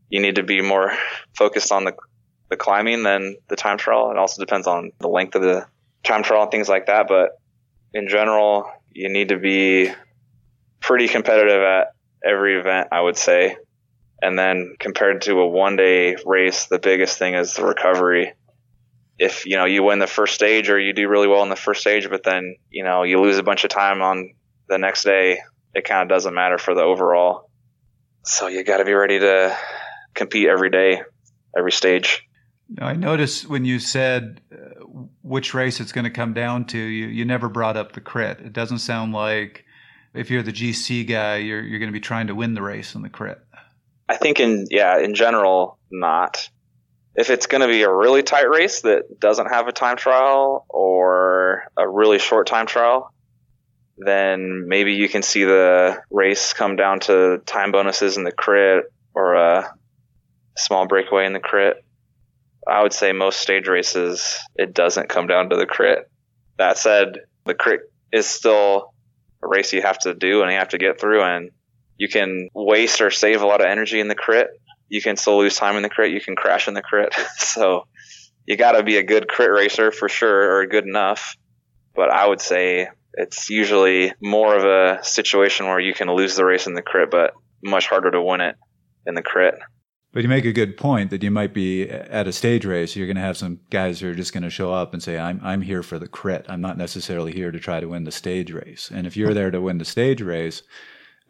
you 0.10 0.21
need 0.21 0.36
to 0.36 0.43
be 0.43 0.62
more 0.62 0.93
focused 1.36 1.71
on 1.71 1.86
the, 1.86 1.93
the 2.49 2.58
climbing 2.58 3.04
than 3.04 3.36
the 3.47 3.56
time 3.56 3.78
trial. 3.78 4.12
It 4.12 4.17
also 4.17 4.41
depends 4.41 4.67
on 4.67 4.91
the 4.99 5.08
length 5.08 5.36
of 5.36 5.41
the 5.41 5.65
time 6.04 6.23
trial 6.23 6.43
and 6.43 6.52
things 6.52 6.69
like 6.69 6.88
that. 6.88 7.08
But 7.08 7.32
in 7.93 8.08
general, 8.08 8.69
you 8.91 9.10
need 9.10 9.30
to 9.30 9.38
be 9.38 9.91
pretty 10.80 11.08
competitive 11.08 11.62
at 11.62 11.93
every 12.23 12.60
event, 12.60 12.89
I 12.91 13.02
would 13.02 13.17
say. 13.17 13.58
And 14.21 14.39
then 14.39 14.76
compared 14.80 15.23
to 15.23 15.39
a 15.39 15.47
one 15.47 15.76
day 15.76 16.15
race, 16.26 16.67
the 16.67 16.80
biggest 16.80 17.17
thing 17.17 17.34
is 17.34 17.56
the 17.56 17.65
recovery 17.65 18.34
if 19.19 19.45
you 19.45 19.58
know 19.58 19.65
you 19.65 19.84
win 19.84 19.99
the 19.99 20.08
first 20.08 20.34
stage 20.34 20.69
or 20.69 20.80
you 20.80 20.93
do 20.93 21.08
really 21.08 21.28
well 21.28 21.43
in 21.43 21.49
the 21.49 21.56
first 21.56 21.82
stage, 21.82 22.10
but 22.10 22.23
then 22.23 22.56
you 22.69 22.84
know 22.84 23.04
you 23.04 23.19
lose 23.21 23.38
a 23.38 23.43
bunch 23.43 23.63
of 23.63 23.69
time 23.69 24.02
on 24.02 24.34
the 24.69 24.78
next 24.78 25.04
day, 25.04 25.39
it 25.73 25.86
kind 25.86 26.02
of 26.02 26.10
doesn't 26.10 26.34
matter 26.34 26.58
for 26.58 26.73
the 26.73 26.82
overall. 26.82 27.49
So 28.26 28.47
you 28.47 28.63
got 28.63 28.78
to 28.78 28.86
be 28.86 28.93
ready 28.93 29.19
to 29.19 29.58
compete 30.13 30.47
every 30.47 30.69
day, 30.69 31.02
every 31.58 31.71
stage. 31.71 32.23
Now, 32.69 32.88
I 32.88 32.93
noticed 32.93 33.47
when 33.49 33.65
you 33.65 33.80
said 33.80 34.41
uh, 34.52 34.84
which 35.21 35.54
race 35.54 35.80
it's 35.80 35.91
going 35.91 36.06
to 36.06 36.10
come 36.10 36.34
down 36.34 36.65
to, 36.67 36.78
you, 36.78 37.08
you 37.08 37.26
never 37.26 37.49
brought 37.49 37.76
up 37.76 37.91
the 37.91 38.02
crit. 38.02 38.39
It 38.39 38.54
doesn't 38.54 38.80
sound 38.80 39.13
like 39.13 39.65
if 40.13 40.32
you're 40.32 40.43
the 40.43 40.54
GC 40.54 41.08
guy, 41.08 41.38
you're 41.38 41.62
you're 41.62 41.80
going 41.80 41.91
to 41.91 41.93
be 41.93 41.99
trying 41.99 42.28
to 42.28 42.36
win 42.36 42.54
the 42.54 42.62
race 42.62 42.95
in 42.95 43.02
the 43.02 43.10
crit. 43.10 43.39
I 44.08 44.15
think 44.17 44.39
in 44.39 44.67
yeah, 44.69 44.99
in 44.99 45.13
general, 45.13 45.78
not 45.91 46.49
if 47.15 47.30
it's 47.30 47.45
going 47.45 47.62
to 47.62 47.67
be 47.67 47.84
a 47.84 47.93
really 47.93 48.23
tight 48.23 48.49
race 48.49 48.82
that 48.82 49.19
doesn't 49.19 49.47
have 49.47 49.67
a 49.67 49.71
time 49.71 49.97
trial 49.97 50.65
or 50.69 51.63
a 51.78 51.88
really 51.88 52.19
short 52.19 52.47
time 52.47 52.65
trial, 52.65 53.13
then 53.97 54.67
maybe 54.67 54.93
you 54.93 55.08
can 55.08 55.21
see 55.21 55.43
the 55.43 56.02
race 56.10 56.54
come 56.54 56.76
down 56.76 56.99
to 57.02 57.39
time 57.45 57.71
bonuses 57.71 58.17
in 58.17 58.23
the 58.23 58.32
crit 58.32 58.86
or 59.13 59.36
a 59.36 59.76
small 60.58 60.88
breakaway 60.88 61.26
in 61.26 61.34
the 61.34 61.39
crit. 61.39 61.78
I 62.67 62.82
would 62.82 62.93
say 62.93 63.12
most 63.12 63.39
stage 63.39 63.67
races, 63.67 64.39
it 64.56 64.73
doesn't 64.73 65.10
come 65.10 65.28
down 65.28 65.49
to 65.49 65.56
the 65.56 65.65
crit. 65.65 66.10
That 66.58 66.78
said, 66.78 67.19
the 67.45 67.54
crit 67.54 67.82
is 68.12 68.26
still 68.26 68.93
a 69.43 69.47
race 69.47 69.73
you 69.73 69.82
have 69.82 69.99
to 69.99 70.15
do 70.15 70.41
and 70.41 70.52
you 70.52 70.58
have 70.58 70.69
to 70.69 70.78
get 70.78 70.99
through 70.99 71.21
and 71.21 71.52
you 71.97 72.08
can 72.08 72.49
waste 72.56 73.02
or 73.02 73.12
save 73.12 73.41
a 73.41 73.45
lot 73.45 73.62
of 73.62 73.67
energy 73.67 73.99
in 73.99 74.08
the 74.08 74.15
crit 74.15 74.47
you 74.93 75.01
can 75.01 75.17
still 75.17 75.39
lose 75.39 75.56
time 75.56 75.75
in 75.75 75.82
the 75.82 75.89
crit. 75.89 76.12
You 76.12 76.21
can 76.21 76.36
crash 76.36 76.67
in 76.67 76.75
the 76.75 76.84
crit. 76.84 77.15
so 77.38 77.88
you 78.45 78.56
got 78.56 78.73
to 78.73 78.84
be 78.84 78.97
a 78.97 79.03
good 79.03 79.27
crit 79.27 79.49
racer 79.49 79.91
for 79.91 80.08
sure, 80.08 80.56
or 80.56 80.67
good 80.67 80.86
enough. 80.86 81.36
But 81.95 82.12
I 82.12 82.27
would 82.27 82.39
say 82.39 82.89
it's 83.15 83.49
usually 83.49 84.13
more 84.21 84.56
of 84.56 84.63
a 84.63 85.03
situation 85.03 85.65
where 85.65 85.79
you 85.79 85.95
can 85.95 86.10
lose 86.12 86.36
the 86.36 86.45
race 86.45 86.67
in 86.67 86.75
the 86.75 86.84
crit, 86.84 87.10
but 87.10 87.34
much 87.63 87.88
harder 87.88 88.12
to 88.12 88.21
win 88.21 88.41
it 88.41 88.56
in 89.08 89.15
the 89.15 89.23
crit. 89.23 89.56
But 90.12 90.21
you 90.21 90.29
make 90.29 90.45
a 90.45 90.53
good 90.53 90.77
point 90.77 91.10
that 91.10 91.23
you 91.23 91.32
might 91.32 91.56
be 91.56 91.89
at 91.89 92.27
a 92.27 92.32
stage 92.32 92.63
race. 92.63 92.95
You're 92.95 93.08
going 93.08 93.15
to 93.15 93.23
have 93.23 93.36
some 93.36 93.62
guys 93.71 93.99
who 93.99 94.12
are 94.12 94.13
just 94.13 94.32
going 94.32 94.43
to 94.43 94.51
show 94.51 94.71
up 94.71 94.93
and 94.93 95.01
say, 95.01 95.17
"I'm 95.17 95.41
I'm 95.43 95.62
here 95.62 95.82
for 95.82 95.97
the 95.97 96.08
crit. 96.08 96.45
I'm 96.47 96.62
not 96.62 96.77
necessarily 96.77 97.34
here 97.34 97.51
to 97.51 97.60
try 97.60 97.79
to 97.79 97.88
win 97.88 98.03
the 98.03 98.12
stage 98.12 98.51
race." 98.51 98.91
And 98.93 99.08
if 99.08 99.17
you're 99.17 99.34
there 99.39 99.49
to 99.49 99.60
win 99.60 99.79
the 99.79 99.86
stage 99.86 100.21
race, 100.21 100.62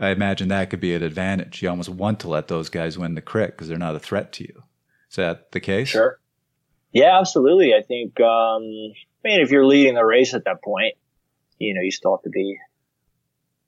I 0.04 0.10
imagine 0.10 0.50
that 0.50 0.70
could 0.70 0.80
be 0.80 0.94
an 0.94 1.04
advantage. 1.04 1.62
You 1.62 1.70
almost 1.70 1.90
want 1.90 2.20
to 2.22 2.30
let 2.30 2.48
those 2.48 2.70
guys 2.70 2.98
win 2.98 3.16
the 3.16 3.22
crit 3.22 3.52
because 3.52 3.68
they're 3.68 3.78
not 3.78 3.96
a 3.96 4.00
threat 4.00 4.34
to 4.34 4.44
you. 4.44 4.64
Is 5.10 5.16
that 5.16 5.52
the 5.52 5.60
case? 5.60 5.90
Sure. 5.90 6.20
Yeah, 6.92 7.20
absolutely. 7.20 7.74
I 7.74 7.82
think, 7.82 8.20
um, 8.20 8.64
I 8.64 9.24
mean, 9.24 9.42
if 9.42 9.52
you're 9.52 9.66
leading 9.66 9.96
the 9.96 10.06
race 10.06 10.34
at 10.34 10.46
that 10.46 10.62
point, 10.62 10.96
you 11.58 11.74
know, 11.74 11.82
you 11.82 11.92
still 11.92 12.16
have 12.16 12.24
to 12.24 12.30
be, 12.30 12.58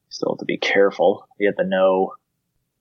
still 0.10 0.34
have 0.34 0.40
to 0.40 0.46
be 0.46 0.58
careful. 0.58 1.28
You 1.40 1.48
have 1.48 1.56
to 1.58 1.66
know, 1.66 2.14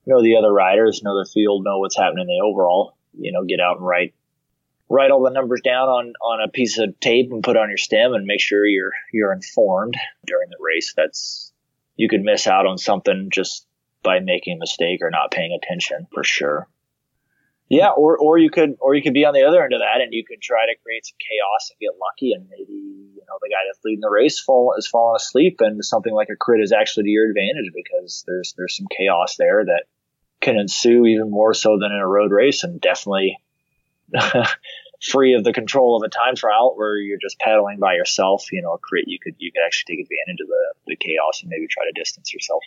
know 0.07 0.23
the 0.23 0.37
other 0.37 0.53
riders, 0.53 1.03
know 1.03 1.19
the 1.19 1.29
field, 1.33 1.65
know 1.65 1.79
what's 1.79 1.97
happening 1.97 2.23
in 2.23 2.27
the 2.27 2.45
overall, 2.45 2.97
you 3.19 3.33
know, 3.33 3.45
get 3.45 3.61
out 3.61 3.77
and 3.77 3.87
write, 3.87 4.15
write 4.89 5.11
all 5.11 5.23
the 5.23 5.31
numbers 5.31 5.61
down 5.63 5.89
on, 5.89 6.13
on 6.23 6.43
a 6.43 6.51
piece 6.51 6.79
of 6.79 6.99
tape 7.01 7.31
and 7.31 7.43
put 7.43 7.57
on 7.57 7.69
your 7.69 7.79
stem 7.79 8.13
and 8.13 8.27
make 8.27 8.41
sure 8.41 8.67
you're, 8.67 8.93
you're 9.13 9.33
informed 9.33 9.97
during 10.27 10.51
the 10.51 10.59
race. 10.61 10.93
That's, 10.97 11.44
you 11.97 12.09
could 12.09 12.23
miss 12.23 12.47
out 12.47 12.67
on 12.67 12.79
something 12.79 13.29
just 13.33 13.67
by 14.03 14.21
making 14.21 14.57
a 14.57 14.59
mistake 14.59 15.01
or 15.03 15.11
not 15.11 15.31
paying 15.31 15.53
attention 15.53 16.07
for 16.13 16.25
sure. 16.25 16.69
Yeah, 17.69 17.91
or 17.91 18.19
or 18.19 18.39
you 18.39 18.51
could 18.51 18.77
or 18.81 18.95
you 18.95 19.03
could 19.03 19.15
be 19.15 19.25
on 19.25 19.33
the 19.33 19.45
other 19.45 19.65
end 19.65 19.73
of 19.73 19.81
that 19.81 20.03
and 20.03 20.13
you 20.13 20.25
could 20.25 20.43
try 20.43 20.67
to 20.67 20.83
create 20.83 21.07
some 21.07 21.17
chaos 21.19 21.71
and 21.71 21.81
get 21.81 21.99
lucky 21.99 22.33
and 22.33 22.47
maybe 22.51 22.73
you 22.73 23.23
know 23.27 23.39
the 23.41 23.49
guy 23.49 23.65
that's 23.67 23.83
leading 23.85 24.03
the 24.03 24.11
race 24.11 24.39
fall 24.39 24.75
is 24.77 24.87
falling 24.87 25.17
asleep 25.17 25.57
and 25.61 25.83
something 25.83 26.13
like 26.13 26.29
a 26.31 26.37
crit 26.37 26.61
is 26.61 26.73
actually 26.73 27.05
to 27.05 27.11
your 27.11 27.29
advantage 27.29 27.73
because 27.75 28.23
there's 28.27 28.55
there's 28.59 28.77
some 28.77 28.87
chaos 28.95 29.37
there 29.37 29.65
that 29.65 29.85
can 30.43 30.59
ensue 30.59 31.07
even 31.07 31.31
more 31.31 31.55
so 31.55 31.79
than 31.81 31.91
in 31.91 31.99
a 31.99 32.07
road 32.07 32.31
race 32.31 32.65
and 32.65 32.83
definitely 32.83 33.39
free 35.05 35.35
of 35.35 35.45
the 35.45 35.53
control 35.53 35.97
of 35.97 36.03
a 36.03 36.09
time 36.09 36.35
trial 36.35 36.73
where 36.77 36.97
you're 36.97 37.19
just 37.21 37.39
pedaling 37.39 37.79
by 37.79 37.95
yourself, 37.95 38.51
you 38.53 38.63
know, 38.63 38.73
a 38.73 38.79
crit, 38.79 39.05
you 39.07 39.19
could 39.23 39.35
you 39.39 39.53
could 39.53 39.63
actually 39.65 39.97
take 39.97 40.05
advantage 40.05 40.41
of 40.41 40.49
the, 40.49 40.75
the 40.87 40.97
chaos 40.97 41.41
and 41.43 41.51
maybe 41.51 41.67
try 41.69 41.85
to 41.85 41.93
distance 41.93 42.33
yourself. 42.33 42.63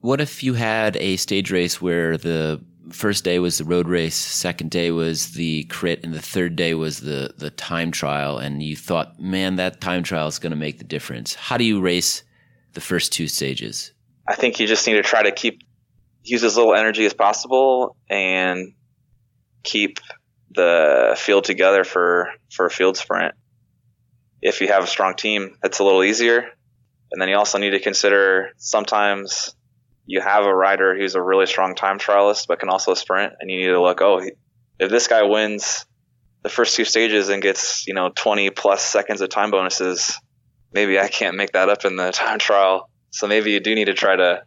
What 0.00 0.20
if 0.20 0.42
you 0.42 0.54
had 0.54 0.96
a 0.96 1.16
stage 1.16 1.50
race 1.50 1.80
where 1.80 2.16
the 2.16 2.60
first 2.90 3.24
day 3.24 3.38
was 3.38 3.58
the 3.58 3.64
road 3.64 3.88
race, 3.88 4.16
second 4.16 4.70
day 4.70 4.90
was 4.90 5.32
the 5.32 5.64
crit, 5.64 6.02
and 6.02 6.12
the 6.12 6.22
third 6.22 6.56
day 6.56 6.74
was 6.74 7.00
the 7.00 7.34
the 7.36 7.50
time 7.50 7.90
trial, 7.90 8.38
and 8.38 8.62
you 8.62 8.76
thought, 8.76 9.18
man, 9.20 9.56
that 9.56 9.80
time 9.80 10.02
trial 10.02 10.28
is 10.28 10.38
going 10.38 10.50
to 10.50 10.56
make 10.56 10.78
the 10.78 10.84
difference. 10.84 11.34
How 11.34 11.56
do 11.56 11.64
you 11.64 11.80
race 11.80 12.22
the 12.72 12.80
first 12.80 13.12
two 13.12 13.28
stages? 13.28 13.92
I 14.28 14.34
think 14.34 14.60
you 14.60 14.66
just 14.66 14.86
need 14.86 14.94
to 14.94 15.02
try 15.02 15.22
to 15.22 15.32
keep 15.32 15.62
use 16.24 16.44
as 16.44 16.56
little 16.56 16.74
energy 16.74 17.04
as 17.04 17.14
possible 17.14 17.96
and 18.08 18.74
keep 19.62 19.98
the 20.54 21.14
field 21.18 21.44
together 21.44 21.84
for 21.84 22.30
for 22.50 22.66
a 22.66 22.70
field 22.70 22.96
sprint. 22.96 23.34
If 24.40 24.60
you 24.60 24.68
have 24.68 24.84
a 24.84 24.88
strong 24.88 25.14
team, 25.14 25.56
it's 25.62 25.78
a 25.78 25.84
little 25.84 26.02
easier. 26.02 26.50
And 27.10 27.20
then 27.20 27.28
you 27.28 27.36
also 27.36 27.58
need 27.58 27.70
to 27.70 27.80
consider 27.80 28.50
sometimes 28.56 29.54
you 30.06 30.20
have 30.20 30.44
a 30.44 30.54
rider 30.54 30.96
who's 30.96 31.14
a 31.14 31.22
really 31.22 31.46
strong 31.46 31.74
time 31.74 31.98
trialist 31.98 32.48
but 32.48 32.58
can 32.58 32.68
also 32.68 32.94
sprint, 32.94 33.34
and 33.40 33.50
you 33.50 33.58
need 33.58 33.66
to 33.66 33.80
look, 33.80 34.00
oh, 34.00 34.20
if 34.78 34.90
this 34.90 35.06
guy 35.06 35.22
wins 35.22 35.86
the 36.42 36.48
first 36.48 36.74
two 36.74 36.84
stages 36.84 37.28
and 37.28 37.40
gets 37.40 37.86
you 37.86 37.94
know 37.94 38.10
20 38.14 38.50
plus 38.50 38.82
seconds 38.82 39.20
of 39.20 39.28
time 39.28 39.50
bonuses, 39.50 40.18
maybe 40.72 40.98
I 40.98 41.08
can't 41.08 41.36
make 41.36 41.52
that 41.52 41.68
up 41.68 41.84
in 41.84 41.96
the 41.96 42.10
time 42.12 42.38
trial. 42.38 42.88
So 43.10 43.26
maybe 43.26 43.52
you 43.52 43.60
do 43.60 43.74
need 43.74 43.86
to 43.86 43.94
try 43.94 44.16
to 44.16 44.42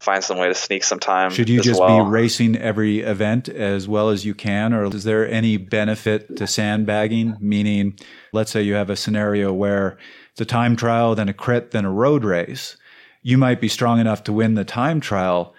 find 0.00 0.24
some 0.24 0.38
way 0.38 0.48
to 0.48 0.54
sneak 0.54 0.82
some 0.82 0.98
time. 0.98 1.30
Should 1.30 1.48
you 1.48 1.60
just 1.60 1.78
well. 1.78 2.04
be 2.04 2.10
racing 2.10 2.56
every 2.56 3.00
event 3.00 3.48
as 3.48 3.86
well 3.86 4.08
as 4.08 4.24
you 4.24 4.34
can, 4.34 4.72
or 4.72 4.84
is 4.84 5.04
there 5.04 5.28
any 5.28 5.56
benefit 5.58 6.36
to 6.36 6.46
sandbagging? 6.46 7.36
Meaning, 7.38 7.98
let's 8.32 8.50
say 8.50 8.62
you 8.62 8.74
have 8.74 8.90
a 8.90 8.96
scenario 8.96 9.52
where 9.52 9.98
it's 10.32 10.40
a 10.40 10.46
time 10.46 10.74
trial, 10.74 11.14
then 11.14 11.28
a 11.28 11.34
crit, 11.34 11.70
then 11.70 11.84
a 11.84 11.92
road 11.92 12.24
race. 12.24 12.76
You 13.22 13.36
might 13.36 13.60
be 13.60 13.68
strong 13.68 14.00
enough 14.00 14.24
to 14.24 14.32
win 14.32 14.54
the 14.54 14.64
time 14.64 15.00
trial, 15.00 15.54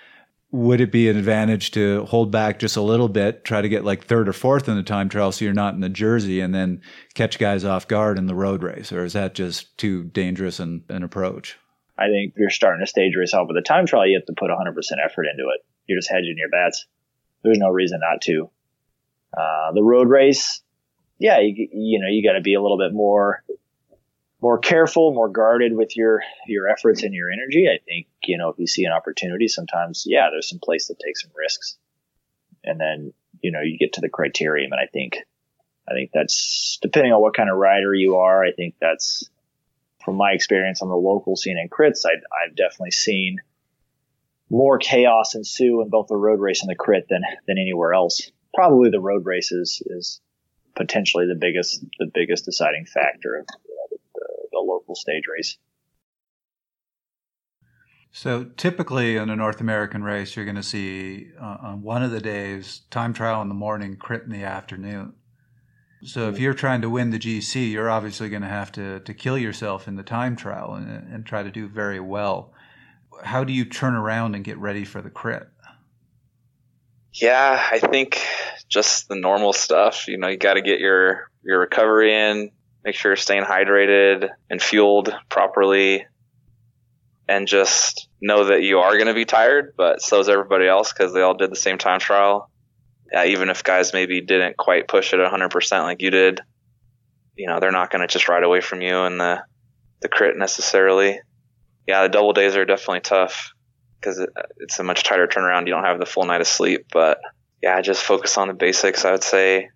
would 0.52 0.82
it 0.82 0.92
be 0.92 1.08
an 1.08 1.18
advantage 1.18 1.72
to 1.72 2.04
hold 2.06 2.32
back 2.32 2.60
just 2.60 2.76
a 2.76 2.82
little 2.82 3.08
bit, 3.08 3.46
try 3.46 3.62
to 3.62 3.70
get 3.70 3.86
like 3.86 4.04
third 4.04 4.28
or 4.28 4.34
fourth 4.34 4.68
in 4.68 4.76
the 4.76 4.84
time 4.84 5.08
trial 5.08 5.32
so 5.32 5.46
you're 5.46 5.54
not 5.54 5.76
in 5.76 5.80
the 5.80 5.90
jersey 5.90 6.42
and 6.42 6.54
then 6.54 6.82
catch 7.14 7.40
guys 7.40 7.64
off 7.64 7.88
guard 7.88 8.18
in 8.18 8.26
the 8.26 8.36
road 8.36 8.62
race? 8.62 8.92
Or 8.92 9.06
is 9.06 9.14
that 9.14 9.34
just 9.34 9.78
too 9.78 10.04
dangerous 10.04 10.60
an, 10.60 10.84
an 10.90 11.04
approach? 11.04 11.58
I 11.98 12.08
think 12.08 12.34
you're 12.38 12.50
starting 12.50 12.82
a 12.82 12.88
stage 12.88 13.16
race 13.16 13.34
with 13.34 13.58
a 13.58 13.62
time 13.62 13.86
trial, 13.86 14.08
you 14.08 14.18
have 14.18 14.26
to 14.26 14.34
put 14.34 14.50
100% 14.50 14.76
effort 15.04 15.26
into 15.26 15.50
it. 15.50 15.66
You're 15.88 16.00
just 16.00 16.10
hedging 16.10 16.36
your 16.38 16.50
bets. 16.50 16.86
There's 17.44 17.58
no 17.58 17.70
reason 17.70 18.00
not 18.02 18.22
to. 18.22 18.50
Uh, 19.38 19.72
the 19.74 19.84
road 19.84 20.10
race, 20.10 20.62
yeah, 21.20 21.40
you, 21.40 21.68
you 21.72 22.00
know, 22.00 22.08
you 22.08 22.24
got 22.24 22.34
to 22.34 22.42
be 22.42 22.54
a 22.54 22.62
little 22.62 22.78
bit 22.78 22.94
more 22.94 23.44
more 24.42 24.58
careful, 24.58 25.14
more 25.14 25.30
guarded 25.30 25.76
with 25.76 25.96
your 25.96 26.24
your 26.48 26.68
efforts 26.68 27.04
and 27.04 27.14
your 27.14 27.30
energy. 27.32 27.68
I 27.70 27.78
think 27.86 28.08
you 28.24 28.38
know 28.38 28.50
if 28.50 28.58
you 28.58 28.68
see 28.68 28.86
an 28.86 28.92
opportunity, 28.92 29.48
sometimes 29.48 30.04
yeah, 30.08 30.30
there's 30.32 30.50
some 30.50 30.60
place 30.60 30.88
to 30.88 30.96
take 30.96 31.18
some 31.18 31.32
risks, 31.36 31.78
and 32.64 32.80
then 32.80 33.14
you 33.42 33.52
know 33.52 33.62
you 33.62 33.78
get 33.78 33.94
to 33.94 34.02
the 34.02 34.10
criterium, 34.10 34.72
and 34.72 34.80
I 34.82 34.88
think 34.92 35.18
I 35.88 35.94
think 35.94 36.12
that's 36.14 36.80
depending 36.82 37.14
on 37.14 37.22
what 37.22 37.36
kind 37.36 37.50
of 37.50 37.58
rider 37.58 37.94
you 37.94 38.18
are. 38.18 38.44
I 38.44 38.52
think 38.52 38.76
that's 38.82 39.30
from 40.04 40.16
my 40.16 40.32
experience 40.32 40.82
on 40.82 40.90
the 40.90 40.96
local 40.96 41.36
scene 41.36 41.58
in 41.58 41.70
crits. 41.70 42.06
I, 42.06 42.14
I've 42.14 42.56
definitely 42.56 42.92
seen 42.92 43.38
more 44.50 44.78
chaos 44.78 45.36
ensue 45.36 45.82
in 45.82 45.90
both 45.90 46.08
the 46.08 46.16
road 46.16 46.40
race 46.40 46.62
and 46.62 46.70
the 46.70 46.76
crit 46.76 47.08
than 47.10 47.22
than 47.48 47.58
anywhere 47.58 47.94
else. 47.94 48.32
Probably 48.54 48.90
the 48.90 49.00
road 49.00 49.26
race 49.26 49.52
is, 49.52 49.82
is 49.86 50.20
potentially 50.76 51.26
the 51.28 51.36
biggest 51.36 51.84
the 52.00 52.12
biggest 52.14 52.46
deciding 52.46 52.86
factor 52.86 53.38
of 53.38 53.48
the 54.52 54.60
local 54.60 54.96
stage 54.96 55.24
race. 55.32 55.58
So 58.12 58.44
typically 58.58 59.16
in 59.16 59.30
a 59.30 59.36
North 59.38 59.62
American 59.62 60.04
race, 60.04 60.36
you're 60.36 60.44
going 60.46 60.58
to 60.58 60.64
see 60.64 61.30
uh, 61.40 61.58
on 61.62 61.82
one 61.82 62.04
of 62.04 62.12
the 62.12 62.20
days 62.20 62.82
time 62.90 63.14
trial 63.14 63.42
in 63.42 63.48
the 63.48 63.54
morning, 63.54 63.96
crit 63.96 64.24
in 64.24 64.32
the 64.32 64.44
afternoon. 64.44 65.14
So 66.04 66.30
if 66.30 66.40
you're 66.40 66.54
trying 66.54 66.82
to 66.82 66.90
win 66.90 67.12
the 67.12 67.20
GC, 67.20 67.72
you're 67.72 67.90
obviously 67.90 68.30
going 68.30 68.42
to 68.42 68.48
have 68.48 68.72
to 68.74 69.00
to 69.02 69.14
kill 69.14 69.38
yourself 69.38 69.88
in 69.88 69.96
the 69.96 70.04
time 70.04 70.36
trial 70.36 70.74
and, 70.74 71.14
and 71.14 71.26
try 71.26 71.44
to 71.44 71.52
do 71.52 71.68
very 71.68 72.00
well. 72.00 72.54
How 73.24 73.44
do 73.44 73.54
you 73.54 73.66
turn 73.66 73.96
around 73.96 74.36
and 74.36 74.44
get 74.44 74.58
ready 74.58 74.84
for 74.84 75.02
the 75.02 75.12
crit? 75.12 75.48
Yeah, 77.14 77.68
I 77.72 77.80
think 77.80 78.26
just 78.68 79.10
the 79.10 79.16
normal 79.16 79.54
stuff. 79.54 80.08
You 80.08 80.18
know, 80.18 80.28
you 80.28 80.38
got 80.38 80.56
to 80.56 80.62
get 80.62 80.80
your 80.80 81.30
your 81.44 81.60
recovery 81.60 82.14
in, 82.14 82.52
make 82.84 82.96
sure 82.96 83.12
you're 83.12 83.16
staying 83.18 83.44
hydrated 83.44 84.30
and 84.50 84.62
fueled 84.62 85.16
properly 85.30 86.06
and 87.28 87.48
just 87.48 88.08
know 88.22 88.46
that 88.46 88.62
you 88.62 88.80
are 88.80 88.94
going 88.94 89.08
to 89.08 89.14
be 89.14 89.26
tired, 89.26 89.74
but 89.78 90.02
so 90.02 90.20
is 90.20 90.30
everybody 90.30 90.68
else 90.68 90.92
because 90.92 91.14
they 91.14 91.22
all 91.22 91.34
did 91.34 91.52
the 91.52 91.56
same 91.56 91.78
time 91.78 92.00
trial. 92.00 92.50
Yeah, 93.12 93.26
even 93.26 93.50
if 93.50 93.64
guys 93.64 93.94
maybe 93.94 94.22
didn't 94.22 94.58
quite 94.58 94.88
push 94.88 95.14
it 95.14 95.18
100% 95.18 95.84
like 95.84 96.02
you 96.02 96.12
did, 96.12 96.42
you 97.36 97.48
know, 97.48 97.60
they're 97.60 97.72
not 97.72 97.92
going 97.92 98.02
to 98.02 98.08
just 98.08 98.30
ride 98.30 98.44
away 98.44 98.62
from 98.62 98.82
you 98.82 99.04
in 99.04 99.18
the, 99.18 99.44
the 100.02 100.08
crit 100.08 100.38
necessarily. 100.38 101.20
Yeah, 101.88 102.04
the 102.04 102.10
double 102.10 102.34
days 102.34 102.56
are 102.56 102.66
definitely 102.66 103.02
tough 103.02 103.54
because 104.00 104.20
it, 104.20 104.30
it's 104.58 104.80
a 104.80 104.84
much 104.84 105.04
tighter 105.04 105.28
turnaround. 105.28 105.68
You 105.68 105.74
don't 105.74 105.84
have 105.84 106.00
the 106.00 106.06
full 106.06 106.26
night 106.26 106.42
of 106.42 106.48
sleep, 106.48 106.88
but 106.94 107.20
yeah, 107.62 107.82
just 107.82 108.04
focus 108.04 108.38
on 108.38 108.48
the 108.48 108.54
basics. 108.54 109.04
I 109.04 109.12
would 109.12 109.24
say 109.24 109.70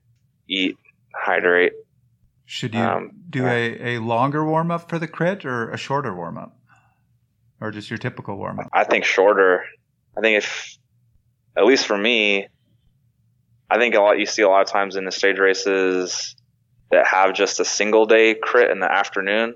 eat, 0.47 0.77
hydrate, 1.13 1.73
should 2.45 2.75
you 2.75 2.81
um, 2.81 3.11
do 3.29 3.45
a, 3.45 3.95
a 3.95 3.99
longer 3.99 4.45
warm 4.45 4.69
up 4.69 4.87
for 4.89 4.99
the 4.99 5.07
crit 5.07 5.45
or 5.45 5.71
a 5.71 5.77
shorter 5.77 6.15
warm 6.15 6.37
up? 6.37 6.55
Or 7.59 7.71
just 7.71 7.89
your 7.89 7.97
typical 7.97 8.37
warm 8.37 8.59
up? 8.59 8.69
I 8.71 8.83
think 8.83 9.03
shorter. 9.03 9.65
I 10.15 10.21
think 10.21 10.37
if, 10.37 10.77
at 11.57 11.65
least 11.65 11.87
for 11.87 11.97
me, 11.97 12.47
I 13.75 13.77
think 13.77 13.93
a 13.93 13.99
lot 13.99 14.17
you 14.17 14.25
see 14.25 14.41
a 14.41 14.47
lot 14.47 14.61
of 14.61 14.71
times 14.71 14.95
in 14.95 15.03
the 15.03 15.11
stage 15.11 15.37
races 15.37 16.37
that 16.91 17.05
have 17.07 17.33
just 17.33 17.59
a 17.59 17.65
single 17.65 18.05
day 18.05 18.33
crit 18.33 18.71
in 18.71 18.79
the 18.79 18.89
afternoon. 18.89 19.55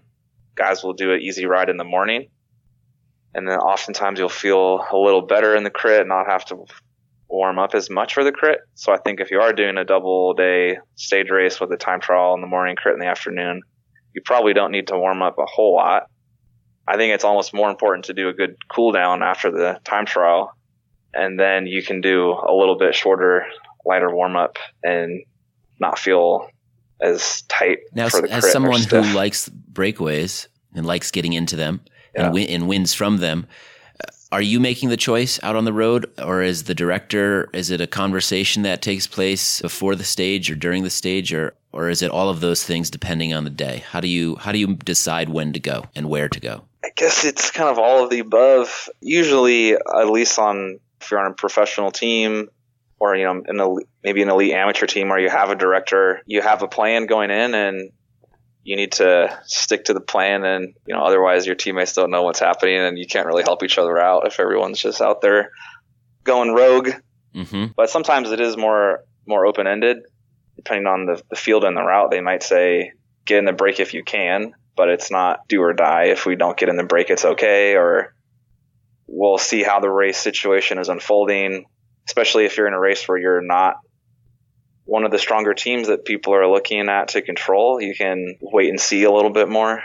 Guys 0.55 0.84
will 0.84 0.91
do 0.91 1.13
an 1.13 1.22
easy 1.22 1.45
ride 1.45 1.70
in 1.70 1.78
the 1.78 1.86
morning. 1.86 2.28
And 3.34 3.47
then 3.47 3.59
oftentimes 3.59 4.20
you'll 4.20 4.28
feel 4.28 4.86
a 4.91 4.97
little 4.97 5.22
better 5.22 5.55
in 5.55 5.63
the 5.63 5.70
crit, 5.70 6.05
not 6.05 6.26
have 6.28 6.43
to 6.47 6.65
warm 7.30 7.59
up 7.59 7.74
as 7.74 7.89
much 7.89 8.13
for 8.13 8.26
the 8.26 8.34
crit. 8.34 8.59
So 8.74 8.91
I 8.91 8.97
think 8.97 9.22
if 9.22 9.32
you 9.32 9.39
are 9.39 9.53
doing 9.53 9.78
a 9.78 9.86
double 9.86 10.34
day 10.34 10.80
stage 10.95 11.30
race 11.30 11.61
with 11.61 11.72
a 11.72 11.78
time 11.78 12.01
trial 12.01 12.34
in 12.34 12.41
the 12.41 12.47
morning, 12.47 12.76
crit 12.76 12.95
in 12.95 12.99
the 12.99 13.07
afternoon, 13.07 13.61
you 14.13 14.22
probably 14.26 14.51
don't 14.51 14.74
need 14.74 14.88
to 14.88 14.97
warm 14.97 15.22
up 15.22 15.38
a 15.38 15.45
whole 15.45 15.76
lot. 15.76 16.07
I 16.86 16.97
think 16.97 17.13
it's 17.13 17.24
almost 17.24 17.53
more 17.53 17.70
important 17.70 18.05
to 18.05 18.13
do 18.13 18.28
a 18.28 18.34
good 18.34 18.57
cool 18.67 18.91
down 18.91 19.24
after 19.24 19.49
the 19.49 19.80
time 19.86 20.05
trial, 20.05 20.51
and 21.13 21.39
then 21.39 21.67
you 21.67 21.82
can 21.82 22.01
do 22.01 22.32
a 22.32 22.53
little 22.53 22.78
bit 22.78 22.93
shorter, 22.93 23.45
lighter 23.90 24.14
warm 24.14 24.36
up 24.36 24.58
and 24.84 25.24
not 25.80 25.98
feel 25.98 26.48
as 27.02 27.42
tight. 27.44 27.80
Now, 27.94 28.06
as 28.06 28.52
someone 28.52 28.82
who 28.82 29.02
likes 29.14 29.50
breakaways 29.50 30.48
and 30.76 30.86
likes 30.86 31.12
getting 31.12 31.34
into 31.34 31.56
them 31.56 31.82
yeah. 32.16 32.26
and, 32.26 32.34
win- 32.34 32.50
and 32.50 32.68
wins 32.68 32.94
from 32.94 33.18
them, 33.18 33.48
uh, 34.04 34.12
are 34.32 34.42
you 34.42 34.60
making 34.60 34.90
the 34.90 34.98
choice 34.98 35.40
out 35.42 35.56
on 35.56 35.66
the 35.66 35.74
road 35.74 36.10
or 36.24 36.44
is 36.44 36.66
the 36.66 36.76
director 36.76 37.50
is 37.54 37.72
it 37.72 37.82
a 37.82 37.88
conversation 37.88 38.64
that 38.64 38.82
takes 38.82 39.08
place 39.08 39.62
before 39.62 39.96
the 39.96 40.04
stage 40.04 40.52
or 40.52 40.56
during 40.56 40.84
the 40.84 40.90
stage 40.90 41.34
or 41.34 41.56
or 41.72 41.90
is 41.90 42.02
it 42.02 42.12
all 42.12 42.30
of 42.30 42.40
those 42.40 42.64
things 42.64 42.90
depending 42.90 43.34
on 43.34 43.44
the 43.44 43.50
day 43.50 43.84
how 43.90 44.00
do 44.00 44.08
you 44.08 44.36
how 44.36 44.52
do 44.52 44.60
you 44.60 44.76
decide 44.76 45.30
when 45.30 45.52
to 45.52 45.60
go 45.60 45.84
and 45.96 46.08
where 46.08 46.30
to 46.30 46.40
go 46.40 46.62
i 46.86 46.90
guess 46.96 47.26
it's 47.26 47.50
kind 47.52 47.70
of 47.70 47.80
all 47.80 48.04
of 48.04 48.10
the 48.10 48.20
above 48.20 48.88
usually 49.02 49.74
at 49.74 50.10
least 50.10 50.38
on 50.38 50.80
if 51.02 51.10
you're 51.10 51.20
on 51.20 51.32
a 51.32 51.34
professional 51.36 51.92
team 51.92 52.50
or 53.00 53.16
you 53.16 53.24
know 53.24 53.41
an 53.47 53.86
maybe 54.04 54.22
an 54.22 54.30
elite 54.30 54.54
amateur 54.54 54.86
team 54.86 55.10
where 55.10 55.20
you 55.20 55.30
have 55.30 55.50
a 55.50 55.56
director 55.56 56.22
you 56.26 56.41
have 56.41 56.62
a 56.62 56.68
plan 56.68 57.06
going 57.06 57.32
in 57.32 57.56
and 57.56 57.91
you 58.64 58.76
need 58.76 58.91
to 58.91 59.39
stick 59.45 59.86
to 59.86 59.93
the 59.93 60.02
plan 60.02 60.43
and 60.43 60.76
you 60.86 60.93
know 60.93 61.02
otherwise 61.02 61.45
your 61.45 61.56
teammates 61.56 61.93
don't 61.93 62.12
know 62.12 62.24
what's 62.24 62.39
happening 62.39 62.78
and 62.78 63.00
you 63.00 63.08
can't 63.08 63.26
really 63.26 63.43
help 63.43 63.64
each 63.64 63.78
other 63.78 63.97
out 63.97 64.28
if 64.28 64.39
everyone's 64.39 64.80
just 64.80 65.02
out 65.02 65.22
there 65.22 65.52
going 66.24 66.54
rogue. 66.54 66.89
Mm-hmm. 67.34 67.74
but 67.78 67.91
sometimes 67.91 68.32
it 68.32 68.39
is 68.39 68.58
more 68.58 69.04
more 69.28 69.45
open-ended 69.45 70.00
depending 70.56 70.88
on 70.88 71.06
the, 71.06 71.22
the 71.30 71.36
field 71.36 71.64
and 71.64 71.78
the 71.78 71.82
route. 71.82 72.10
They 72.10 72.22
might 72.22 72.41
say 72.41 72.93
get 73.26 73.38
in 73.38 73.45
the 73.45 73.54
break 73.54 73.80
if 73.80 73.93
you 73.93 74.04
can 74.04 74.54
but 74.76 74.89
it's 74.89 75.12
not 75.12 75.45
do 75.50 75.62
or 75.62 75.74
die. 75.74 76.06
If 76.06 76.26
we 76.26 76.36
don't 76.36 76.58
get 76.58 76.70
in 76.70 76.76
the 76.76 76.84
break 76.84 77.10
it's 77.10 77.24
okay 77.24 77.76
or 77.76 78.16
we'll 79.08 79.38
see 79.38 79.64
how 79.64 79.80
the 79.80 79.89
race 79.89 80.18
situation 80.18 80.80
is 80.80 80.89
unfolding 80.89 81.66
especially 82.10 82.45
if 82.45 82.57
you're 82.57 82.68
in 82.68 82.74
a 82.74 82.80
race 82.80 83.07
where 83.07 83.20
you're 83.20 83.41
not 83.41 83.76
one 84.84 85.03
of 85.03 85.12
the 85.12 85.20
stronger 85.20 85.53
teams 85.53 85.89
that 85.89 86.05
people 86.05 86.34
are 86.34 86.47
looking 86.47 86.89
at 86.89 87.10
to 87.10 87.22
control. 87.22 87.80
You 87.80 87.93
can 87.93 88.36
wait 88.41 88.70
and 88.70 88.82
see 88.82 89.03
a 89.03 89.12
little 89.12 89.30
bit 89.30 89.47
more. 89.47 89.84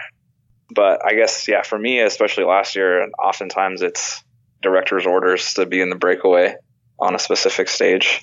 But 0.75 1.05
I 1.05 1.15
guess, 1.15 1.47
yeah, 1.47 1.61
for 1.61 1.79
me, 1.79 2.01
especially 2.01 2.45
last 2.45 2.77
year, 2.77 3.11
oftentimes 3.23 3.83
it's 3.83 4.25
director's 4.63 5.05
orders 5.05 5.53
to 5.55 5.67
be 5.67 5.83
in 5.83 5.91
the 5.91 5.97
breakaway 5.97 6.57
on 6.99 7.15
a 7.15 7.19
specific 7.19 7.69
stage. 7.69 8.23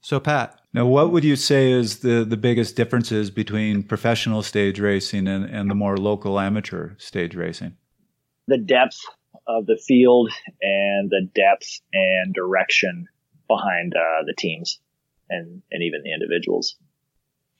So, 0.00 0.18
Pat, 0.18 0.58
now 0.72 0.86
what 0.86 1.12
would 1.12 1.22
you 1.22 1.36
say 1.36 1.70
is 1.70 1.98
the, 1.98 2.24
the 2.24 2.38
biggest 2.38 2.74
differences 2.74 3.30
between 3.30 3.82
professional 3.82 4.42
stage 4.42 4.80
racing 4.80 5.28
and, 5.28 5.44
and 5.44 5.70
the 5.70 5.74
more 5.74 5.98
local 5.98 6.40
amateur 6.40 6.92
stage 6.96 7.34
racing? 7.34 7.76
The 8.48 8.56
depth 8.56 8.98
of 9.46 9.66
the 9.66 9.76
field 9.76 10.30
and 10.62 11.10
the 11.10 11.28
depth 11.34 11.82
and 11.92 12.32
direction 12.32 13.06
behind 13.54 13.94
uh, 13.94 14.24
the 14.26 14.34
teams 14.36 14.80
and, 15.28 15.62
and 15.70 15.82
even 15.82 16.02
the 16.02 16.12
individuals. 16.12 16.76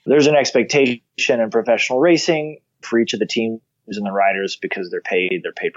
There's 0.05 0.27
an 0.27 0.35
expectation 0.35 1.01
in 1.29 1.51
professional 1.51 2.01
racing 2.01 2.59
for 2.81 2.99
each 2.99 3.13
of 3.15 3.21
the 3.21 3.27
teams 3.27 3.61
and 3.89 4.07
the 4.07 4.13
riders 4.13 4.57
because 4.57 4.91
they're 4.91 5.01
paid, 5.01 5.41
they're 5.43 5.53
paid 5.53 5.73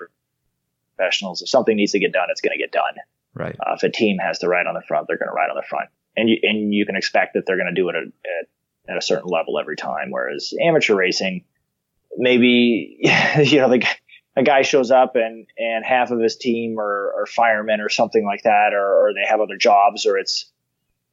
professionals. 0.98 1.42
If 1.42 1.50
something 1.50 1.76
needs 1.76 1.92
to 1.92 2.00
get 2.00 2.14
done, 2.14 2.28
it's 2.30 2.42
going 2.42 2.58
to 2.58 2.62
get 2.62 2.72
done. 2.72 2.96
Right. 3.34 3.56
Uh, 3.60 3.74
if 3.76 3.84
a 3.84 3.90
team 3.90 4.18
has 4.20 4.40
to 4.40 4.48
ride 4.48 4.66
on 4.66 4.74
the 4.76 4.82
front, 4.88 5.08
they're 5.08 5.18
going 5.18 5.30
to 5.30 5.36
ride 5.36 5.50
on 5.50 5.58
the 5.58 5.68
front, 5.68 5.90
and 6.16 6.30
you 6.30 6.38
and 6.44 6.74
you 6.74 6.86
can 6.86 6.96
expect 6.96 7.34
that 7.34 7.46
they're 7.46 7.58
going 7.58 7.74
to 7.74 7.80
do 7.80 7.90
it 7.90 7.96
at, 7.96 8.92
at 8.92 8.98
a 8.98 9.02
certain 9.02 9.30
level 9.30 9.60
every 9.60 9.76
time. 9.76 10.10
Whereas 10.10 10.54
amateur 10.62 10.96
racing, 10.96 11.44
maybe 12.18 12.98
you 13.44 13.60
know 13.60 13.70
the 13.70 13.86
a 14.36 14.44
guy 14.44 14.62
shows 14.64 14.92
up 14.92 15.16
and 15.16 15.48
and 15.58 15.86
half 15.86 16.12
of 16.12 16.20
his 16.20 16.36
team 16.36 16.80
are, 16.80 17.22
are 17.22 17.26
firemen 17.26 17.82
or 17.82 17.90
something 17.90 18.26
like 18.26 18.44
that, 18.44 18.74
or, 18.74 19.08
or 19.08 19.14
they 19.14 19.28
have 19.28 19.42
other 19.42 19.58
jobs, 19.58 20.06
or 20.06 20.18
it's 20.18 20.52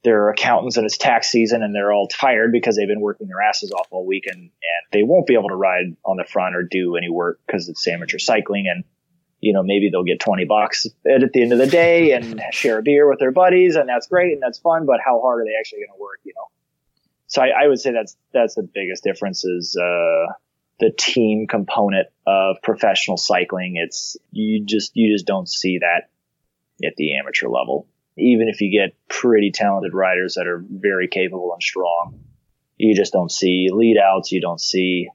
they're 0.03 0.29
accountants 0.29 0.77
and 0.77 0.85
it's 0.85 0.97
tax 0.97 1.29
season 1.29 1.63
and 1.63 1.73
they're 1.73 1.93
all 1.93 2.07
tired 2.07 2.51
because 2.51 2.75
they've 2.75 2.87
been 2.87 2.99
working 2.99 3.27
their 3.27 3.41
asses 3.41 3.71
off 3.71 3.87
all 3.89 4.05
week 4.05 4.25
and, 4.27 4.41
and 4.41 4.51
they 4.91 5.01
won't 5.01 5.25
be 5.25 5.33
able 5.33 5.47
to 5.47 5.55
ride 5.55 5.95
on 6.03 6.17
the 6.17 6.25
front 6.25 6.55
or 6.55 6.63
do 6.63 6.97
any 6.97 7.09
work 7.09 7.39
because 7.47 7.69
it's 7.69 7.87
amateur 7.87 8.19
cycling 8.19 8.65
and 8.67 8.83
you 9.39 9.53
know 9.53 9.63
maybe 9.63 9.89
they'll 9.89 10.03
get 10.03 10.19
20 10.19 10.43
bucks 10.43 10.85
at 11.09 11.31
the 11.31 11.41
end 11.41 11.53
of 11.53 11.57
the 11.57 11.67
day 11.67 12.11
and 12.11 12.41
share 12.51 12.79
a 12.79 12.83
beer 12.83 13.09
with 13.09 13.19
their 13.19 13.31
buddies 13.31 13.75
and 13.75 13.87
that's 13.87 14.07
great 14.07 14.33
and 14.33 14.41
that's 14.41 14.59
fun 14.59 14.85
but 14.85 14.99
how 15.03 15.21
hard 15.21 15.41
are 15.41 15.45
they 15.45 15.57
actually 15.57 15.79
going 15.79 15.97
to 15.97 16.01
work 16.01 16.19
you 16.23 16.33
know? 16.35 16.47
So 17.27 17.41
I, 17.41 17.63
I, 17.63 17.67
would 17.67 17.79
say 17.79 17.91
that's 17.91 18.15
that's 18.31 18.55
the 18.55 18.61
biggest 18.61 19.03
difference 19.03 19.43
is 19.43 19.75
uh, 19.75 20.33
the 20.79 20.91
team 20.97 21.47
component 21.47 22.07
of 22.25 22.57
professional 22.63 23.17
cycling 23.17 23.75
it's 23.75 24.17
you 24.31 24.65
just 24.65 24.91
you 24.95 25.13
just 25.13 25.25
don't 25.25 25.47
see 25.47 25.79
that 25.79 26.09
at 26.85 26.95
the 26.95 27.17
amateur 27.17 27.47
level 27.47 27.87
even 28.17 28.47
if 28.47 28.61
you 28.61 28.71
get 28.71 28.95
pretty 29.07 29.51
talented 29.51 29.93
riders 29.93 30.35
that 30.35 30.47
are 30.47 30.63
very 30.69 31.07
capable 31.07 31.51
and 31.53 31.61
strong, 31.61 32.19
you 32.77 32.95
just 32.95 33.13
don't 33.13 33.31
see 33.31 33.69
lead 33.71 33.97
outs. 33.97 34.31
You 34.31 34.41
don't 34.41 34.61
see 34.61 35.09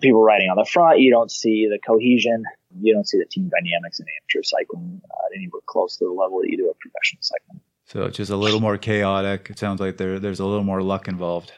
people 0.00 0.22
riding 0.22 0.48
on 0.48 0.56
the 0.56 0.64
front. 0.64 1.00
You 1.00 1.10
don't 1.10 1.30
see 1.30 1.68
the 1.68 1.78
cohesion. 1.78 2.44
You 2.80 2.94
don't 2.94 3.06
see 3.06 3.18
the 3.18 3.24
team 3.24 3.48
dynamics 3.50 4.00
in 4.00 4.06
amateur 4.22 4.42
cycling 4.42 5.00
uh, 5.10 5.34
anywhere 5.34 5.60
close 5.66 5.96
to 5.96 6.04
the 6.04 6.12
level 6.12 6.40
that 6.40 6.50
you 6.50 6.56
do 6.56 6.70
at 6.70 6.78
professional 6.78 7.22
cycling. 7.22 7.60
So 7.86 8.04
it's 8.04 8.16
just 8.18 8.30
a 8.30 8.36
little 8.36 8.60
more 8.60 8.78
chaotic. 8.78 9.48
It 9.50 9.58
sounds 9.58 9.80
like 9.80 9.96
there 9.96 10.20
there's 10.20 10.38
a 10.38 10.46
little 10.46 10.62
more 10.62 10.82
luck 10.82 11.08
involved. 11.08 11.52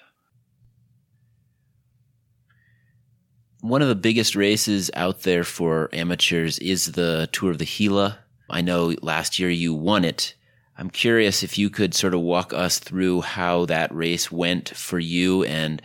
One 3.62 3.80
of 3.80 3.86
the 3.86 3.94
biggest 3.94 4.34
races 4.34 4.90
out 4.94 5.20
there 5.20 5.44
for 5.44 5.88
amateurs 5.92 6.58
is 6.58 6.92
the 6.92 7.28
Tour 7.30 7.52
of 7.52 7.58
the 7.58 7.64
Gila. 7.64 8.18
I 8.50 8.60
know 8.60 8.96
last 9.02 9.38
year 9.38 9.50
you 9.50 9.72
won 9.72 10.04
it. 10.04 10.34
I'm 10.76 10.90
curious 10.90 11.44
if 11.44 11.56
you 11.56 11.70
could 11.70 11.94
sort 11.94 12.12
of 12.12 12.22
walk 12.22 12.52
us 12.52 12.80
through 12.80 13.20
how 13.20 13.66
that 13.66 13.94
race 13.94 14.32
went 14.32 14.70
for 14.70 14.98
you 14.98 15.44
and 15.44 15.80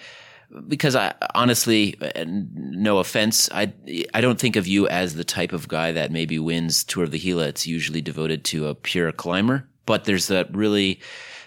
because 0.67 0.95
I 0.95 1.13
honestly, 1.35 1.95
no 2.25 2.97
offense, 2.97 3.47
I 3.51 3.71
I 4.11 4.21
don't 4.21 4.39
think 4.39 4.55
of 4.55 4.65
you 4.65 4.87
as 4.87 5.13
the 5.13 5.23
type 5.23 5.53
of 5.53 5.67
guy 5.67 5.91
that 5.91 6.11
maybe 6.11 6.39
wins 6.39 6.83
Tour 6.83 7.03
of 7.03 7.11
the 7.11 7.19
Gila. 7.19 7.49
It's 7.49 7.67
usually 7.67 8.01
devoted 8.01 8.43
to 8.45 8.69
a 8.69 8.73
pure 8.73 9.11
climber, 9.11 9.67
but 9.85 10.05
there's 10.05 10.29
that 10.29 10.51
really 10.55 10.99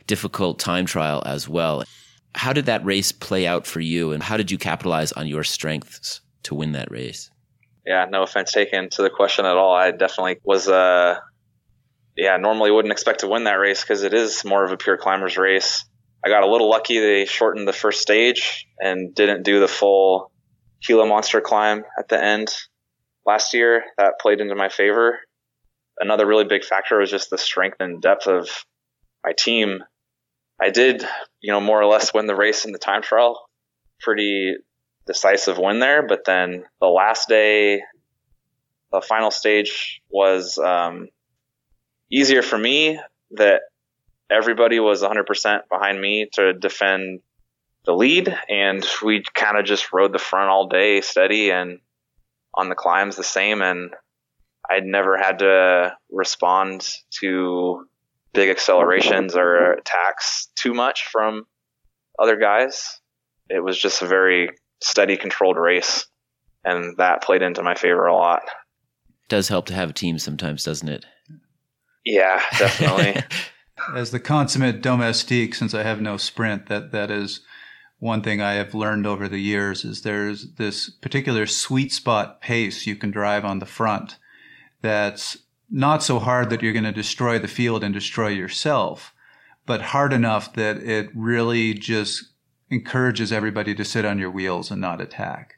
difficult 0.06 0.60
time 0.60 0.86
trial 0.86 1.24
as 1.26 1.48
well. 1.48 1.82
How 2.34 2.52
did 2.52 2.66
that 2.66 2.84
race 2.84 3.12
play 3.12 3.46
out 3.46 3.66
for 3.66 3.80
you, 3.80 4.12
and 4.12 4.22
how 4.22 4.36
did 4.36 4.50
you 4.50 4.58
capitalize 4.58 5.12
on 5.12 5.26
your 5.26 5.44
strengths 5.44 6.20
to 6.44 6.54
win 6.54 6.72
that 6.72 6.90
race? 6.90 7.30
Yeah, 7.86 8.06
no 8.08 8.22
offense 8.22 8.52
taken 8.52 8.88
to 8.90 9.02
the 9.02 9.10
question 9.10 9.46
at 9.46 9.56
all. 9.56 9.74
I 9.74 9.90
definitely 9.90 10.38
was 10.44 10.68
uh, 10.68 11.18
yeah, 12.16 12.36
normally 12.36 12.70
wouldn't 12.70 12.92
expect 12.92 13.20
to 13.20 13.28
win 13.28 13.44
that 13.44 13.54
race 13.54 13.82
because 13.82 14.02
it 14.02 14.12
is 14.12 14.44
more 14.44 14.64
of 14.64 14.72
a 14.72 14.76
pure 14.76 14.96
climbers 14.96 15.36
race. 15.36 15.84
I 16.24 16.28
got 16.28 16.42
a 16.42 16.50
little 16.50 16.68
lucky. 16.68 16.98
They 16.98 17.24
shortened 17.24 17.66
the 17.66 17.72
first 17.72 18.02
stage 18.02 18.66
and 18.78 19.14
didn't 19.14 19.42
do 19.42 19.60
the 19.60 19.68
full 19.68 20.30
Gila 20.86 21.06
monster 21.06 21.40
climb 21.40 21.84
at 21.98 22.08
the 22.08 22.22
end 22.22 22.54
last 23.24 23.54
year. 23.54 23.84
That 23.96 24.20
played 24.20 24.40
into 24.40 24.54
my 24.54 24.68
favor. 24.68 25.18
Another 25.98 26.26
really 26.26 26.44
big 26.44 26.64
factor 26.64 26.98
was 26.98 27.10
just 27.10 27.30
the 27.30 27.38
strength 27.38 27.78
and 27.80 28.02
depth 28.02 28.26
of 28.26 28.66
my 29.24 29.32
team. 29.32 29.82
I 30.60 30.70
did, 30.70 31.04
you 31.40 31.52
know, 31.52 31.60
more 31.60 31.80
or 31.80 31.86
less 31.86 32.12
win 32.12 32.26
the 32.26 32.34
race 32.34 32.64
in 32.64 32.72
the 32.72 32.78
time 32.78 33.02
trial. 33.02 33.48
Pretty 34.00 34.56
decisive 35.06 35.58
win 35.58 35.80
there. 35.80 36.06
But 36.06 36.24
then 36.24 36.64
the 36.80 36.86
last 36.86 37.28
day, 37.28 37.82
the 38.92 39.00
final 39.00 39.30
stage 39.30 40.02
was 40.10 40.58
um, 40.58 41.08
easier 42.10 42.42
for 42.42 42.58
me 42.58 43.00
that 43.32 43.62
everybody 44.30 44.80
was 44.80 45.02
100% 45.02 45.60
behind 45.70 46.00
me 46.00 46.28
to 46.34 46.52
defend 46.52 47.20
the 47.84 47.92
lead 47.92 48.36
and 48.48 48.84
we 49.02 49.24
kind 49.34 49.56
of 49.56 49.64
just 49.64 49.92
rode 49.92 50.12
the 50.12 50.18
front 50.18 50.50
all 50.50 50.68
day 50.68 51.00
steady 51.00 51.50
and 51.50 51.78
on 52.54 52.68
the 52.68 52.74
climbs 52.74 53.16
the 53.16 53.24
same 53.24 53.62
and 53.62 53.94
I'd 54.68 54.84
never 54.84 55.16
had 55.16 55.38
to 55.38 55.96
respond 56.10 56.86
to 57.20 57.86
big 58.32 58.50
accelerations 58.50 59.34
or 59.36 59.72
attacks 59.72 60.48
too 60.56 60.74
much 60.74 61.06
from 61.10 61.44
other 62.18 62.36
guys. 62.36 63.00
It 63.48 63.62
was 63.62 63.78
just 63.78 64.02
a 64.02 64.06
very 64.06 64.50
steady 64.80 65.16
controlled 65.16 65.56
race 65.56 66.06
and 66.64 66.96
that 66.98 67.22
played 67.22 67.42
into 67.42 67.62
my 67.62 67.74
favor 67.74 68.06
a 68.06 68.14
lot. 68.14 68.42
It 69.08 69.28
does 69.28 69.48
help 69.48 69.66
to 69.66 69.74
have 69.74 69.90
a 69.90 69.94
team 69.94 70.18
sometimes, 70.18 70.64
doesn't 70.64 70.88
it? 70.88 71.06
Yeah, 72.04 72.42
definitely. 72.58 73.22
As 73.94 74.10
the 74.10 74.20
consummate 74.20 74.82
domestique, 74.82 75.54
since 75.54 75.74
I 75.74 75.82
have 75.82 76.00
no 76.00 76.16
sprint, 76.16 76.66
that 76.66 76.92
that 76.92 77.10
is 77.10 77.40
one 77.98 78.22
thing 78.22 78.40
I 78.40 78.54
have 78.54 78.74
learned 78.74 79.06
over 79.06 79.28
the 79.28 79.38
years 79.38 79.84
is 79.84 80.02
there's 80.02 80.54
this 80.54 80.90
particular 80.90 81.46
sweet 81.46 81.92
spot 81.92 82.40
pace 82.40 82.86
you 82.86 82.96
can 82.96 83.10
drive 83.10 83.44
on 83.44 83.58
the 83.58 83.66
front 83.66 84.16
that's 84.82 85.38
not 85.70 86.02
so 86.02 86.18
hard 86.18 86.50
that 86.50 86.62
you're 86.62 86.72
going 86.72 86.84
to 86.84 86.92
destroy 86.92 87.38
the 87.38 87.48
field 87.48 87.84
and 87.84 87.94
destroy 87.94 88.28
yourself, 88.28 89.14
but 89.66 89.80
hard 89.80 90.12
enough 90.12 90.52
that 90.54 90.78
it 90.78 91.10
really 91.14 91.74
just 91.74 92.24
encourages 92.70 93.32
everybody 93.32 93.74
to 93.74 93.84
sit 93.84 94.04
on 94.04 94.18
your 94.18 94.30
wheels 94.30 94.70
and 94.70 94.80
not 94.80 95.00
attack. 95.00 95.54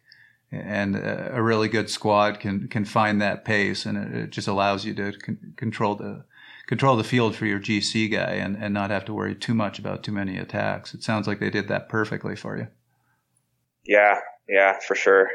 And 0.50 0.96
a 0.96 1.40
really 1.40 1.68
good 1.68 1.88
squad 1.88 2.38
can 2.38 2.68
can 2.68 2.84
find 2.84 3.22
that 3.22 3.42
pace, 3.46 3.86
and 3.86 4.14
it, 4.14 4.30
just 4.30 4.48
allows 4.48 4.84
you 4.84 4.92
to 4.94 5.12
con- 5.12 5.54
control 5.56 5.94
the 5.94 6.24
control 6.66 6.94
the 6.96 7.04
field 7.04 7.34
for 7.34 7.46
your 7.46 7.58
GC 7.58 8.12
guy 8.12 8.32
and, 8.32 8.56
and 8.56 8.74
not 8.74 8.90
have 8.90 9.06
to 9.06 9.14
worry 9.14 9.34
too 9.34 9.54
much 9.54 9.78
about 9.78 10.02
too 10.02 10.12
many 10.12 10.36
attacks. 10.36 10.92
It 10.92 11.02
sounds 11.02 11.26
like 11.26 11.40
they 11.40 11.48
did 11.48 11.68
that 11.68 11.88
perfectly 11.88 12.36
for 12.36 12.58
you. 12.58 12.68
Yeah, 13.86 14.20
yeah, 14.46 14.78
for 14.86 14.94
sure. 14.94 15.30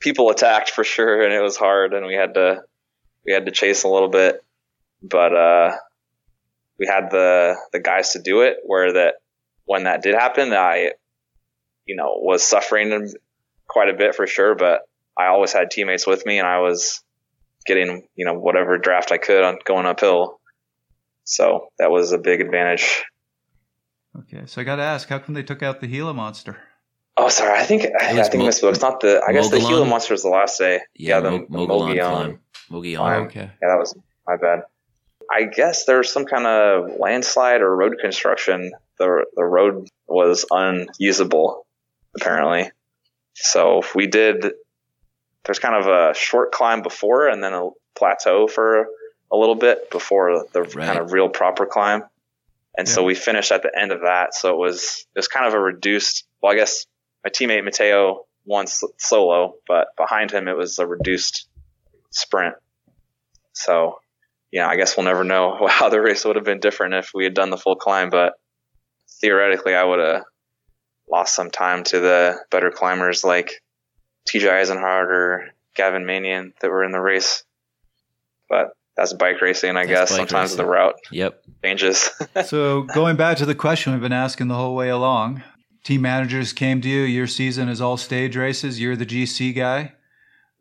People 0.00 0.30
attacked 0.30 0.70
for 0.70 0.82
sure, 0.82 1.22
and 1.22 1.34
it 1.34 1.42
was 1.42 1.58
hard, 1.58 1.92
and 1.92 2.06
we 2.06 2.14
had 2.14 2.32
to 2.34 2.62
we 3.26 3.32
had 3.32 3.46
to 3.46 3.52
chase 3.52 3.82
a 3.82 3.88
little 3.88 4.08
bit, 4.08 4.42
but 5.02 5.34
uh, 5.34 5.76
we 6.78 6.86
had 6.86 7.10
the 7.10 7.56
the 7.72 7.80
guys 7.80 8.12
to 8.12 8.22
do 8.22 8.42
it. 8.42 8.58
Where 8.64 8.92
that 8.94 9.14
when 9.64 9.84
that 9.84 10.02
did 10.02 10.14
happen, 10.14 10.52
I 10.52 10.92
you 11.86 11.96
know 11.96 12.18
was 12.18 12.42
suffering 12.42 13.12
quite 13.66 13.88
a 13.88 13.94
bit 13.94 14.14
for 14.14 14.26
sure, 14.26 14.54
but 14.54 14.82
I 15.18 15.26
always 15.26 15.52
had 15.52 15.70
teammates 15.70 16.06
with 16.06 16.24
me, 16.24 16.38
and 16.38 16.46
I 16.46 16.60
was 16.60 17.02
getting 17.66 18.06
you 18.14 18.24
know 18.24 18.34
whatever 18.34 18.78
draft 18.78 19.12
I 19.12 19.18
could 19.18 19.42
on 19.42 19.58
going 19.64 19.86
uphill. 19.86 20.40
So 21.24 21.68
that 21.78 21.90
was 21.90 22.12
a 22.12 22.18
big 22.18 22.40
advantage. 22.40 23.04
Okay, 24.20 24.46
so 24.46 24.60
I 24.60 24.64
got 24.64 24.76
to 24.76 24.82
ask, 24.82 25.08
how 25.08 25.18
come 25.18 25.34
they 25.34 25.42
took 25.42 25.62
out 25.62 25.80
the 25.80 25.86
Gila 25.86 26.14
monster? 26.14 26.56
Oh, 27.18 27.28
sorry. 27.28 27.58
I 27.58 27.64
think 27.64 27.84
I, 28.00 28.18
I 28.18 28.22
think 28.22 28.42
Mo- 28.42 28.46
this 28.46 28.62
It's 28.62 28.80
not 28.80 29.00
the. 29.00 29.22
I 29.26 29.32
guess 29.32 29.50
the 29.50 29.58
Gila 29.58 29.86
monster 29.86 30.14
was 30.14 30.22
the 30.22 30.28
last 30.28 30.58
day. 30.58 30.80
Yeah, 30.94 31.16
yeah 31.16 31.20
the, 31.20 31.30
the 31.30 31.58
Mogollon. 31.58 31.96
Mogollon. 31.96 32.38
Um, 33.18 33.26
okay. 33.26 33.50
Yeah, 33.62 33.68
that 33.68 33.78
was 33.78 33.96
my 34.26 34.36
bad. 34.36 34.62
I 35.30 35.44
guess 35.44 35.84
there 35.84 35.98
was 35.98 36.12
some 36.12 36.24
kind 36.24 36.46
of 36.46 36.98
landslide 36.98 37.60
or 37.60 37.74
road 37.74 37.98
construction. 38.00 38.72
The 38.98 39.24
the 39.34 39.44
road 39.44 39.88
was 40.06 40.44
unusable 40.50 41.66
apparently. 42.16 42.70
So 43.34 43.82
we 43.94 44.06
did 44.06 44.52
there's 45.44 45.58
kind 45.58 45.76
of 45.76 45.86
a 45.86 46.14
short 46.14 46.52
climb 46.52 46.82
before 46.82 47.28
and 47.28 47.42
then 47.42 47.52
a 47.52 47.70
plateau 47.96 48.48
for 48.48 48.88
a 49.30 49.36
little 49.36 49.54
bit 49.54 49.90
before 49.90 50.44
the 50.52 50.62
right. 50.62 50.86
kind 50.86 50.98
of 50.98 51.12
real 51.12 51.28
proper 51.28 51.66
climb. 51.66 52.02
And 52.76 52.86
yeah. 52.86 52.94
so 52.94 53.04
we 53.04 53.14
finished 53.14 53.52
at 53.52 53.62
the 53.62 53.70
end 53.76 53.92
of 53.92 54.00
that. 54.02 54.34
So 54.34 54.52
it 54.52 54.58
was, 54.58 55.06
it 55.14 55.18
was 55.18 55.28
kind 55.28 55.46
of 55.46 55.54
a 55.54 55.60
reduced, 55.60 56.26
well, 56.42 56.52
I 56.52 56.56
guess 56.56 56.86
my 57.24 57.30
teammate 57.30 57.64
Mateo 57.64 58.26
won 58.44 58.66
solo, 58.66 59.54
but 59.66 59.88
behind 59.96 60.30
him 60.30 60.48
it 60.48 60.56
was 60.56 60.78
a 60.78 60.86
reduced 60.86 61.48
sprint. 62.16 62.54
So, 63.52 63.98
yeah, 64.50 64.68
I 64.68 64.76
guess 64.76 64.96
we'll 64.96 65.06
never 65.06 65.24
know 65.24 65.66
how 65.68 65.88
the 65.88 66.00
race 66.00 66.24
would 66.24 66.36
have 66.36 66.44
been 66.44 66.60
different 66.60 66.94
if 66.94 67.10
we 67.14 67.24
had 67.24 67.34
done 67.34 67.50
the 67.50 67.56
full 67.56 67.76
climb, 67.76 68.10
but 68.10 68.34
theoretically 69.20 69.74
I 69.74 69.84
would 69.84 70.00
have 70.00 70.22
lost 71.10 71.34
some 71.34 71.50
time 71.50 71.84
to 71.84 72.00
the 72.00 72.38
better 72.50 72.70
climbers 72.70 73.24
like 73.24 73.62
TJ 74.28 74.50
Eisenhardt 74.50 75.10
or 75.10 75.50
Gavin 75.74 76.04
Mannion 76.04 76.52
that 76.60 76.70
were 76.70 76.84
in 76.84 76.92
the 76.92 77.00
race. 77.00 77.44
But 78.48 78.70
that's 78.96 79.12
bike 79.12 79.40
racing, 79.40 79.76
I 79.76 79.86
that's 79.86 80.10
guess. 80.10 80.16
Sometimes 80.16 80.50
racing. 80.50 80.56
the 80.56 80.66
route 80.66 80.94
yep. 81.10 81.42
changes. 81.62 82.10
so 82.44 82.82
going 82.82 83.16
back 83.16 83.36
to 83.38 83.46
the 83.46 83.54
question 83.54 83.92
we've 83.92 84.02
been 84.02 84.12
asking 84.12 84.48
the 84.48 84.54
whole 84.54 84.74
way 84.74 84.88
along, 84.88 85.42
team 85.84 86.02
managers 86.02 86.52
came 86.52 86.80
to 86.80 86.88
you. 86.88 87.02
Your 87.02 87.26
season 87.26 87.68
is 87.68 87.80
all 87.80 87.96
stage 87.96 88.36
races. 88.36 88.80
You're 88.80 88.96
the 88.96 89.06
GC 89.06 89.54
guy. 89.54 89.92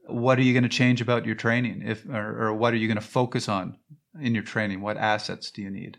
What 0.08 0.38
are 0.38 0.44
you 0.44 0.54
going 0.54 0.64
to 0.64 0.70
change 0.70 1.02
about 1.02 1.26
your 1.26 1.36
training, 1.36 1.84
if 1.86 2.06
or, 2.06 2.48
or 2.48 2.54
what 2.54 2.74
are 2.74 2.78
you 2.78 2.88
going 2.88 3.00
to 3.00 3.06
focus 3.06 3.50
on 3.50 3.78
in 4.22 4.34
your 4.34 4.44
training? 4.44 4.82
What 4.82 4.98
assets 4.98 5.52
do 5.52 5.62
you 5.62 5.70
need? 5.70 5.98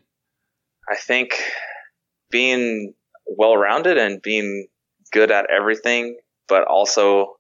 I 0.89 0.97
think 0.97 1.31
being 2.31 2.95
well 3.27 3.57
rounded 3.57 3.99
and 3.99 4.23
being 4.23 4.69
good 5.13 5.31
at 5.31 5.51
everything, 5.51 6.19
but 6.49 6.65
also 6.65 7.37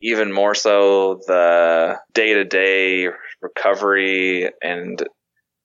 even 0.00 0.32
more 0.32 0.54
so 0.54 1.20
the 1.26 1.98
day 2.12 2.34
to 2.34 2.44
day 2.44 3.08
recovery 3.40 4.50
and 4.62 5.02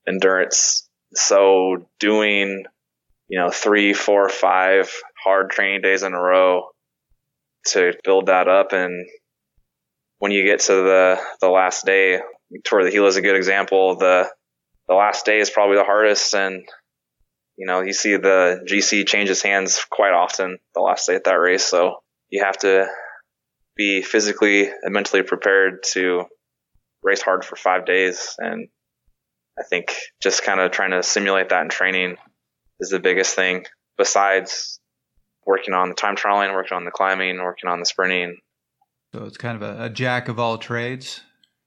endurance. 0.08 0.90
So 1.14 1.88
doing, 2.00 2.66
you 3.28 3.40
know, 3.40 3.50
three, 3.50 3.94
four, 3.94 4.30
five 4.30 4.92
hard 5.24 5.50
training 5.52 5.82
days 5.82 6.04
in 6.04 6.14
a 6.14 6.22
row 6.22 6.70
to 7.68 7.94
build 8.04 8.28
that 8.28 8.48
up. 8.48 8.74
And 8.74 9.08
when 10.22 10.32
you 10.32 10.46
get 10.46 10.60
to 10.60 10.72
the, 10.72 11.20
the 11.42 11.50
last 11.50 11.84
day, 11.84 12.20
Tour 12.64 12.82
of 12.82 12.86
the 12.86 12.92
Gila 12.92 13.08
is 13.08 13.16
a 13.16 13.24
good 13.24 13.36
example. 13.36 13.96
The, 13.96 14.30
the 14.88 14.94
last 14.94 15.26
day 15.26 15.40
is 15.40 15.50
probably 15.50 15.78
the 15.78 15.84
hardest. 15.84 16.36
And, 16.36 16.64
you 17.58 17.66
know, 17.66 17.82
you 17.82 17.92
see 17.92 18.18
the 18.18 18.64
GC 18.70 19.08
changes 19.08 19.42
hands 19.42 19.84
quite 19.90 20.14
often 20.14 20.60
the 20.76 20.82
last 20.82 21.08
day 21.08 21.16
at 21.16 21.24
that 21.24 21.40
race. 21.40 21.66
So 21.66 22.04
you 22.30 22.44
have 22.44 22.56
to 22.60 22.86
be 23.76 24.04
physically 24.04 24.70
and 24.70 24.94
mentally 24.94 25.24
prepared 25.24 25.82
to 25.94 26.26
race 27.02 27.24
hard 27.24 27.44
for 27.44 27.56
five 27.56 27.88
days. 27.88 28.36
And 28.38 28.68
I 29.58 29.64
think 29.64 29.96
just 30.22 30.44
kind 30.44 30.60
of 30.60 30.70
trying 30.70 30.92
to 30.92 31.02
simulate 31.02 31.50
that 31.50 31.64
in 31.64 31.70
training 31.70 32.18
is 32.80 32.90
the 32.90 33.00
biggest 33.00 33.36
thing. 33.36 33.66
Besides 33.98 34.80
working 35.48 35.74
on 35.74 35.90
the 35.90 35.96
time 35.96 36.16
trialing, 36.16 36.54
working 36.54 36.76
on 36.78 36.86
the 36.86 36.92
climbing, 36.92 37.42
working 37.42 37.72
on 37.72 37.80
the 37.80 37.88
sprinting. 37.88 38.38
So 39.14 39.26
it's 39.26 39.38
kind 39.38 39.62
of 39.62 39.62
a, 39.62 39.86
a 39.86 39.90
jack 39.90 40.28
of 40.30 40.40
all 40.40 40.58
trades. 40.58 41.22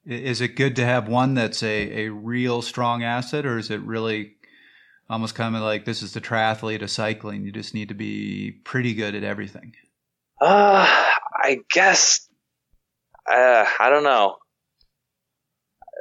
Is 0.06 0.40
it 0.40 0.56
good 0.56 0.76
to 0.76 0.84
have 0.84 1.08
one 1.08 1.34
that's 1.34 1.62
a, 1.62 2.06
a 2.06 2.08
real 2.10 2.62
strong 2.62 3.02
asset, 3.02 3.46
or 3.46 3.58
is 3.58 3.70
it 3.70 3.80
really 3.80 4.36
almost 5.08 5.34
kind 5.34 5.54
of 5.56 5.62
like 5.62 5.84
this 5.84 6.02
is 6.02 6.12
the 6.12 6.20
triathlete 6.20 6.82
of 6.82 6.90
cycling? 6.90 7.44
You 7.44 7.52
just 7.52 7.74
need 7.74 7.88
to 7.88 7.94
be 7.94 8.50
pretty 8.64 8.94
good 8.94 9.14
at 9.14 9.24
everything. 9.24 9.74
Uh, 10.40 10.84
I 11.42 11.60
guess. 11.72 12.28
Uh, 13.30 13.64
I 13.80 13.88
don't 13.90 14.04
know. 14.04 14.36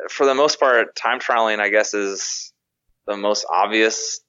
For 0.09 0.25
the 0.25 0.35
most 0.35 0.59
part, 0.59 0.95
time 0.95 1.19
trialing, 1.19 1.59
I 1.59 1.69
guess, 1.69 1.93
is 1.93 2.51
the 3.07 3.15
most 3.15 3.45
obvious. 3.49 4.19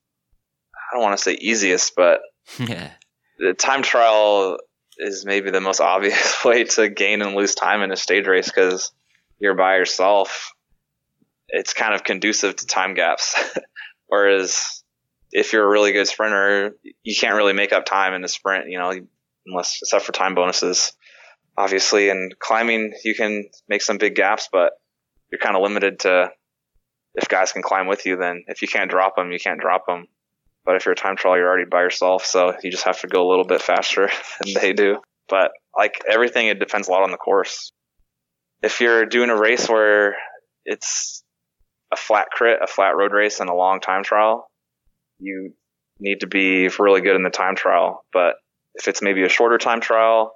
I 0.74 0.94
don't 0.96 1.02
want 1.02 1.16
to 1.18 1.22
say 1.22 1.32
easiest, 1.34 1.96
but 1.96 2.20
Yeah. 2.58 2.92
the 3.38 3.54
time 3.54 3.82
trial 3.82 4.58
is 4.98 5.24
maybe 5.24 5.50
the 5.50 5.60
most 5.60 5.80
obvious 5.80 6.44
way 6.44 6.64
to 6.64 6.88
gain 6.88 7.22
and 7.22 7.34
lose 7.34 7.54
time 7.54 7.82
in 7.82 7.92
a 7.92 7.96
stage 7.96 8.26
race 8.26 8.46
because 8.46 8.92
you're 9.38 9.54
by 9.54 9.76
yourself. 9.76 10.52
It's 11.48 11.74
kind 11.74 11.94
of 11.94 12.04
conducive 12.04 12.56
to 12.56 12.66
time 12.66 12.94
gaps. 12.94 13.34
Whereas 14.06 14.82
if 15.32 15.52
you're 15.52 15.64
a 15.64 15.68
really 15.68 15.92
good 15.92 16.06
sprinter, 16.06 16.76
you 17.02 17.16
can't 17.16 17.34
really 17.34 17.52
make 17.52 17.72
up 17.72 17.84
time 17.84 18.14
in 18.14 18.24
a 18.24 18.28
sprint, 18.28 18.70
you 18.70 18.78
know, 18.78 18.92
unless 19.46 19.80
except 19.82 20.04
for 20.04 20.12
time 20.12 20.34
bonuses. 20.34 20.92
Obviously, 21.56 22.08
in 22.08 22.30
climbing, 22.38 22.94
you 23.04 23.14
can 23.14 23.44
make 23.68 23.82
some 23.82 23.98
big 23.98 24.14
gaps, 24.14 24.48
but 24.50 24.72
you're 25.30 25.38
kind 25.38 25.56
of 25.56 25.62
limited 25.62 26.00
to 26.00 26.30
if 27.14 27.28
guys 27.28 27.52
can 27.52 27.62
climb 27.62 27.86
with 27.86 28.06
you. 28.06 28.16
Then 28.16 28.44
if 28.48 28.62
you 28.62 28.68
can't 28.68 28.90
drop 28.90 29.16
them, 29.16 29.32
you 29.32 29.38
can't 29.38 29.60
drop 29.60 29.86
them. 29.86 30.06
But 30.64 30.76
if 30.76 30.86
you're 30.86 30.92
a 30.92 30.96
time 30.96 31.16
trial, 31.16 31.36
you're 31.36 31.48
already 31.48 31.68
by 31.68 31.82
yourself, 31.82 32.24
so 32.24 32.54
you 32.62 32.70
just 32.70 32.84
have 32.84 33.00
to 33.00 33.06
go 33.06 33.26
a 33.26 33.28
little 33.28 33.44
bit 33.44 33.60
faster 33.60 34.08
than 34.40 34.54
they 34.54 34.72
do. 34.72 34.98
But 35.28 35.52
like 35.76 36.02
everything, 36.08 36.46
it 36.46 36.58
depends 36.58 36.88
a 36.88 36.90
lot 36.90 37.02
on 37.02 37.10
the 37.10 37.16
course. 37.16 37.72
If 38.62 38.80
you're 38.80 39.04
doing 39.04 39.30
a 39.30 39.38
race 39.38 39.68
where 39.68 40.16
it's 40.64 41.22
a 41.92 41.96
flat 41.96 42.28
crit, 42.30 42.60
a 42.62 42.66
flat 42.66 42.96
road 42.96 43.12
race, 43.12 43.40
and 43.40 43.50
a 43.50 43.54
long 43.54 43.80
time 43.80 44.04
trial, 44.04 44.48
you 45.18 45.54
need 46.00 46.20
to 46.20 46.26
be 46.26 46.68
really 46.78 47.00
good 47.00 47.16
in 47.16 47.22
the 47.22 47.30
time 47.30 47.56
trial. 47.56 48.04
But 48.12 48.36
if 48.74 48.88
it's 48.88 49.02
maybe 49.02 49.22
a 49.22 49.28
shorter 49.28 49.58
time 49.58 49.80
trial 49.80 50.34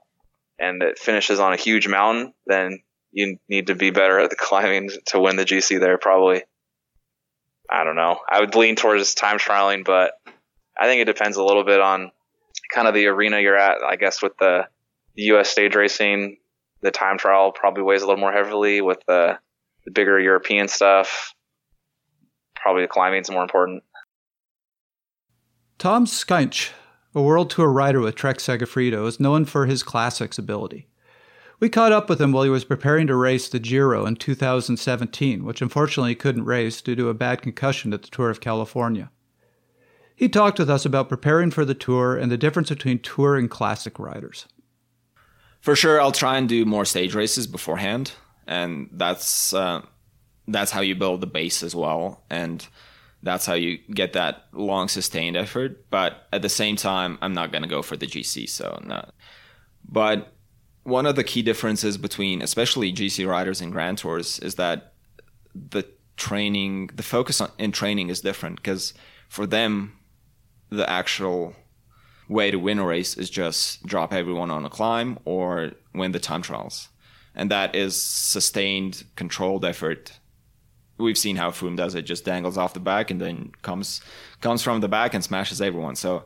and 0.58 0.82
it 0.82 0.98
finishes 0.98 1.40
on 1.40 1.52
a 1.52 1.56
huge 1.56 1.88
mountain, 1.88 2.32
then 2.46 2.80
you 3.12 3.38
need 3.48 3.68
to 3.68 3.74
be 3.74 3.90
better 3.90 4.18
at 4.18 4.30
the 4.30 4.36
climbing 4.38 4.90
to 5.06 5.20
win 5.20 5.36
the 5.36 5.44
GC 5.44 5.80
there, 5.80 5.98
probably. 5.98 6.42
I 7.70 7.84
don't 7.84 7.96
know. 7.96 8.20
I 8.30 8.40
would 8.40 8.54
lean 8.54 8.76
towards 8.76 9.14
time 9.14 9.38
trialing, 9.38 9.84
but 9.84 10.12
I 10.78 10.86
think 10.86 11.02
it 11.02 11.04
depends 11.04 11.36
a 11.36 11.44
little 11.44 11.64
bit 11.64 11.80
on 11.80 12.10
kind 12.72 12.88
of 12.88 12.94
the 12.94 13.06
arena 13.06 13.40
you're 13.40 13.58
at. 13.58 13.82
I 13.82 13.96
guess 13.96 14.22
with 14.22 14.36
the, 14.38 14.66
U.S. 15.20 15.48
stage 15.48 15.74
racing, 15.74 16.36
the 16.80 16.92
time 16.92 17.18
trial 17.18 17.50
probably 17.50 17.82
weighs 17.82 18.02
a 18.02 18.06
little 18.06 18.20
more 18.20 18.32
heavily. 18.32 18.80
With 18.80 19.00
the, 19.08 19.36
the 19.84 19.90
bigger 19.90 20.20
European 20.20 20.68
stuff, 20.68 21.34
probably 22.54 22.82
the 22.82 22.88
climbing's 22.88 23.28
more 23.28 23.42
important. 23.42 23.82
Toms 25.78 26.12
Skujiņš, 26.24 26.70
a 27.16 27.20
World 27.20 27.50
Tour 27.50 27.68
rider 27.72 28.00
with 28.00 28.14
Trek 28.14 28.38
Segafredo, 28.38 29.06
is 29.08 29.18
known 29.18 29.44
for 29.44 29.66
his 29.66 29.82
classics 29.82 30.38
ability. 30.38 30.86
We 31.60 31.68
caught 31.68 31.92
up 31.92 32.08
with 32.08 32.20
him 32.20 32.30
while 32.30 32.44
he 32.44 32.50
was 32.50 32.64
preparing 32.64 33.08
to 33.08 33.16
race 33.16 33.48
the 33.48 33.58
Giro 33.58 34.06
in 34.06 34.14
2017, 34.14 35.44
which 35.44 35.60
unfortunately 35.60 36.12
he 36.12 36.16
couldn't 36.16 36.44
race 36.44 36.80
due 36.80 36.94
to 36.94 37.08
a 37.08 37.14
bad 37.14 37.42
concussion 37.42 37.92
at 37.92 38.02
the 38.02 38.08
Tour 38.08 38.30
of 38.30 38.40
California. 38.40 39.10
He 40.14 40.28
talked 40.28 40.58
with 40.58 40.70
us 40.70 40.84
about 40.84 41.08
preparing 41.08 41.50
for 41.50 41.64
the 41.64 41.74
tour 41.74 42.16
and 42.16 42.30
the 42.30 42.36
difference 42.36 42.68
between 42.68 42.98
tour 42.98 43.36
and 43.36 43.50
classic 43.50 43.98
riders. 43.98 44.46
For 45.60 45.76
sure, 45.76 46.00
I'll 46.00 46.12
try 46.12 46.38
and 46.38 46.48
do 46.48 46.64
more 46.64 46.84
stage 46.84 47.14
races 47.14 47.46
beforehand, 47.46 48.12
and 48.46 48.88
that's 48.92 49.52
uh, 49.52 49.82
that's 50.46 50.70
how 50.70 50.80
you 50.80 50.94
build 50.94 51.20
the 51.20 51.26
base 51.26 51.62
as 51.62 51.74
well, 51.74 52.24
and 52.30 52.66
that's 53.22 53.46
how 53.46 53.54
you 53.54 53.78
get 53.92 54.12
that 54.14 54.46
long 54.52 54.88
sustained 54.88 55.36
effort. 55.36 55.88
But 55.90 56.26
at 56.32 56.42
the 56.42 56.48
same 56.48 56.76
time, 56.76 57.18
I'm 57.20 57.34
not 57.34 57.52
going 57.52 57.62
to 57.62 57.68
go 57.68 57.82
for 57.82 57.96
the 57.96 58.06
GC, 58.06 58.48
so 58.48 58.80
no. 58.84 59.08
But 59.88 60.32
one 60.88 61.04
of 61.04 61.16
the 61.16 61.24
key 61.24 61.42
differences 61.42 61.98
between 61.98 62.40
especially 62.40 62.92
GC 62.92 63.28
riders 63.28 63.60
and 63.60 63.70
Grand 63.70 63.98
Tours 63.98 64.38
is 64.38 64.54
that 64.54 64.94
the 65.54 65.84
training, 66.16 66.88
the 66.94 67.02
focus 67.02 67.40
on, 67.40 67.50
in 67.58 67.72
training 67.72 68.08
is 68.08 68.22
different 68.22 68.56
because 68.56 68.94
for 69.28 69.46
them, 69.46 69.92
the 70.70 70.88
actual 70.88 71.54
way 72.28 72.50
to 72.50 72.58
win 72.58 72.78
a 72.78 72.84
race 72.84 73.16
is 73.16 73.28
just 73.30 73.84
drop 73.86 74.12
everyone 74.12 74.50
on 74.50 74.64
a 74.64 74.70
climb 74.70 75.18
or 75.24 75.72
win 75.94 76.12
the 76.12 76.18
time 76.18 76.42
trials. 76.42 76.88
And 77.34 77.50
that 77.50 77.74
is 77.74 78.00
sustained, 78.00 79.04
controlled 79.14 79.64
effort. 79.64 80.18
We've 80.96 81.18
seen 81.18 81.36
how 81.36 81.50
Froome 81.50 81.76
does 81.76 81.94
it, 81.94 82.02
just 82.02 82.24
dangles 82.24 82.58
off 82.58 82.74
the 82.74 82.80
back 82.80 83.10
and 83.10 83.20
then 83.20 83.52
comes 83.62 84.00
comes 84.40 84.62
from 84.62 84.80
the 84.80 84.88
back 84.88 85.14
and 85.14 85.22
smashes 85.22 85.60
everyone. 85.60 85.96
So 85.96 86.24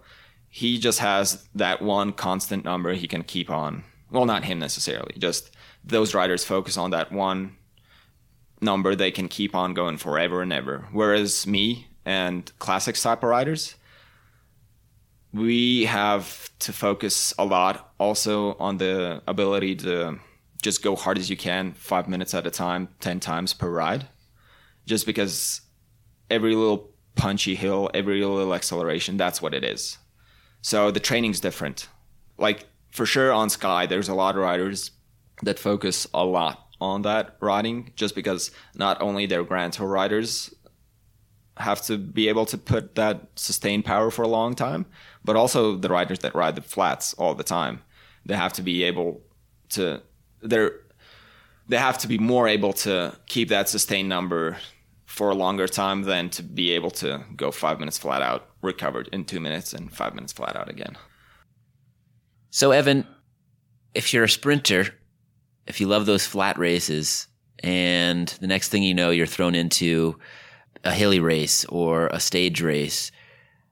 he 0.49 0.79
just 0.79 1.01
has 1.01 1.49
that 1.55 1.83
one 1.83 2.13
constant 2.13 2.65
number 2.65 2.95
he 2.95 3.09
can 3.09 3.23
keep 3.25 3.51
on 3.51 3.85
well, 4.13 4.27
not 4.27 4.45
him 4.45 4.59
necessarily, 4.59 5.15
just 5.19 5.51
those 5.83 6.15
riders 6.15 6.45
focus 6.45 6.77
on 6.77 6.91
that 6.91 7.11
one 7.11 7.57
number 8.61 8.95
they 8.95 9.11
can 9.11 9.29
keep 9.29 9.55
on 9.55 9.75
going 9.75 9.97
forever 9.97 10.43
and 10.43 10.53
ever. 10.53 10.87
Whereas 10.93 11.47
me 11.47 11.89
and 12.05 12.51
classic 12.59 12.95
type 12.95 13.23
of 13.23 13.29
riders, 13.31 13.75
we 15.33 15.87
have 15.87 16.51
to 16.61 16.73
focus 16.73 17.35
a 17.39 17.45
lot 17.45 17.93
also 17.99 18.55
on 18.55 18.77
the 18.77 19.23
ability 19.27 19.77
to 19.77 20.21
just 20.63 20.83
go 20.83 20.95
hard 20.95 21.19
as 21.19 21.29
you 21.29 21.37
can, 21.37 21.73
five 21.73 22.09
minutes 22.09 22.35
at 22.35 22.47
a 22.47 22.51
time, 22.51 22.89
10 23.01 23.19
times 23.19 23.53
per 23.53 23.69
ride. 23.69 24.07
Just 24.87 25.07
because 25.07 25.63
every 26.31 26.55
little 26.55 26.91
punchy 27.17 27.55
hill, 27.55 27.91
every 27.95 28.25
little 28.25 28.55
acceleration, 28.55 29.17
that's 29.17 29.43
what 29.43 29.55
it 29.55 29.65
is. 29.65 29.99
So 30.61 30.91
the 30.91 31.01
training's 31.01 31.41
different. 31.41 31.89
Like 32.39 32.67
for 32.93 33.07
sure 33.07 33.33
on 33.33 33.51
Sky, 33.51 33.87
there's 33.87 34.09
a 34.09 34.15
lot 34.15 34.37
of 34.37 34.43
riders 34.43 34.93
that 35.43 35.59
focus 35.59 36.07
a 36.15 36.25
lot 36.25 36.69
on 36.81 37.03
that 37.03 37.37
riding 37.41 37.91
just 37.97 38.15
because 38.15 38.51
not 38.77 39.01
only 39.01 39.27
their 39.27 39.43
Grand 39.43 39.73
Tour 39.73 39.89
riders 39.89 40.55
have 41.57 41.83
to 41.83 41.99
be 41.99 42.29
able 42.29 42.47
to 42.47 42.59
put 42.59 42.95
that 42.95 43.29
sustained 43.35 43.85
power 43.85 44.11
for 44.11 44.23
a 44.23 44.29
long 44.29 44.55
time, 44.55 44.87
but 45.25 45.37
also 45.37 45.77
the 45.77 45.89
riders 45.89 46.21
that 46.21 46.35
ride 46.35 46.55
the 46.55 46.63
flats 46.63 47.15
all 47.15 47.35
the 47.35 47.45
time. 47.45 47.83
They 48.27 48.35
have 48.35 48.53
to 48.55 48.63
be 48.63 48.85
able 48.85 49.23
to 49.71 50.03
they're 50.43 50.81
they 51.69 51.79
have 51.79 51.99
to 51.99 52.09
be 52.09 52.19
more 52.19 52.49
able 52.49 52.73
to 52.73 53.17
keep 53.27 53.49
that 53.49 53.69
sustained 53.69 54.09
number 54.09 54.59
for 55.07 55.31
a 55.31 55.35
longer 55.35 55.69
time 55.69 56.03
than 56.03 56.29
to 56.31 56.43
be 56.43 56.73
able 56.73 56.91
to 56.91 57.25
go 57.37 57.51
five 57.51 57.79
minutes 57.79 57.99
flat 57.99 58.23
out, 58.23 58.49
recovered 58.63 59.09
in 59.13 59.25
two 59.25 59.41
minutes, 59.41 59.73
and 59.73 59.93
five 59.93 60.15
minutes 60.15 60.33
flat 60.33 60.57
out 60.57 60.69
again. 60.69 60.97
So, 62.55 62.71
Evan, 62.71 63.07
if 63.95 64.13
you're 64.13 64.25
a 64.25 64.29
sprinter, 64.29 64.95
if 65.67 65.81
you 65.81 65.87
love 65.87 66.05
those 66.05 66.27
flat 66.27 66.59
races, 66.59 67.27
and 67.61 68.29
the 68.43 68.47
next 68.47 68.69
thing 68.69 68.83
you 68.83 68.93
know, 68.93 69.09
you're 69.09 69.25
thrown 69.27 69.55
into 69.55 70.19
a 70.85 70.93
hilly 70.93 71.19
race 71.19 71.65
or 71.71 72.09
a 72.09 72.21
stage 72.21 72.61
race, 72.61 73.11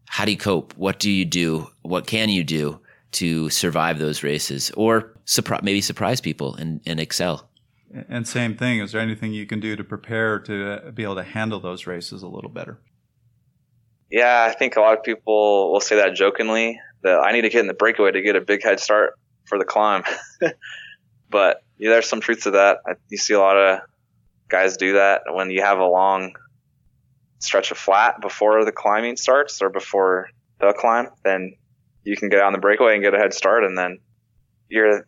how 0.06 0.24
do 0.24 0.30
you 0.30 0.38
cope? 0.38 0.72
What 0.78 0.98
do 0.98 1.10
you 1.10 1.26
do? 1.26 1.68
What 1.82 2.06
can 2.06 2.30
you 2.30 2.42
do 2.42 2.80
to 3.12 3.50
survive 3.50 3.98
those 3.98 4.22
races 4.22 4.70
or 4.78 5.12
surpri- 5.26 5.62
maybe 5.62 5.82
surprise 5.82 6.22
people 6.22 6.54
and, 6.54 6.80
and 6.86 6.98
excel? 6.98 7.50
And 8.08 8.26
same 8.26 8.56
thing, 8.56 8.78
is 8.80 8.92
there 8.92 9.02
anything 9.02 9.34
you 9.34 9.44
can 9.44 9.60
do 9.60 9.76
to 9.76 9.84
prepare 9.84 10.38
to 10.38 10.72
uh, 10.72 10.90
be 10.92 11.02
able 11.02 11.16
to 11.16 11.22
handle 11.22 11.60
those 11.60 11.86
races 11.86 12.22
a 12.22 12.28
little 12.28 12.50
better? 12.50 12.80
Yeah, 14.10 14.46
I 14.48 14.54
think 14.54 14.76
a 14.76 14.80
lot 14.80 14.96
of 14.96 15.04
people 15.04 15.70
will 15.70 15.80
say 15.80 15.96
that 15.96 16.14
jokingly 16.14 16.80
that 17.02 17.20
I 17.20 17.32
need 17.32 17.42
to 17.42 17.48
get 17.48 17.60
in 17.60 17.66
the 17.66 17.74
breakaway 17.74 18.12
to 18.12 18.22
get 18.22 18.36
a 18.36 18.40
big 18.40 18.62
head 18.62 18.80
start 18.80 19.14
for 19.44 19.58
the 19.58 19.64
climb. 19.64 20.04
but 21.30 21.62
yeah, 21.78 21.90
there's 21.90 22.08
some 22.08 22.20
truth 22.20 22.44
to 22.44 22.52
that. 22.52 22.78
You 23.08 23.18
see 23.18 23.34
a 23.34 23.40
lot 23.40 23.56
of 23.56 23.80
guys 24.48 24.76
do 24.76 24.94
that 24.94 25.22
when 25.30 25.50
you 25.50 25.62
have 25.62 25.78
a 25.78 25.86
long 25.86 26.34
stretch 27.38 27.70
of 27.70 27.78
flat 27.78 28.20
before 28.20 28.64
the 28.64 28.72
climbing 28.72 29.16
starts 29.16 29.62
or 29.62 29.70
before 29.70 30.28
the 30.60 30.72
climb, 30.72 31.08
then 31.24 31.54
you 32.04 32.16
can 32.16 32.28
get 32.28 32.42
on 32.42 32.52
the 32.52 32.58
breakaway 32.58 32.94
and 32.94 33.02
get 33.02 33.14
a 33.14 33.18
head 33.18 33.32
start 33.32 33.64
and 33.64 33.76
then 33.76 33.98
you 34.68 35.02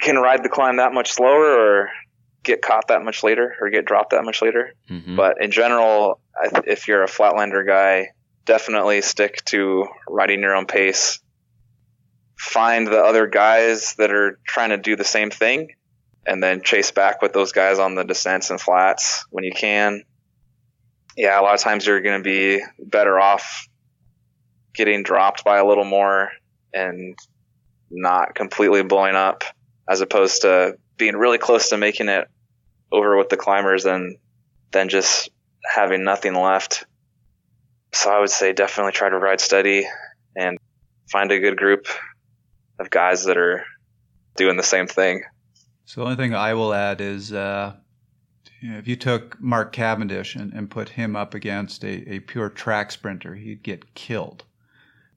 can 0.00 0.16
ride 0.16 0.44
the 0.44 0.48
climb 0.48 0.76
that 0.76 0.92
much 0.92 1.12
slower 1.12 1.44
or 1.44 1.90
get 2.42 2.62
caught 2.62 2.88
that 2.88 3.02
much 3.02 3.22
later 3.22 3.54
or 3.60 3.70
get 3.70 3.84
dropped 3.84 4.10
that 4.10 4.24
much 4.24 4.42
later. 4.42 4.72
Mm-hmm. 4.90 5.16
But 5.16 5.42
in 5.42 5.50
general, 5.50 6.20
if 6.64 6.86
you're 6.86 7.02
a 7.02 7.08
flatlander 7.08 7.66
guy, 7.66 8.08
definitely 8.44 9.02
stick 9.02 9.44
to 9.46 9.86
riding 10.08 10.40
your 10.40 10.54
own 10.54 10.66
pace. 10.66 11.18
Find 12.38 12.86
the 12.86 13.02
other 13.02 13.26
guys 13.26 13.94
that 13.96 14.12
are 14.12 14.38
trying 14.46 14.70
to 14.70 14.76
do 14.76 14.96
the 14.96 15.04
same 15.04 15.30
thing 15.30 15.74
and 16.26 16.42
then 16.42 16.62
chase 16.62 16.90
back 16.90 17.22
with 17.22 17.32
those 17.32 17.52
guys 17.52 17.78
on 17.78 17.94
the 17.94 18.04
descents 18.04 18.50
and 18.50 18.60
flats 18.60 19.24
when 19.30 19.44
you 19.44 19.52
can. 19.52 20.02
yeah, 21.16 21.40
a 21.40 21.42
lot 21.42 21.54
of 21.54 21.60
times 21.60 21.86
you're 21.86 22.00
going 22.00 22.22
to 22.22 22.24
be 22.24 22.62
better 22.78 23.18
off 23.18 23.68
getting 24.74 25.02
dropped 25.02 25.44
by 25.44 25.58
a 25.58 25.66
little 25.66 25.84
more 25.84 26.30
and 26.74 27.16
not 27.90 28.34
completely 28.34 28.82
blowing 28.82 29.16
up 29.16 29.44
as 29.88 30.00
opposed 30.00 30.42
to 30.42 30.76
being 30.98 31.16
really 31.16 31.38
close 31.38 31.70
to 31.70 31.76
making 31.76 32.08
it 32.08 32.28
over 32.92 33.16
with 33.16 33.28
the 33.28 33.36
climbers 33.36 33.86
and 33.86 34.18
then 34.72 34.88
just 34.88 35.30
having 35.64 36.04
nothing 36.04 36.34
left. 36.34 36.84
So 37.92 38.10
I 38.10 38.20
would 38.20 38.30
say 38.30 38.52
definitely 38.52 38.92
try 38.92 39.08
to 39.08 39.18
ride 39.18 39.40
steady 39.40 39.86
and 40.36 40.58
find 41.10 41.30
a 41.32 41.40
good 41.40 41.56
group 41.56 41.86
of 42.78 42.90
guys 42.90 43.24
that 43.24 43.36
are 43.36 43.64
doing 44.36 44.56
the 44.56 44.62
same 44.62 44.86
thing. 44.86 45.22
So 45.84 46.00
the 46.00 46.04
only 46.04 46.16
thing 46.16 46.34
I 46.34 46.54
will 46.54 46.74
add 46.74 47.00
is 47.00 47.32
uh, 47.32 47.74
you 48.60 48.70
know, 48.70 48.78
if 48.78 48.88
you 48.88 48.96
took 48.96 49.40
Mark 49.40 49.72
Cavendish 49.72 50.34
and, 50.34 50.52
and 50.52 50.70
put 50.70 50.90
him 50.90 51.14
up 51.14 51.34
against 51.34 51.84
a, 51.84 52.14
a, 52.14 52.20
pure 52.20 52.48
track 52.48 52.90
sprinter, 52.90 53.34
he'd 53.34 53.62
get 53.62 53.94
killed. 53.94 54.44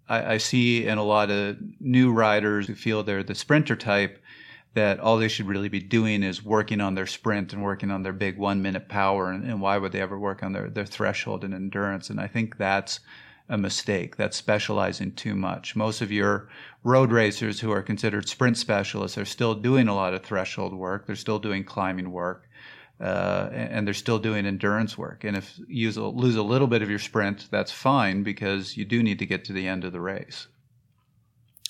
I, 0.07 0.33
I, 0.33 0.37
see 0.37 0.85
in 0.85 0.97
a 0.97 1.03
lot 1.03 1.31
of 1.31 1.57
new 1.79 2.11
riders 2.11 2.67
who 2.67 2.75
feel 2.75 3.03
they're 3.03 3.23
the 3.23 3.35
sprinter 3.35 3.75
type 3.75 4.21
that 4.73 4.99
all 4.99 5.17
they 5.17 5.27
should 5.27 5.47
really 5.47 5.69
be 5.69 5.79
doing 5.79 6.21
is 6.21 6.43
working 6.43 6.81
on 6.81 6.95
their 6.95 7.07
sprint 7.07 7.53
and 7.53 7.63
working 7.63 7.89
on 7.89 8.03
their 8.03 8.13
big 8.13 8.37
one 8.37 8.61
minute 8.61 8.87
power. 8.87 9.31
And, 9.31 9.43
and 9.43 9.61
why 9.61 9.77
would 9.77 9.91
they 9.91 10.01
ever 10.01 10.19
work 10.19 10.43
on 10.43 10.53
their, 10.53 10.69
their 10.69 10.85
threshold 10.85 11.43
and 11.43 11.53
endurance? 11.53 12.09
And 12.09 12.19
I 12.19 12.27
think 12.27 12.57
that's 12.57 12.99
a 13.49 13.57
mistake. 13.57 14.15
That's 14.15 14.37
specializing 14.37 15.13
too 15.13 15.35
much. 15.35 15.75
Most 15.75 16.01
of 16.01 16.11
your 16.11 16.49
road 16.83 17.11
racers 17.11 17.59
who 17.59 17.71
are 17.71 17.81
considered 17.81 18.29
sprint 18.29 18.57
specialists 18.57 19.17
are 19.17 19.25
still 19.25 19.55
doing 19.55 19.87
a 19.87 19.95
lot 19.95 20.13
of 20.13 20.23
threshold 20.23 20.73
work. 20.73 21.07
They're 21.07 21.15
still 21.15 21.39
doing 21.39 21.63
climbing 21.63 22.11
work. 22.11 22.45
Uh, 23.01 23.49
and 23.53 23.87
they're 23.87 23.93
still 23.93 24.19
doing 24.19 24.45
endurance 24.45 24.97
work. 24.97 25.23
And 25.23 25.37
if 25.37 25.57
you 25.69 25.89
lose 25.91 26.35
a 26.35 26.43
little 26.43 26.67
bit 26.67 26.81
of 26.81 26.89
your 26.89 26.99
sprint, 26.99 27.47
that's 27.49 27.71
fine 27.71 28.23
because 28.23 28.75
you 28.75 28.83
do 28.83 29.01
need 29.01 29.19
to 29.19 29.25
get 29.25 29.45
to 29.45 29.53
the 29.53 29.69
end 29.69 29.85
of 29.85 29.93
the 29.93 30.01
race. 30.01 30.47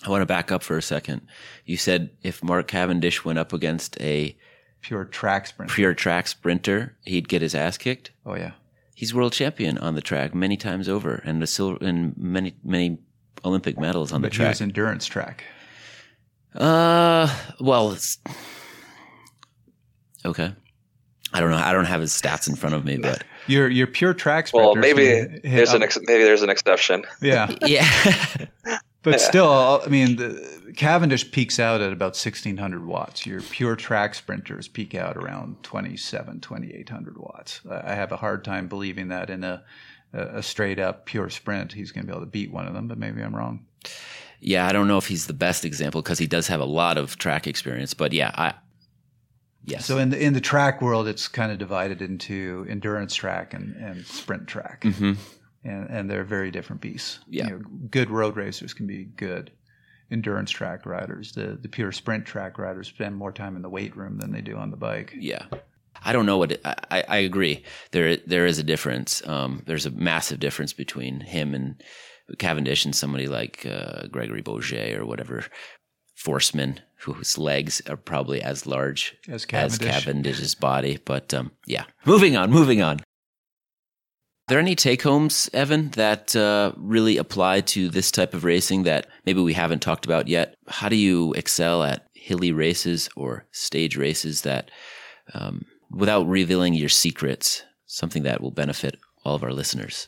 I 0.04 0.10
want 0.10 0.24
to 0.24 0.26
back 0.26 0.52
up 0.52 0.64
for 0.64 0.76
a 0.76 0.82
second. 0.82 1.22
You 1.66 1.78
said 1.78 2.10
if 2.24 2.44
Mark 2.44 2.68
Cavendish 2.68 3.24
went 3.24 3.38
up 3.38 3.54
against 3.54 4.00
a 4.02 4.36
pure 4.82 5.06
track 5.06 5.46
sprinter, 5.46 5.74
pure 5.74 5.94
track 5.94 6.28
sprinter, 6.28 6.98
he'd 7.04 7.28
get 7.28 7.44
his 7.44 7.54
ass 7.54 7.78
kicked. 7.78 8.12
Oh 8.26 8.36
yeah, 8.36 8.54
he's 9.00 9.14
world 9.14 9.32
champion 9.32 9.78
on 9.78 9.96
the 9.96 10.02
track 10.02 10.36
many 10.36 10.58
times 10.58 10.90
over, 10.90 11.22
and 11.24 11.42
the 11.42 11.48
silver 11.48 11.78
and 11.86 12.18
many 12.18 12.54
many 12.66 12.98
Olympic 13.46 13.80
medals 13.80 14.12
on 14.12 14.22
but 14.22 14.30
the 14.30 14.36
track. 14.36 14.48
He 14.48 14.50
was 14.50 14.62
endurance 14.62 15.06
track. 15.06 15.46
Uh, 16.54 17.34
well, 17.62 17.96
okay. 20.26 20.54
I 21.32 21.40
don't 21.40 21.50
know. 21.50 21.58
I 21.58 21.72
don't 21.72 21.86
have 21.86 22.02
his 22.02 22.12
stats 22.12 22.50
in 22.50 22.56
front 22.56 22.76
of 22.76 22.84
me, 22.84 22.98
but 22.98 23.24
your 23.48 23.70
your 23.70 23.88
pure 23.88 24.14
track 24.14 24.50
Well, 24.54 24.76
maybe 24.76 25.24
there's 25.44 25.72
an 25.72 25.82
ex- 25.82 25.98
maybe 26.02 26.24
there's 26.26 26.42
an 26.42 26.50
exception. 26.50 27.06
Yeah, 27.22 27.50
yeah. 27.66 27.88
but 29.04 29.22
still, 29.22 29.82
I 29.84 29.88
mean, 29.88 30.18
the, 30.18 30.74
Cavendish 30.76 31.32
peaks 31.32 31.60
out 31.60 31.82
at 31.82 31.94
about 31.94 32.16
1600 32.16 32.86
watts. 32.86 33.26
Your 33.26 33.42
pure 33.42 33.76
track 33.76 34.14
sprinters 34.14 34.68
peak 34.68 34.96
out 34.96 35.18
around 35.18 35.62
27, 35.64 36.42
2800 36.42 37.18
watts. 37.18 37.62
I 37.70 37.94
have 37.96 38.12
a 38.12 38.18
hard 38.18 38.44
time 38.44 38.68
believing 38.68 39.08
that 39.10 39.30
in 39.30 39.44
a 39.44 39.64
a 40.12 40.42
straight 40.42 40.80
up 40.80 41.06
pure 41.06 41.30
sprint 41.30 41.72
he's 41.72 41.92
going 41.92 42.04
to 42.04 42.12
be 42.12 42.16
able 42.16 42.26
to 42.26 42.32
beat 42.32 42.52
one 42.52 42.68
of 42.68 42.74
them, 42.74 42.88
but 42.88 42.98
maybe 42.98 43.22
I'm 43.22 43.36
wrong. 43.36 43.66
Yeah, 44.40 44.66
I 44.68 44.72
don't 44.72 44.88
know 44.88 44.98
if 44.98 45.08
he's 45.08 45.28
the 45.28 45.34
best 45.34 45.66
example 45.66 46.02
because 46.02 46.18
he 46.18 46.28
does 46.28 46.48
have 46.48 46.62
a 46.62 46.66
lot 46.66 46.98
of 46.98 47.18
track 47.18 47.46
experience, 47.46 47.94
but 47.94 48.14
yeah, 48.14 48.32
I 48.34 48.54
Yes. 49.66 49.86
So 49.86 49.98
in 49.98 50.10
the 50.10 50.20
in 50.20 50.34
the 50.34 50.42
track 50.42 50.82
world, 50.82 51.08
it's 51.08 51.28
kind 51.28 51.52
of 51.52 51.60
divided 51.60 52.02
into 52.02 52.66
endurance 52.70 53.14
track 53.14 53.54
and, 53.54 53.76
and 53.76 54.06
sprint 54.06 54.48
track, 54.48 54.82
mm-hmm. 54.82 55.14
And 55.64 55.90
and 55.90 56.10
they're 56.10 56.24
very 56.24 56.52
different 56.52 56.82
beasts. 56.82 57.20
Yeah. 57.30 57.48
You 57.48 57.52
know, 57.52 57.62
good 57.90 58.10
road 58.10 58.36
racers 58.38 58.74
can 58.74 58.88
be 58.88 59.06
good 59.06 59.52
endurance 60.12 60.52
track 60.52 60.86
riders. 60.86 61.34
The 61.34 61.58
the 61.62 61.70
pure 61.70 61.92
sprint 61.92 62.26
track 62.26 62.58
riders 62.58 62.88
spend 62.88 63.16
more 63.16 63.32
time 63.32 63.56
in 63.56 63.62
the 63.62 63.70
weight 63.70 63.96
room 63.96 64.18
than 64.18 64.32
they 64.32 64.42
do 64.42 64.56
on 64.56 64.72
the 64.72 64.78
bike. 64.78 65.14
Yeah. 65.18 65.46
I 66.04 66.14
don't 66.14 66.26
know 66.26 66.38
what 66.38 66.54
it, 66.54 66.62
I, 66.64 67.04
I 67.08 67.18
agree. 67.18 67.64
There 67.92 68.16
there 68.18 68.46
is 68.46 68.58
a 68.58 68.64
difference. 68.64 69.26
Um, 69.28 69.64
there's 69.66 69.86
a 69.86 69.92
massive 69.92 70.40
difference 70.40 70.72
between 70.72 71.20
him 71.20 71.54
and 71.54 71.82
Cavendish 72.38 72.86
and 72.86 72.96
somebody 72.96 73.28
like 73.28 73.66
uh, 73.66 74.08
Gregory 74.08 74.42
Baugé 74.42 74.98
or 74.98 75.06
whatever 75.06 75.46
Forceman, 76.16 76.80
whose 77.00 77.38
legs 77.38 77.82
are 77.90 77.98
probably 77.98 78.42
as 78.42 78.66
large 78.66 79.18
as, 79.28 79.46
Cavendish. 79.46 79.88
as 79.88 80.04
Cavendish's 80.04 80.56
body. 80.56 81.00
But 81.04 81.34
um, 81.34 81.52
yeah, 81.66 81.86
moving 82.06 82.38
on, 82.38 82.52
moving 82.52 82.82
on. 82.82 83.00
Are 84.50 84.58
there 84.58 84.60
any 84.60 84.74
take 84.74 85.04
homes, 85.04 85.48
Evan, 85.54 85.92
that 85.92 86.36
uh, 86.36 86.72
really 86.76 87.18
apply 87.18 87.62
to 87.62 87.88
this 87.88 88.10
type 88.10 88.34
of 88.34 88.44
racing 88.44 88.82
that 88.82 89.06
maybe 89.24 89.42
we 89.42 89.54
haven't 89.54 89.84
talked 89.84 90.06
about 90.06 90.28
yet? 90.28 90.56
How 90.68 90.90
do 90.90 90.96
you 90.96 91.34
excel 91.34 91.84
at 91.84 92.08
hilly 92.16 92.52
races 92.52 93.12
or 93.16 93.46
stage 93.52 93.96
races 93.96 94.42
that, 94.42 94.72
um, 95.36 95.68
without 95.92 96.28
revealing 96.28 96.74
your 96.74 96.90
secrets, 96.90 97.62
something 97.86 98.24
that 98.24 98.42
will 98.42 98.50
benefit 98.50 98.98
all 99.24 99.36
of 99.36 99.44
our 99.44 99.54
listeners? 99.54 100.08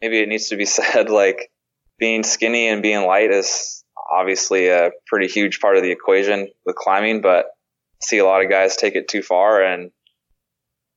Maybe 0.00 0.18
it 0.18 0.28
needs 0.28 0.48
to 0.48 0.56
be 0.56 0.64
said 0.66 1.08
like 1.08 1.52
being 2.00 2.24
skinny 2.24 2.66
and 2.66 2.82
being 2.82 3.06
light 3.06 3.30
is 3.30 3.84
obviously 4.12 4.70
a 4.70 4.90
pretty 5.06 5.28
huge 5.28 5.60
part 5.60 5.76
of 5.76 5.84
the 5.84 5.92
equation 5.92 6.48
with 6.66 6.74
climbing, 6.74 7.20
but 7.20 7.44
I 7.46 8.06
see 8.06 8.18
a 8.18 8.24
lot 8.24 8.42
of 8.42 8.50
guys 8.50 8.74
take 8.74 8.96
it 8.96 9.06
too 9.06 9.22
far 9.22 9.62
and 9.62 9.92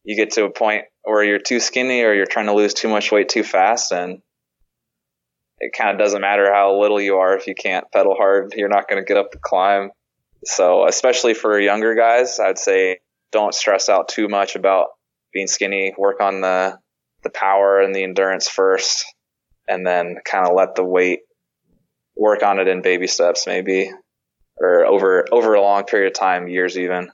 you 0.06 0.16
get 0.16 0.32
to 0.32 0.46
a 0.46 0.52
point 0.52 0.86
where 1.04 1.24
you're 1.24 1.40
too 1.40 1.60
skinny 1.60 2.04
or 2.04 2.14
you're 2.14 2.26
trying 2.26 2.46
to 2.46 2.54
lose 2.54 2.74
too 2.74 2.88
much 2.88 3.12
weight 3.12 3.28
too 3.28 3.44
fast 3.44 3.92
and 3.92 4.22
it 5.60 5.72
kind 5.76 5.92
of 5.92 5.98
doesn't 5.98 6.22
matter 6.22 6.54
how 6.54 6.80
little 6.80 7.02
you 7.02 7.16
are 7.16 7.36
if 7.36 7.48
you 7.48 7.56
can't 7.56 7.92
pedal 7.92 8.16
hard, 8.16 8.54
you're 8.56 8.70
not 8.70 8.88
going 8.88 9.02
to 9.02 9.08
get 9.08 9.18
up 9.18 9.32
the 9.32 9.40
climb. 9.42 9.92
So, 10.44 10.86
especially 10.88 11.34
for 11.34 11.60
younger 11.60 11.96
guys, 11.96 12.40
I'd 12.40 12.60
say 12.60 13.00
don't 13.32 13.54
stress 13.54 13.90
out 13.90 14.10
too 14.10 14.28
much 14.28 14.56
about 14.56 14.88
being 15.34 15.48
skinny. 15.48 15.94
Work 15.98 16.22
on 16.22 16.42
the 16.42 16.78
the 17.24 17.30
power 17.32 17.82
and 17.82 17.96
the 17.96 18.04
endurance 18.04 18.48
first 18.48 19.06
and 19.68 19.86
then 19.86 20.18
kind 20.24 20.48
of 20.48 20.54
let 20.56 20.76
the 20.76 20.84
weight 20.84 21.22
work 22.16 22.44
on 22.44 22.60
it 22.60 22.68
in 22.68 22.82
baby 22.82 23.08
steps, 23.08 23.48
maybe, 23.48 23.92
or 24.58 24.86
over 24.86 25.26
over 25.32 25.56
a 25.56 25.62
long 25.62 25.86
period 25.86 26.08
of 26.08 26.20
time, 26.20 26.48
years 26.48 26.78
even. 26.78 27.10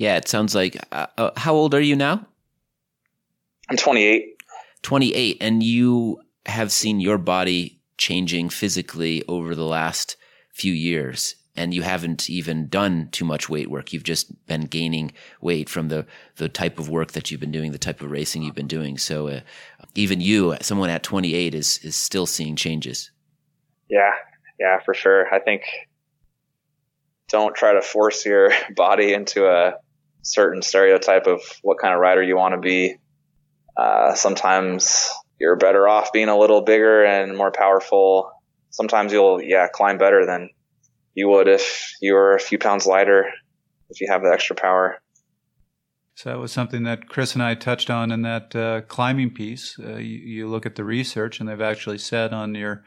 Yeah, 0.00 0.16
it 0.16 0.28
sounds 0.28 0.54
like. 0.54 0.78
Uh, 0.90 1.08
uh, 1.18 1.30
how 1.36 1.52
old 1.52 1.74
are 1.74 1.80
you 1.80 1.94
now? 1.94 2.26
I'm 3.68 3.76
28. 3.76 4.34
28, 4.80 5.36
and 5.42 5.62
you 5.62 6.22
have 6.46 6.72
seen 6.72 7.00
your 7.00 7.18
body 7.18 7.82
changing 7.98 8.48
physically 8.48 9.22
over 9.28 9.54
the 9.54 9.66
last 9.66 10.16
few 10.54 10.72
years 10.72 11.34
and 11.54 11.74
you 11.74 11.82
haven't 11.82 12.30
even 12.30 12.68
done 12.68 13.10
too 13.12 13.26
much 13.26 13.50
weight 13.50 13.68
work. 13.68 13.92
You've 13.92 14.02
just 14.02 14.46
been 14.46 14.62
gaining 14.62 15.12
weight 15.42 15.68
from 15.68 15.88
the 15.88 16.06
the 16.36 16.48
type 16.48 16.78
of 16.78 16.88
work 16.88 17.12
that 17.12 17.30
you've 17.30 17.40
been 17.40 17.52
doing, 17.52 17.72
the 17.72 17.76
type 17.78 18.00
of 18.00 18.10
racing 18.10 18.42
you've 18.42 18.54
been 18.54 18.66
doing. 18.66 18.96
So 18.96 19.28
uh, 19.28 19.40
even 19.94 20.22
you, 20.22 20.56
someone 20.62 20.88
at 20.88 21.02
28, 21.02 21.54
is 21.54 21.78
is 21.82 21.94
still 21.94 22.24
seeing 22.24 22.56
changes. 22.56 23.10
Yeah, 23.90 24.12
yeah, 24.58 24.78
for 24.80 24.94
sure. 24.94 25.26
I 25.30 25.40
think 25.40 25.64
don't 27.28 27.54
try 27.54 27.74
to 27.74 27.82
force 27.82 28.24
your 28.24 28.50
body 28.74 29.12
into 29.12 29.46
a 29.46 29.74
certain 30.22 30.62
stereotype 30.62 31.26
of 31.26 31.40
what 31.62 31.78
kind 31.78 31.94
of 31.94 32.00
rider 32.00 32.22
you 32.22 32.36
want 32.36 32.54
to 32.54 32.60
be. 32.60 32.96
Uh, 33.76 34.14
sometimes 34.14 35.10
you're 35.38 35.56
better 35.56 35.88
off 35.88 36.12
being 36.12 36.28
a 36.28 36.38
little 36.38 36.62
bigger 36.62 37.04
and 37.04 37.36
more 37.36 37.50
powerful. 37.50 38.30
Sometimes 38.70 39.12
you'll, 39.12 39.40
yeah, 39.42 39.68
climb 39.72 39.98
better 39.98 40.26
than 40.26 40.50
you 41.14 41.28
would 41.28 41.48
if 41.48 41.92
you 42.00 42.14
were 42.14 42.34
a 42.34 42.40
few 42.40 42.58
pounds 42.58 42.86
lighter, 42.86 43.26
if 43.88 44.00
you 44.00 44.08
have 44.10 44.22
the 44.22 44.30
extra 44.30 44.54
power. 44.54 45.00
So 46.14 46.28
that 46.28 46.38
was 46.38 46.52
something 46.52 46.82
that 46.82 47.08
Chris 47.08 47.32
and 47.34 47.42
I 47.42 47.54
touched 47.54 47.88
on 47.88 48.12
in 48.12 48.22
that 48.22 48.54
uh, 48.54 48.82
climbing 48.82 49.30
piece. 49.30 49.78
Uh, 49.78 49.96
you, 49.96 50.18
you, 50.18 50.48
look 50.48 50.66
at 50.66 50.76
the 50.76 50.84
research, 50.84 51.40
and 51.40 51.48
they've 51.48 51.60
actually 51.60 51.96
said 51.96 52.34
on 52.34 52.54
your 52.54 52.84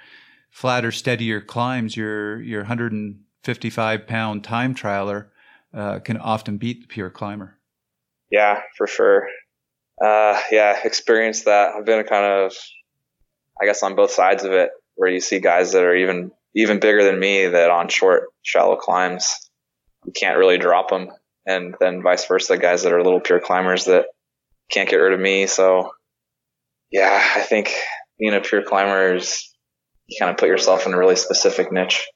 flatter, 0.51 0.91
steadier 0.91 1.41
climbs, 1.41 1.97
your 1.97 2.39
your 2.41 2.61
155 2.61 4.05
pound 4.05 4.43
time 4.43 4.75
trialer 4.75 5.29
uh, 5.73 5.99
can 5.99 6.17
often 6.17 6.57
beat 6.57 6.81
the 6.81 6.87
pure 6.87 7.09
climber. 7.09 7.57
Yeah, 8.31 8.61
for 8.77 8.87
sure. 8.87 9.27
Uh, 10.03 10.39
yeah, 10.51 10.79
experienced 10.83 11.45
that. 11.45 11.75
I've 11.75 11.85
been 11.85 12.03
kind 12.05 12.25
of, 12.25 12.53
I 13.61 13.65
guess, 13.65 13.83
on 13.83 13.95
both 13.95 14.11
sides 14.11 14.43
of 14.43 14.51
it, 14.51 14.71
where 14.95 15.09
you 15.09 15.19
see 15.19 15.39
guys 15.39 15.73
that 15.73 15.83
are 15.83 15.95
even 15.95 16.31
even 16.55 16.79
bigger 16.79 17.03
than 17.03 17.19
me 17.19 17.47
that 17.47 17.69
on 17.69 17.89
short, 17.89 18.29
shallow 18.43 18.75
climbs, 18.75 19.49
you 20.05 20.11
can't 20.11 20.37
really 20.37 20.57
drop 20.57 20.89
them, 20.89 21.09
and 21.47 21.75
then 21.79 22.03
vice 22.03 22.25
versa, 22.25 22.57
guys 22.57 22.83
that 22.83 22.93
are 22.93 23.03
little 23.03 23.19
pure 23.19 23.39
climbers 23.39 23.85
that 23.85 24.05
can't 24.71 24.89
get 24.89 24.97
rid 24.97 25.13
of 25.13 25.19
me. 25.19 25.47
So, 25.47 25.91
yeah, 26.91 27.21
I 27.35 27.41
think 27.41 27.71
being 28.19 28.33
a 28.33 28.41
pure 28.41 28.63
climber 28.63 29.15
is 29.15 29.51
you 30.07 30.17
kind 30.19 30.31
of 30.31 30.37
put 30.37 30.49
yourself 30.49 30.85
in 30.85 30.93
a 30.93 30.97
really 30.97 31.15
specific 31.15 31.71
niche. 31.71 32.07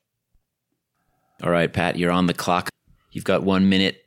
All 1.43 1.51
right, 1.51 1.71
Pat, 1.71 1.97
you're 1.97 2.11
on 2.11 2.27
the 2.27 2.33
clock. 2.33 2.69
You've 3.17 3.23
got 3.23 3.41
one 3.41 3.67
minute. 3.67 4.05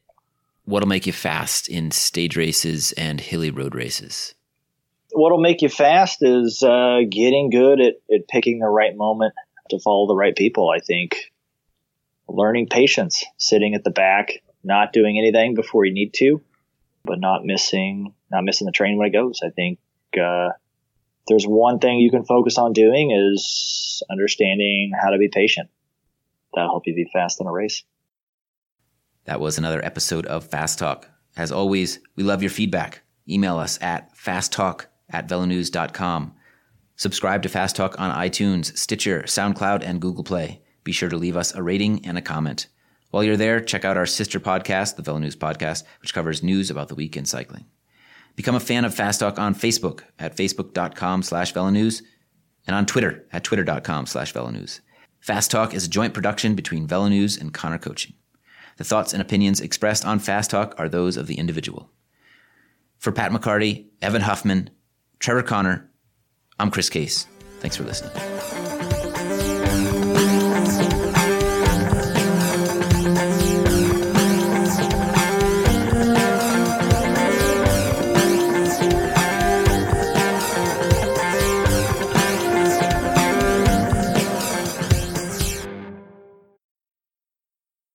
What'll 0.66 0.88
make 0.88 1.04
you 1.04 1.12
fast 1.12 1.68
in 1.68 1.90
stage 1.90 2.36
races 2.36 2.92
and 2.92 3.20
hilly 3.20 3.50
road 3.50 3.74
races? 3.74 4.36
what'll 5.12 5.40
make 5.40 5.62
you 5.62 5.68
fast 5.68 6.22
is 6.22 6.62
uh, 6.62 7.00
getting 7.10 7.50
good 7.50 7.80
at, 7.80 7.94
at 8.14 8.28
picking 8.28 8.60
the 8.60 8.68
right 8.68 8.96
moment 8.96 9.34
to 9.70 9.80
follow 9.80 10.06
the 10.06 10.14
right 10.14 10.36
people. 10.36 10.70
I 10.70 10.80
think 10.80 11.32
learning 12.28 12.68
patience, 12.68 13.24
sitting 13.36 13.74
at 13.74 13.84
the 13.84 13.90
back, 13.90 14.42
not 14.62 14.92
doing 14.92 15.18
anything 15.18 15.54
before 15.54 15.84
you 15.84 15.92
need 15.92 16.14
to, 16.14 16.40
but 17.04 17.18
not 17.18 17.44
missing 17.44 18.14
not 18.30 18.44
missing 18.44 18.66
the 18.66 18.72
train 18.72 18.96
when 18.96 19.08
it 19.08 19.12
goes. 19.12 19.40
I 19.44 19.50
think 19.50 19.80
uh, 20.16 20.50
there's 21.26 21.44
one 21.44 21.80
thing 21.80 21.98
you 21.98 22.12
can 22.12 22.24
focus 22.24 22.58
on 22.58 22.72
doing 22.72 23.10
is 23.10 24.04
understanding 24.08 24.92
how 25.00 25.10
to 25.10 25.18
be 25.18 25.28
patient. 25.28 25.68
That'll 26.54 26.70
help 26.70 26.86
you 26.86 26.94
be 26.94 27.10
fast 27.12 27.40
in 27.40 27.48
a 27.48 27.52
race. 27.52 27.82
That 29.30 29.38
was 29.38 29.58
another 29.58 29.82
episode 29.84 30.26
of 30.26 30.48
Fast 30.48 30.80
Talk. 30.80 31.08
As 31.36 31.52
always, 31.52 32.00
we 32.16 32.24
love 32.24 32.42
your 32.42 32.50
feedback. 32.50 33.02
Email 33.28 33.58
us 33.58 33.78
at 33.80 34.12
fasttalk 34.12 34.86
at 35.08 35.28
velonews.com. 35.28 36.34
Subscribe 36.96 37.40
to 37.44 37.48
Fast 37.48 37.76
Talk 37.76 37.94
on 38.00 38.12
iTunes, 38.12 38.76
Stitcher, 38.76 39.22
SoundCloud, 39.22 39.84
and 39.84 40.00
Google 40.00 40.24
Play. 40.24 40.62
Be 40.82 40.90
sure 40.90 41.08
to 41.08 41.16
leave 41.16 41.36
us 41.36 41.54
a 41.54 41.62
rating 41.62 42.04
and 42.04 42.18
a 42.18 42.20
comment. 42.20 42.66
While 43.12 43.22
you're 43.22 43.36
there, 43.36 43.60
check 43.60 43.84
out 43.84 43.96
our 43.96 44.04
sister 44.04 44.40
podcast, 44.40 44.96
the 44.96 45.02
VeloNews 45.04 45.36
Podcast, 45.36 45.84
which 46.02 46.12
covers 46.12 46.42
news 46.42 46.68
about 46.68 46.88
the 46.88 46.96
week 46.96 47.16
in 47.16 47.24
cycling. 47.24 47.66
Become 48.34 48.56
a 48.56 48.60
fan 48.60 48.84
of 48.84 48.96
Fast 48.96 49.20
Talk 49.20 49.38
on 49.38 49.54
Facebook 49.54 50.00
at 50.18 50.36
facebook.com 50.36 51.22
slash 51.22 51.54
velonews 51.54 52.02
and 52.66 52.74
on 52.74 52.84
Twitter 52.84 53.26
at 53.32 53.44
twitter.com 53.44 54.06
slash 54.06 54.32
velonews. 54.32 54.80
Fast 55.20 55.52
Talk 55.52 55.72
is 55.72 55.86
a 55.86 55.88
joint 55.88 56.14
production 56.14 56.56
between 56.56 56.88
VeloNews 56.88 57.40
and 57.40 57.54
Connor 57.54 57.78
Coaching. 57.78 58.14
The 58.80 58.84
thoughts 58.84 59.12
and 59.12 59.20
opinions 59.20 59.60
expressed 59.60 60.06
on 60.06 60.20
Fast 60.20 60.52
Talk 60.52 60.74
are 60.78 60.88
those 60.88 61.18
of 61.18 61.26
the 61.26 61.34
individual. 61.34 61.90
For 62.96 63.12
Pat 63.12 63.30
McCarty, 63.30 63.88
Evan 64.00 64.22
Huffman, 64.22 64.70
Trevor 65.18 65.42
Connor, 65.42 65.90
I'm 66.58 66.70
Chris 66.70 66.88
Case. 66.88 67.26
Thanks 67.58 67.76
for 67.76 67.84
listening. 67.84 68.12